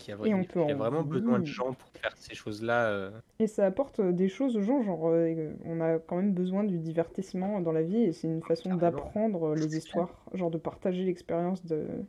[0.08, 2.88] y a, vraiment besoin de gens pour faire ces choses-là.
[2.88, 3.10] Euh.
[3.38, 6.78] Et ça apporte des choses aux gens, genre euh, on a quand même besoin du
[6.78, 11.62] divertissement dans la vie et c'est une façon d'apprendre les histoires, genre de partager l'expérience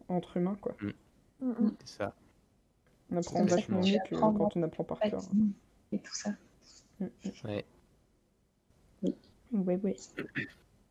[0.09, 0.57] entre humains.
[0.59, 0.75] quoi.
[0.81, 1.45] Mm.
[1.45, 1.75] Mm, mm.
[1.85, 2.13] C'est ça.
[3.11, 5.21] On apprend vachement mieux que quand on apprend par cœur.
[5.91, 6.31] Et tout ça.
[7.45, 7.65] Ouais.
[9.53, 9.61] Oui.
[9.61, 9.95] Ouais, ouais.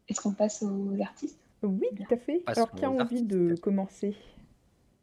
[0.08, 1.38] Est-ce qu'on passe aux artistes?
[1.62, 2.42] Oui, tout à fait.
[2.46, 4.16] Alors, qui a envie de commencer?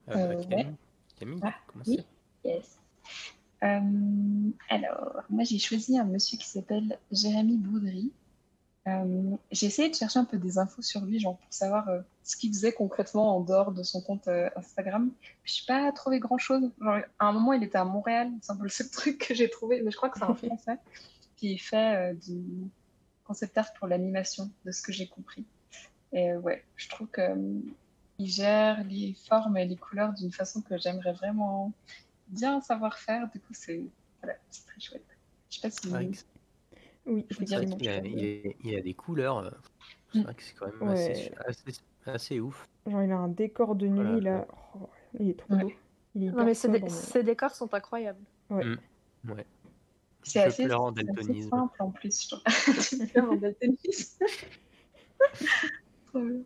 [0.09, 0.75] Euh, euh Camille,
[1.19, 1.53] Camille ah,
[1.85, 1.99] oui.
[2.43, 2.79] Yes.
[3.63, 8.11] Euh, alors, moi j'ai choisi un monsieur qui s'appelle Jérémy Boudry.
[8.87, 12.01] Euh, j'ai essayé de chercher un peu des infos sur lui, genre pour savoir euh,
[12.23, 15.11] ce qu'il faisait concrètement en dehors de son compte euh, Instagram.
[15.43, 16.71] Je n'ai pas trouvé grand chose.
[16.81, 19.33] Genre, à un moment, il était à Montréal, c'est un peu le seul truc que
[19.33, 20.77] j'ai trouvé, mais je crois que c'est un français
[21.35, 22.69] qui fait du
[23.29, 25.45] concept art pour l'animation, de ce que j'ai compris.
[26.13, 31.13] Et ouais, je trouve qu'il gère les formes et les couleurs d'une façon que j'aimerais
[31.13, 31.71] vraiment
[32.27, 33.29] bien savoir faire.
[33.29, 33.83] Du coup, c'est
[34.23, 35.05] voilà, très chouette.
[35.51, 36.25] Je sais pas si.
[37.05, 37.97] Oui, je veux dire, il, a,
[38.63, 39.37] il, a, des couleurs.
[39.37, 39.51] Euh,
[40.11, 41.31] c'est vrai que c'est quand même assez,
[42.07, 42.67] assez, ouf.
[42.87, 44.37] Genre, il a un décor de nuit, voilà.
[44.39, 44.47] là.
[44.75, 45.71] Oh, il est trop beau.
[46.15, 48.23] Il non, mais ces, décors sont incroyables.
[48.49, 48.65] Ouais.
[48.65, 49.31] Mmh.
[49.31, 49.45] ouais.
[50.29, 52.33] C'est assez, assez, simple en plus.
[52.47, 54.25] Je en daltonisme.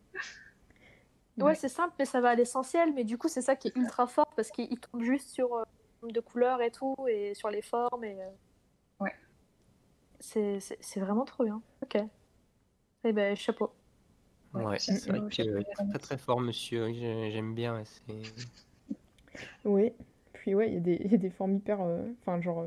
[1.37, 2.93] ouais, c'est simple, mais ça va à l'essentiel.
[2.93, 5.63] Mais du coup, c'est ça qui est ultra fort parce qu'il tombe juste sur euh,
[6.03, 8.03] de couleurs et tout, et sur les formes.
[8.03, 8.29] Et, euh,
[10.29, 11.61] c'est vraiment trop bien.
[11.83, 11.97] Ok.
[13.03, 13.71] Eh ben, chapeau.
[14.53, 16.93] Ouais, c'est vrai que très très fort, monsieur.
[16.93, 17.83] J'aime bien.
[19.65, 19.91] Oui.
[20.33, 21.81] Puis ouais, il y, a des formes hyper.
[21.81, 22.65] Euh, enfin, genre.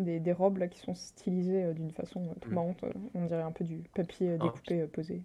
[0.00, 2.54] Euh, des, des, robes là qui sont stylisées euh, d'une façon tout mm.
[2.54, 2.84] marrante.
[3.14, 5.22] on dirait un peu du papier ah, découpé posé.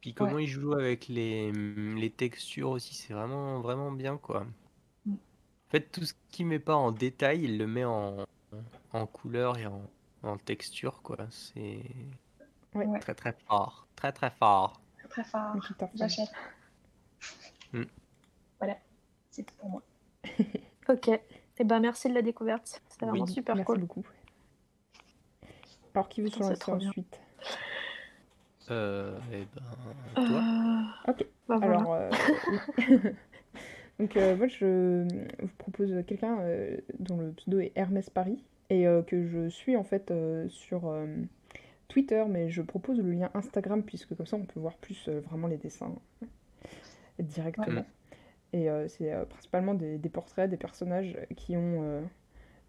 [0.00, 4.46] Puis comment il joue avec les, les textures aussi, c'est vraiment vraiment bien quoi.
[5.04, 5.12] Mm.
[5.12, 8.24] En fait, tout ce qu'il met pas en détail, il le met en,
[8.92, 9.82] en couleur et en,
[10.22, 11.18] en texture, quoi.
[11.30, 11.80] C'est
[13.00, 13.86] très très fort.
[13.96, 14.80] Très très fort.
[15.08, 15.56] très fort.
[15.94, 16.30] J'achète.
[17.72, 17.82] Mm.
[18.58, 18.78] Voilà,
[19.30, 19.82] c'est tout pour moi.
[20.88, 21.20] ok.
[21.58, 22.82] Eh ben, merci de la découverte.
[22.88, 23.80] C'est vraiment super merci cool.
[23.80, 24.06] beaucoup.
[25.94, 27.20] Alors, qui veut se lancer ensuite
[28.70, 30.42] euh, eh ben, toi.
[31.06, 31.26] Euh, ok.
[31.48, 32.10] Bah, Alors, euh,
[33.98, 35.06] donc euh, moi je
[35.40, 36.38] vous propose quelqu'un
[36.98, 40.12] dont le pseudo est Hermès Paris et que je suis en fait
[40.48, 40.92] sur
[41.88, 45.46] Twitter, mais je propose le lien Instagram puisque comme ça on peut voir plus vraiment
[45.46, 45.94] les dessins
[47.20, 47.84] directement.
[48.56, 52.02] Et c'est principalement des, des, portraits, des personnages qui ont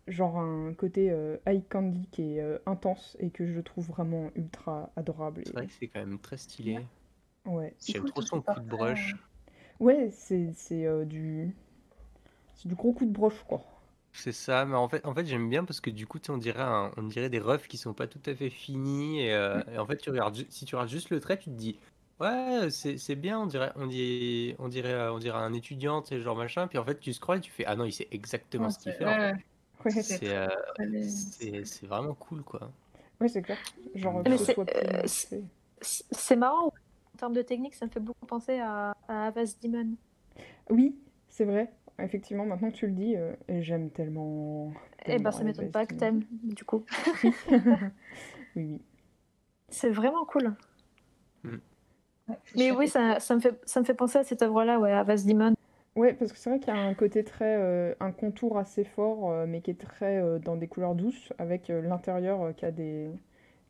[0.07, 4.31] genre un côté euh, eye candy qui est euh, intense et que je trouve vraiment
[4.35, 5.43] ultra adorable.
[5.45, 6.79] C'est vrai que c'est quand même très stylé.
[7.45, 7.75] Ouais.
[7.85, 9.15] J'aime trop son coup de brush.
[9.79, 11.53] Ouais, c'est euh, du...
[12.65, 13.63] du gros coup de broche, quoi.
[14.13, 16.63] C'est ça, mais en fait, en fait j'aime bien parce que du coup, on dirait,
[16.97, 19.21] on dirait des refs qui sont pas tout à fait finis.
[19.21, 19.79] Et, mm.
[19.79, 21.77] en fait, tu regardes, si tu regardes juste le trait, tu te dis,
[22.20, 26.36] ouais, c'est bien, on dirait, on dirait, on dirait, on dirait un étudiant, et genre
[26.36, 26.68] machin.
[26.68, 28.93] Puis en fait, tu scrolles et tu fais, ah non, il sait exactement ce qu'il
[28.93, 29.05] fait.
[30.24, 30.47] Euh,
[31.63, 32.72] c'est vraiment cool, quoi.
[33.22, 33.57] Oui, c'est clair.
[33.95, 35.03] Genre, euh,
[35.82, 36.68] c'est marrant.
[36.68, 39.95] En termes de technique, ça me fait beaucoup penser à, à Avast Demon.
[40.70, 40.95] Oui,
[41.30, 41.72] c'est vrai.
[41.99, 44.72] Effectivement, maintenant que tu le dis, euh, j'aime tellement.
[45.07, 46.86] Eh ben, ça m'étonne pas que t'aimes, du coup.
[47.24, 47.34] oui,
[48.55, 48.82] oui.
[49.70, 50.53] C'est vraiment cool.
[52.55, 55.28] Mais oui, ça, ça, me fait, ça me fait penser à cette œuvre-là, ouais, Avast
[55.28, 55.53] Demon.
[55.95, 58.84] Ouais, parce que c'est vrai qu'il y a un côté très, euh, un contour assez
[58.84, 62.71] fort, euh, mais qui est très euh, dans des couleurs douces, avec l'intérieur qui a
[62.71, 63.09] des,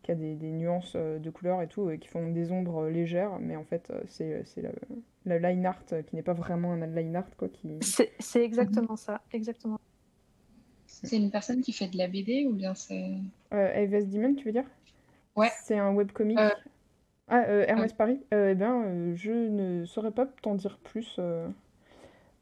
[0.04, 3.40] qui a des, des nuances de couleurs et tout, et qui font des ombres légères,
[3.40, 4.62] mais en fait c'est c'est
[5.26, 7.80] la, line art qui n'est pas vraiment un line art quoi, qui.
[7.82, 9.80] C'est exactement ça, exactement.
[10.88, 13.12] C'est une personne qui fait de la BD ou bien c'est.
[13.54, 14.66] Euh, Aves Demon, tu veux dire?
[15.36, 15.52] Ouais.
[15.64, 16.40] C'est un webcomic?
[17.30, 18.20] Ah, Hermès Paris.
[18.32, 21.20] eh bien, je ne saurais pas t'en dire plus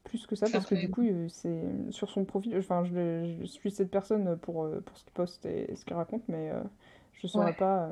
[0.06, 3.46] plus que ça parce que du coup euh, c'est sur son profil enfin je, je,
[3.46, 6.62] suis cette personne pour, euh, pour ce qu'il poste et ce qu'il raconte mais euh,
[7.14, 7.90] je ne saurais pas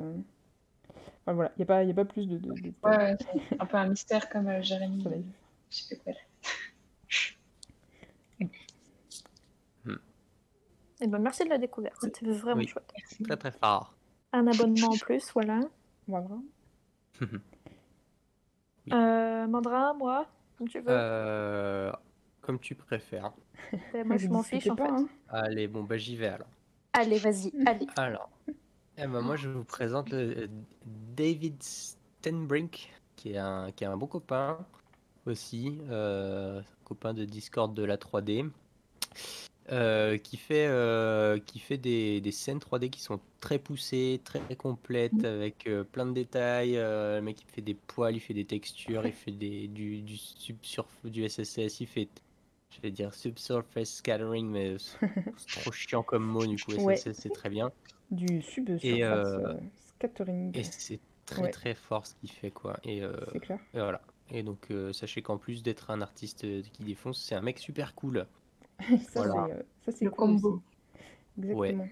[1.22, 3.16] enfin, voilà il n'y a, pas, y a pas plus de, de, ouais,
[3.58, 5.04] un peu un mystère comme Jérémy
[5.70, 6.20] je sais pas quoi
[9.84, 9.96] hmm.
[11.00, 12.92] eh ben, merci de la découverte, c'était vraiment chouette.
[13.22, 13.94] Très très fort.
[14.32, 15.60] Un abonnement en plus, voilà.
[16.08, 16.28] Voilà.
[18.92, 20.86] euh, Mandra, moi comme tu veux.
[20.88, 21.92] Euh,
[22.40, 23.32] comme tu préfères.
[23.92, 24.82] Ben, moi, je m'en fiche en fait.
[24.82, 25.08] Hein.
[25.28, 26.48] Allez, bon, bah j'y vais alors.
[26.92, 27.86] Allez, vas-y, allez.
[27.96, 30.48] Alors, eh ben, moi, je vous présente le
[31.16, 34.58] David Stenbrink, qui est un, qui est un bon copain
[35.26, 38.50] aussi, euh, copain de Discord de la 3D.
[39.72, 44.40] Euh, qui fait, euh, qui fait des, des, scènes 3D qui sont très poussées, très
[44.56, 45.24] complètes, mmh.
[45.24, 46.74] avec euh, plein de détails.
[46.74, 50.18] le mec il fait des poils, il fait des textures, il fait des, du, du,
[51.04, 52.08] du SSS, il fait,
[52.68, 54.76] je vais dire subsurface scattering, mais
[55.38, 57.72] c'est trop chiant comme mot du coup, SSS c'est très bien.
[58.10, 59.56] Du subsurface
[59.96, 60.58] scattering.
[60.58, 62.76] Et c'est très très fort ce qu'il fait quoi.
[62.84, 63.00] Et,
[63.40, 63.58] clair.
[63.72, 64.02] et voilà.
[64.30, 66.40] Et donc sachez qu'en plus d'être un artiste
[66.72, 68.26] qui défonce, c'est un mec super cool.
[69.08, 69.48] ça, voilà.
[69.88, 70.62] c'est, le combo.
[71.38, 71.88] Exactement.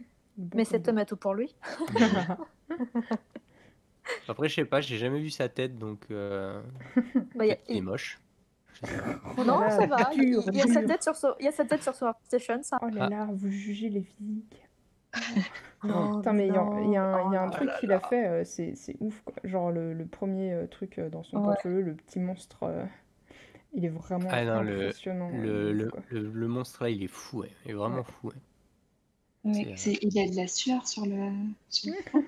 [0.55, 1.55] Mais cet homme a tout pour lui.
[4.29, 6.61] Après, je sais pas, j'ai jamais vu sa tête, donc euh...
[7.35, 8.21] bah, il est moche.
[9.39, 10.11] non, ça va.
[10.15, 12.61] Il y, a sa tête sur son, il y a sa tête sur son station.
[12.63, 12.79] Ça.
[12.83, 14.67] Oh là là, vous jugez les physiques.
[15.85, 18.27] non, Putain, mais il y, a, y un, y a un truc qu'il a fait,
[18.27, 19.21] euh, c'est, c'est ouf.
[19.25, 19.35] Quoi.
[19.45, 21.45] Genre le, le premier euh, truc euh, dans son ouais.
[21.45, 22.65] portfolio, le petit monstre
[23.75, 25.31] il est vraiment ah impressionnant.
[25.31, 27.51] Le, le, le, monstre là, il est fou, ouais.
[27.65, 28.29] il est vraiment fou.
[28.29, 28.35] Ouais.
[29.45, 29.95] Mais euh...
[30.03, 31.31] il a de la sueur sur le.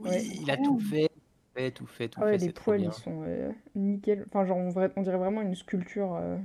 [0.00, 1.10] oui, il a tout fait,
[1.54, 2.38] fait, tout fait, tout ah fait.
[2.38, 4.24] Les poils, ils sont euh, nickel.
[4.28, 6.36] Enfin, genre, on, on, dirait vraiment une sculpture euh,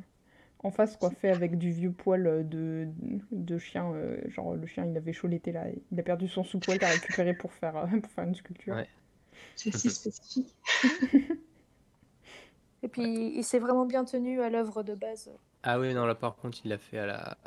[0.60, 2.88] en face, quoi, fait avec du vieux poil euh, de,
[3.32, 3.92] de chien.
[3.94, 5.66] Euh, genre, le chien, il avait chaud l'été là.
[5.92, 8.76] Il a perdu son sous-poil qu'il a récupéré pour faire, pour faire une sculpture.
[8.76, 8.88] Ouais.
[9.56, 10.56] C'est si spécifique.
[12.86, 15.32] Et puis, il s'est vraiment bien tenu à l'œuvre de base.
[15.64, 17.38] Ah oui, non, là par contre, il l'a fait à la...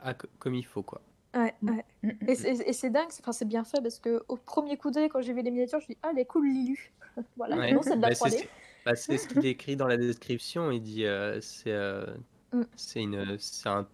[0.00, 0.12] À...
[0.14, 1.00] comme il faut, quoi.
[1.36, 1.84] Ouais, ouais.
[2.02, 5.08] Mm, mm, et c'est dingue, enfin, c'est bien fait parce que au premier coup d'œil,
[5.08, 6.92] quand j'ai vu les miniatures, je me dis Ah, elle est cool, Lilu.
[7.36, 7.72] voilà, ouais.
[7.72, 8.48] non, c'est de la 3D.
[8.84, 10.72] Bah, c'est ce qu'il écrit dans la description.
[10.72, 12.06] Il dit euh, c'est euh,
[12.52, 12.62] mm.
[12.96, 13.86] une un,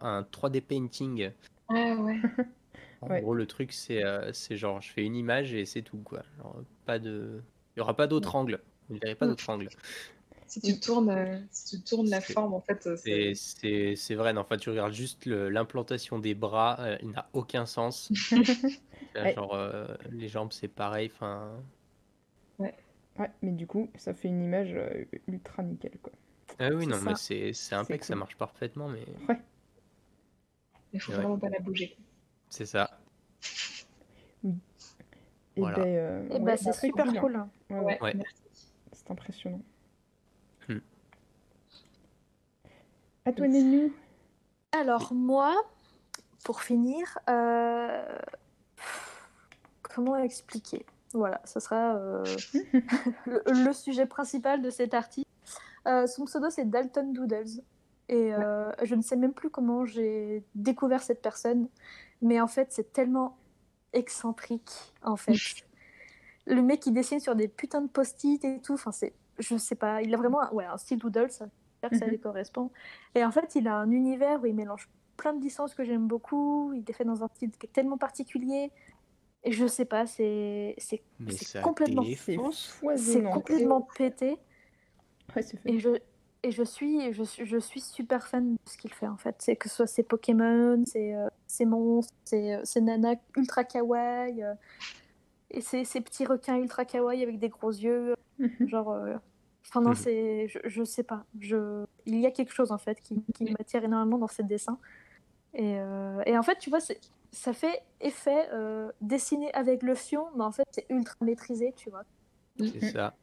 [0.00, 1.32] un 3D painting.
[1.68, 2.20] Ah ouais.
[3.02, 3.20] En ouais.
[3.20, 6.22] gros, le truc, c'est euh, genre, je fais une image et c'est tout, quoi.
[6.38, 7.42] Genre, pas de...
[7.74, 8.62] Il n'y aura pas d'autre angle.
[8.88, 9.68] Vous ne verrez pas d'autre angle.
[10.46, 12.86] Si tu tournes, euh, si tu tournes la forme, en fait.
[12.86, 17.66] Euh, c'est vrai, non, enfin, tu regardes juste l'implantation des bras, euh, il n'a aucun
[17.66, 18.10] sens.
[19.34, 21.10] genre, euh, les jambes, c'est pareil.
[21.12, 21.52] Enfin.
[22.58, 22.74] Ouais.
[23.18, 26.12] Ouais, mais du coup, ça fait une image euh, ultra nickel, quoi.
[26.58, 29.40] Ah oui, non, mais c'est c'est un que ça marche parfaitement, mais Ouais.
[30.92, 31.96] Il faut vraiment pas la bouger.
[32.48, 32.98] c'est ça.
[34.44, 34.50] Et
[35.60, 35.78] Voilà.
[35.78, 37.36] ben, euh, Et bah, ouais, c'est super cool.
[37.36, 37.50] hein.
[37.70, 38.14] Ouais, Ouais, Ouais.
[38.14, 38.34] merci.
[38.92, 39.60] c'est impressionnant.
[40.68, 40.78] Hmm.
[43.26, 43.92] À toi, Nénu.
[44.70, 45.52] Alors, moi,
[46.44, 48.04] pour finir, euh,
[49.82, 50.86] comment expliquer?
[51.12, 52.24] Voilà, ce sera euh,
[53.26, 55.28] le, le sujet principal de cet article.
[55.88, 57.62] Euh, son pseudo, c'est Dalton Doodles.
[58.08, 58.30] Et
[58.84, 61.68] je ne sais même plus comment j'ai découvert cette personne,
[62.22, 63.36] mais en fait, c'est tellement
[63.92, 64.70] excentrique,
[65.02, 65.34] en fait.
[66.46, 69.74] le mec, qui dessine sur des putains de post-it et tout, enfin, c'est, je sais
[69.74, 71.46] pas, il a vraiment un, ouais, un style doodle, ça,
[71.88, 72.10] j'espère que ça Mhm.
[72.12, 72.70] lui correspond.
[73.14, 76.06] Et en fait, il a un univers où il mélange plein de licences que j'aime
[76.06, 78.70] beaucoup, il est fait dans un style qui est tellement particulier,
[79.44, 81.02] et je sais pas, c'est, c'est,
[81.62, 82.02] complètement,
[82.96, 84.36] C'est complètement pété.
[85.34, 85.42] Ouais.
[85.64, 85.90] Et je,
[86.42, 89.36] et je suis, je suis, je suis super fan de ce qu'il fait en fait.
[89.38, 93.64] C'est que ce soit ses Pokémon, ses, euh, ses monstres, ses, euh, ses nanas ultra
[93.64, 94.54] kawaii, euh,
[95.50, 98.14] et ses, ses petits requins ultra kawaii avec des gros yeux.
[98.38, 98.68] Mhm.
[98.68, 99.14] Genre, euh,
[99.68, 99.96] enfin non, Mhm.
[99.96, 101.24] c'est, je, je sais pas.
[101.40, 104.78] Je, il y a quelque chose en fait qui, qui m'attire énormément dans ses dessins.
[105.54, 107.00] Et, euh, et en fait, tu vois, c'est,
[107.32, 111.90] ça fait effet euh, dessiné avec le fion, mais en fait, c'est ultra maîtrisé, tu
[111.90, 112.04] vois.
[112.58, 113.14] C'est ça.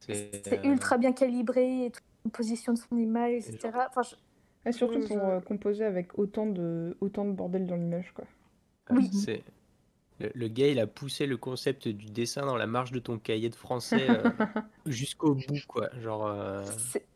[0.00, 3.86] C'est C'est euh, ultra bien calibré, et toute la position de son image, etc.
[3.90, 4.16] Enfin, je-
[4.68, 8.24] Et surtout pour euh, composer avec autant de, autant de bordel dans l'image, quoi.
[8.90, 9.10] Oui.
[9.12, 9.42] c'est-
[10.20, 13.18] Le, le gars, il a poussé le concept du dessin dans la marge de ton
[13.18, 14.30] cahier de français euh,
[14.86, 15.90] jusqu'au bout, quoi.
[16.00, 16.64] Genre, euh,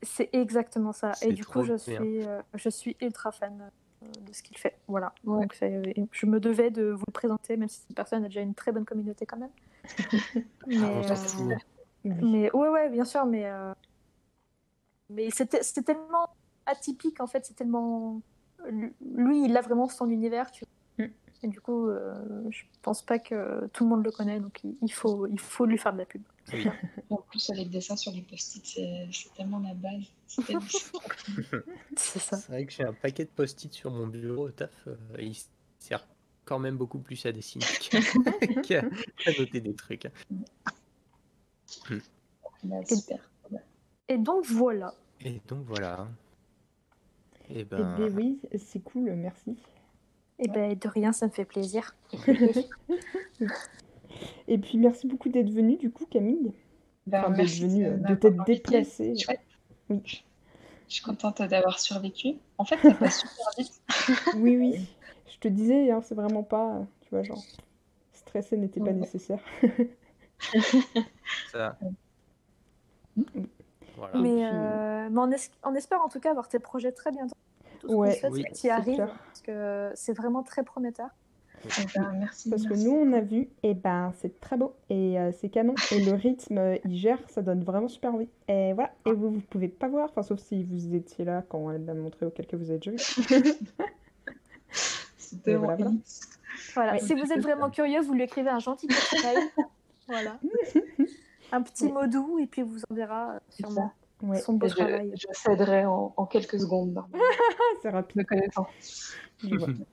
[0.03, 1.13] C'est- exactement ça.
[1.23, 3.71] Et du coup, je suis, euh, je suis ultra fan
[4.03, 4.79] de ce qu'il fait.
[4.89, 5.13] Voilà.
[5.25, 5.59] Donc,
[6.13, 8.73] je me devais de vous le présenter, même si cette personne a déjà une très
[8.73, 9.51] bonne communauté quand même.
[10.67, 11.57] mais, euh.
[12.05, 12.15] Oui.
[12.23, 13.73] mais ouais, ouais, bien sûr, mais euh,
[15.11, 16.29] mais c'était c'était tellement
[16.67, 17.45] atypique en fait.
[17.45, 18.21] C'est tellement
[18.71, 20.51] lui, il a vraiment son univers.
[20.51, 20.65] Tu...
[21.45, 22.15] Et du coup, euh,
[22.51, 25.77] je pense pas que tout le monde le connaît, donc il- faut, il faut lui
[25.77, 26.23] faire de la pub.
[26.53, 26.67] Oui.
[27.11, 30.05] En plus, les dessins sur les post-it, c'est tellement la base.
[31.97, 32.37] C'est ça.
[32.37, 34.71] C'est vrai que j'ai un paquet de post-it sur mon bureau au taf.
[34.87, 35.37] euh, il
[35.79, 36.07] sert
[36.45, 37.65] quand même beaucoup plus à dessiner
[38.63, 38.83] qu'à
[39.39, 40.07] noter des trucs.
[42.65, 43.19] Bah, super.
[44.09, 44.95] Et donc voilà.
[45.21, 46.09] Et donc voilà.
[47.51, 49.57] Et Eh ben, ben oui, c'est cool, merci.
[50.45, 51.95] Et ben de rien, ça me fait plaisir.
[54.49, 56.53] Et puis merci beaucoup d'être venu, du coup, Camille.
[57.07, 59.15] Bah, Enfin, d'être venue, de t'être déplacée.
[59.17, 59.41] C'est chouette.
[59.89, 60.25] Oui.
[60.89, 62.35] Je suis contente d'avoir survécu.
[62.59, 63.83] En fait, ça passe super vite.
[64.37, 64.89] Oui, oui.
[65.33, 67.43] Je te disais, hein, c'est vraiment pas, tu vois, genre,
[68.13, 68.93] stresser n'était pas Ouais.
[68.95, 69.41] nécessaire.
[71.51, 71.79] ça.
[73.97, 74.19] Voilà.
[74.19, 77.13] Mais, puis- euh, mais on, es- on espère en tout cas avoir tes projets très
[77.13, 77.35] bientôt.
[77.83, 79.19] Tout ce qu'on Ouais, souhaite, oui, c'est que clair.
[79.27, 81.09] parce que vraiment très prometteur.
[81.65, 82.51] Eh ben, merci.
[82.51, 85.75] Parce que nous, on a vu, et ben, c'est très beau, et euh, c'est canon,
[85.93, 88.29] et le rythme, euh, il gère, ça donne vraiment super envie.
[88.49, 91.71] Et voilà, et vous, vous pouvez pas voir, enfin, sauf si vous étiez là quand
[91.71, 92.99] elle l'a montré, auquel cas vous déjà vu.
[95.17, 96.01] C'était Et voilà, vraiment voilà.
[96.75, 96.93] Voilà.
[96.95, 96.99] Ouais.
[97.01, 99.39] Si vous êtes vraiment curieux, vous lui écrivez un gentil petit mail.
[100.09, 100.39] voilà.
[101.55, 103.93] Un petit mot doux, et puis il vous enverra euh, sûrement
[104.23, 105.13] Ouais, son beau Je, travail.
[105.17, 107.03] je céderai en, en quelques secondes,
[107.83, 108.67] c'est rapide, me connaissant.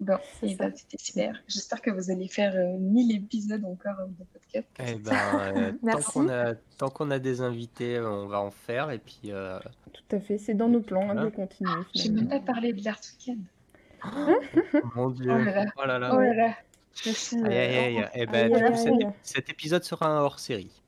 [0.00, 1.40] Bon, C'est ben, c'était super.
[1.46, 4.68] J'espère que vous allez faire euh, 1000 épisodes encore euh, de podcast.
[4.80, 5.12] Eh ben,
[5.56, 8.90] euh, tant qu'on a, tant qu'on a des invités, euh, on va en faire.
[8.90, 9.60] Et puis, euh,
[9.92, 12.84] Tout à fait, c'est dans nos plans hein, de continuer, J'ai même pas parlé de
[12.84, 13.44] l'art weekend.
[14.96, 15.30] mon Dieu.
[15.32, 15.64] Oh là là.
[15.76, 16.10] Oh là là.
[16.12, 16.54] Oh là là.
[16.96, 17.36] Je suis.
[17.44, 18.10] Aïe, aïe, euh, aïe.
[18.14, 20.82] Eh Aïe, ben, du aïe, coup, cet, épisode sera un hors-série.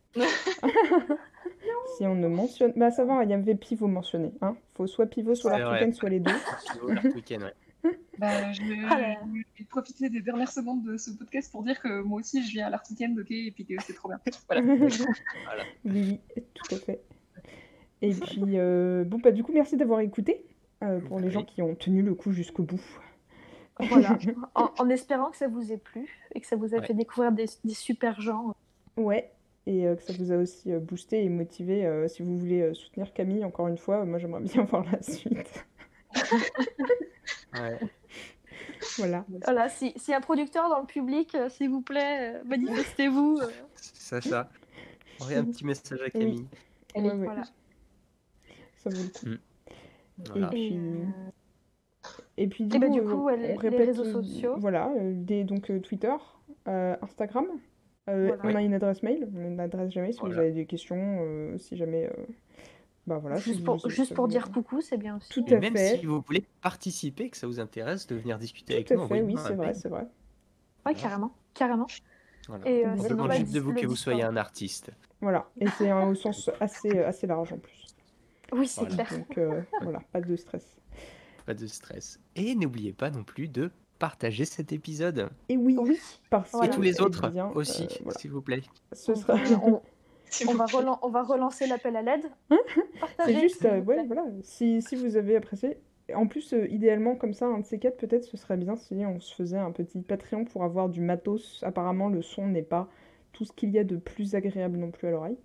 [1.96, 2.72] Si on ne mentionne...
[2.76, 4.56] Bah ça va, il y avait pivot mentionné, hein.
[4.74, 6.32] Faut soit pivot, soit weekend, soit les deux.
[6.72, 7.52] Pivot, ouais.
[8.18, 12.00] Bah, je Ah je vais profiter des dernières secondes de ce podcast pour dire que
[12.02, 14.18] moi aussi je viens à l'art weekend, ok, et puis que c'est trop bien.
[15.44, 15.62] Voilà.
[15.84, 17.02] Oui, oui, tout à fait.
[18.00, 20.44] Et puis, euh, bon, bah, du coup, merci d'avoir écouté
[20.82, 21.32] euh, pour les Oui.
[21.32, 22.80] gens qui ont tenu le coup jusqu'au bout.
[23.78, 24.16] Voilà.
[24.54, 26.86] en, en espérant que ça vous ait plu et que ça vous Ouais.
[26.86, 28.54] fait découvrir des, des super gens.
[28.96, 29.30] Ouais,
[29.66, 31.86] et euh, que ça vous a aussi euh, boosté et motivé.
[31.86, 34.84] euh, si vous voulez euh, soutenir Camille, encore une fois, euh, moi j'aimerais bien voir
[34.90, 35.64] la suite.
[37.54, 37.78] Ouais.
[38.98, 39.24] Voilà.
[39.44, 43.38] Voilà, si, si un producteur dans le public, euh, s'il vous plaît, euh, manifestez-vous.
[43.40, 44.50] euh, C'est ça, ça.
[45.20, 46.46] Envoyez un petit message à Camille.
[46.94, 47.42] Allez, Ouais, ouais, voilà.
[48.76, 49.40] Ça vaut le coup.
[50.26, 50.50] Voilà.
[50.52, 51.04] Et Et, puis, euh,
[52.36, 54.04] et puis du Et bah, coup, du euh, coup, ouais, les- on les répète, réseaux
[54.04, 54.54] euh, sociaux.
[54.58, 56.12] Voilà, euh, des, donc euh, Twitter,
[56.68, 57.46] euh, Instagram,
[58.06, 62.10] On a une adresse mail, une adresse jamais si vous avez des questions, si jamais.
[63.06, 65.28] Bah voilà, juste pour, juste pour dire coucou, c'est bien aussi.
[65.28, 65.98] Tout à même fait.
[65.98, 68.97] si vous voulez participer, que ça vous intéresse de venir discuter avec nous.
[68.97, 70.06] Tout à fait, oui, c'est vrai, c'est vrai.
[70.86, 71.86] Ouais, carrément, carrément.
[72.64, 74.90] Et, on demande juste de vous que vous soyez un artiste.
[75.20, 77.86] Voilà, et c'est au sens assez, assez large en plus.
[78.52, 79.09] Oui, c'est clair.
[79.10, 80.76] Donc euh, voilà, pas de stress.
[81.47, 82.20] Pas de stress.
[82.36, 85.28] Et n'oubliez pas non plus de partager cet épisode.
[85.48, 85.98] Et oui, oui.
[86.30, 88.62] Parce et tous les autres aussi, euh, s'il vous plaît.
[88.92, 89.34] Ce sera...
[89.62, 90.66] on, va
[91.02, 92.30] on, va relancer l'appel à l'aide.
[93.24, 94.24] c'est juste, euh, ouais, voilà.
[94.42, 95.78] Si, si, vous avez apprécié.
[96.14, 99.20] En plus, idéalement, comme ça, un de ces quatre, peut-être, ce serait bien si on
[99.20, 101.62] se faisait un petit Patreon pour avoir du matos.
[101.62, 102.88] Apparemment, le son n'est pas
[103.32, 105.38] tout ce qu'il y a de plus agréable non plus à l'oreille.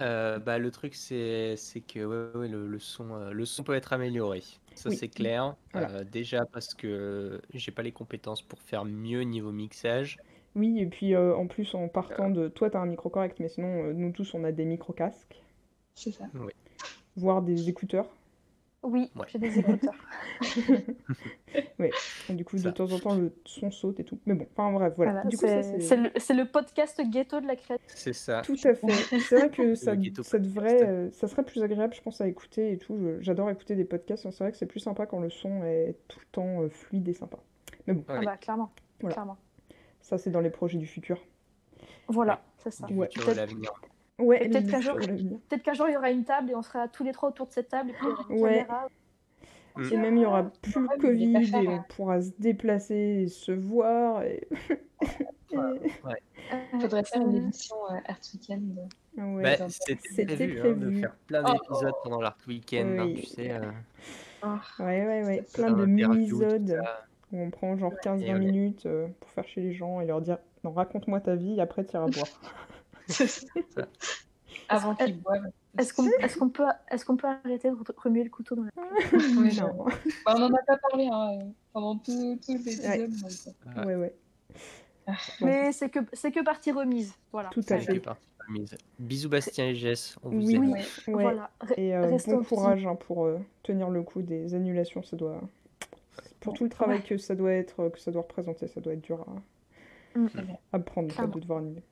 [0.00, 1.56] Euh, bah, le truc, c'est
[1.86, 4.42] que ouais, le, le, son, euh, le son peut être amélioré.
[4.74, 5.56] Ça, c'est clair.
[5.76, 10.18] Euh, déjà parce que j'ai pas les compétences pour faire mieux niveau mixage.
[10.56, 12.48] Oui, et puis en plus, en partant de.
[12.48, 15.40] Toi, tu as un micro correct, mais sinon, nous tous, on a des micro-casques.
[15.94, 16.24] C'est ça.
[16.34, 16.52] Oui.
[17.16, 18.06] Voire des écouteurs.
[18.82, 19.94] Oui, j'ai des écouteurs.
[21.78, 21.90] oui,
[22.30, 24.18] du coup, de temps en temps, le son saute et tout.
[24.24, 25.22] Mais bon, enfin bref, voilà.
[25.30, 27.84] c'est le, podcast ghetto de la création.
[27.88, 28.40] C'est ça.
[28.40, 28.86] Tout à fait.
[29.20, 29.92] C'est vrai que ça,
[30.22, 32.98] ça devrait, euh, ça serait plus agréable, je pense, à écouter et tout.
[33.20, 34.30] J'adore écouter des podcasts.
[34.30, 37.06] C'est vrai que c'est plus sympa quand le son est tout le temps euh, fluide
[37.08, 37.38] et sympa.
[37.86, 38.04] Mais bon.
[38.08, 38.72] Ah bah, clairement.
[38.98, 39.36] clairement.
[40.00, 41.20] Ça, c'est dans les projets du futur.
[42.08, 42.86] Voilà, c'est ça.
[42.90, 43.08] Ouais.
[43.36, 43.72] l'avenir.
[44.20, 44.80] Ouais, peut-être qu'un
[45.74, 47.68] jour, il y aura une table et on sera tous les trois autour de cette
[47.68, 48.88] table et puis il y aura une caméra.
[49.90, 53.52] Et même il y aura plus le Covid et on pourra se déplacer et se
[53.52, 54.22] voir.
[54.22, 54.46] Et...
[55.52, 56.22] ouais.
[56.74, 58.76] Il faudrait faire une édition euh, Art Weekend.
[59.16, 62.00] Ouais, bah, C'était prévu, Hein, de faire plein d'épisodes oh.
[62.02, 63.52] pendant l'Art Weekend, hein, tu sais.
[63.52, 63.60] Euh...
[64.42, 64.56] Oh.
[64.80, 65.44] Ouais, ouais, ouais.
[65.52, 66.80] Plein de mini-zodes
[67.32, 70.38] où on prend genre 15-20 minutes euh, pour faire chez les gens et leur dire
[70.64, 72.28] non, raconte-moi ta vie et après tu iras boire.
[74.68, 75.50] Avant qu'ils boivent.
[75.78, 78.70] Est-ce qu'on est peut, est qu'on peut arrêter de remuer le couteau dans la
[79.12, 79.58] oui,
[80.24, 81.38] bah, On n'en a pas parlé hein,
[81.72, 83.10] pendant tout, tout l'épisode.
[83.76, 83.84] Ouais.
[83.84, 84.14] ouais, ouais.
[85.06, 85.12] Ah.
[85.40, 87.14] Mais c'est que, que partie remise.
[87.32, 87.50] Voilà.
[87.50, 88.02] Tout à fait.
[88.48, 88.76] remise.
[88.98, 90.70] Bisous Bastien et Jess, on vous oui, aime.
[90.72, 90.84] Ouais.
[91.22, 91.50] Voilà.
[91.76, 95.02] Et euh, bon courage hein, pour euh, tenir le coup des annulations.
[95.02, 95.40] Ça doit...
[96.40, 99.02] Pour tout le travail que ça doit être, que ça doit représenter, ça doit être
[99.02, 99.24] dur
[100.16, 100.28] à, mm.
[100.72, 101.82] à prendre de devoir annuler.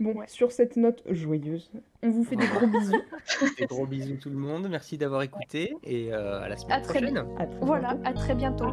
[0.00, 1.70] Bon, sur cette note joyeuse,
[2.02, 2.96] on vous fait des gros bisous.
[3.58, 4.66] des gros bisous tout le monde.
[4.70, 7.22] Merci d'avoir écouté et euh, à la semaine prochaine.
[7.60, 8.66] voilà, à très bientôt.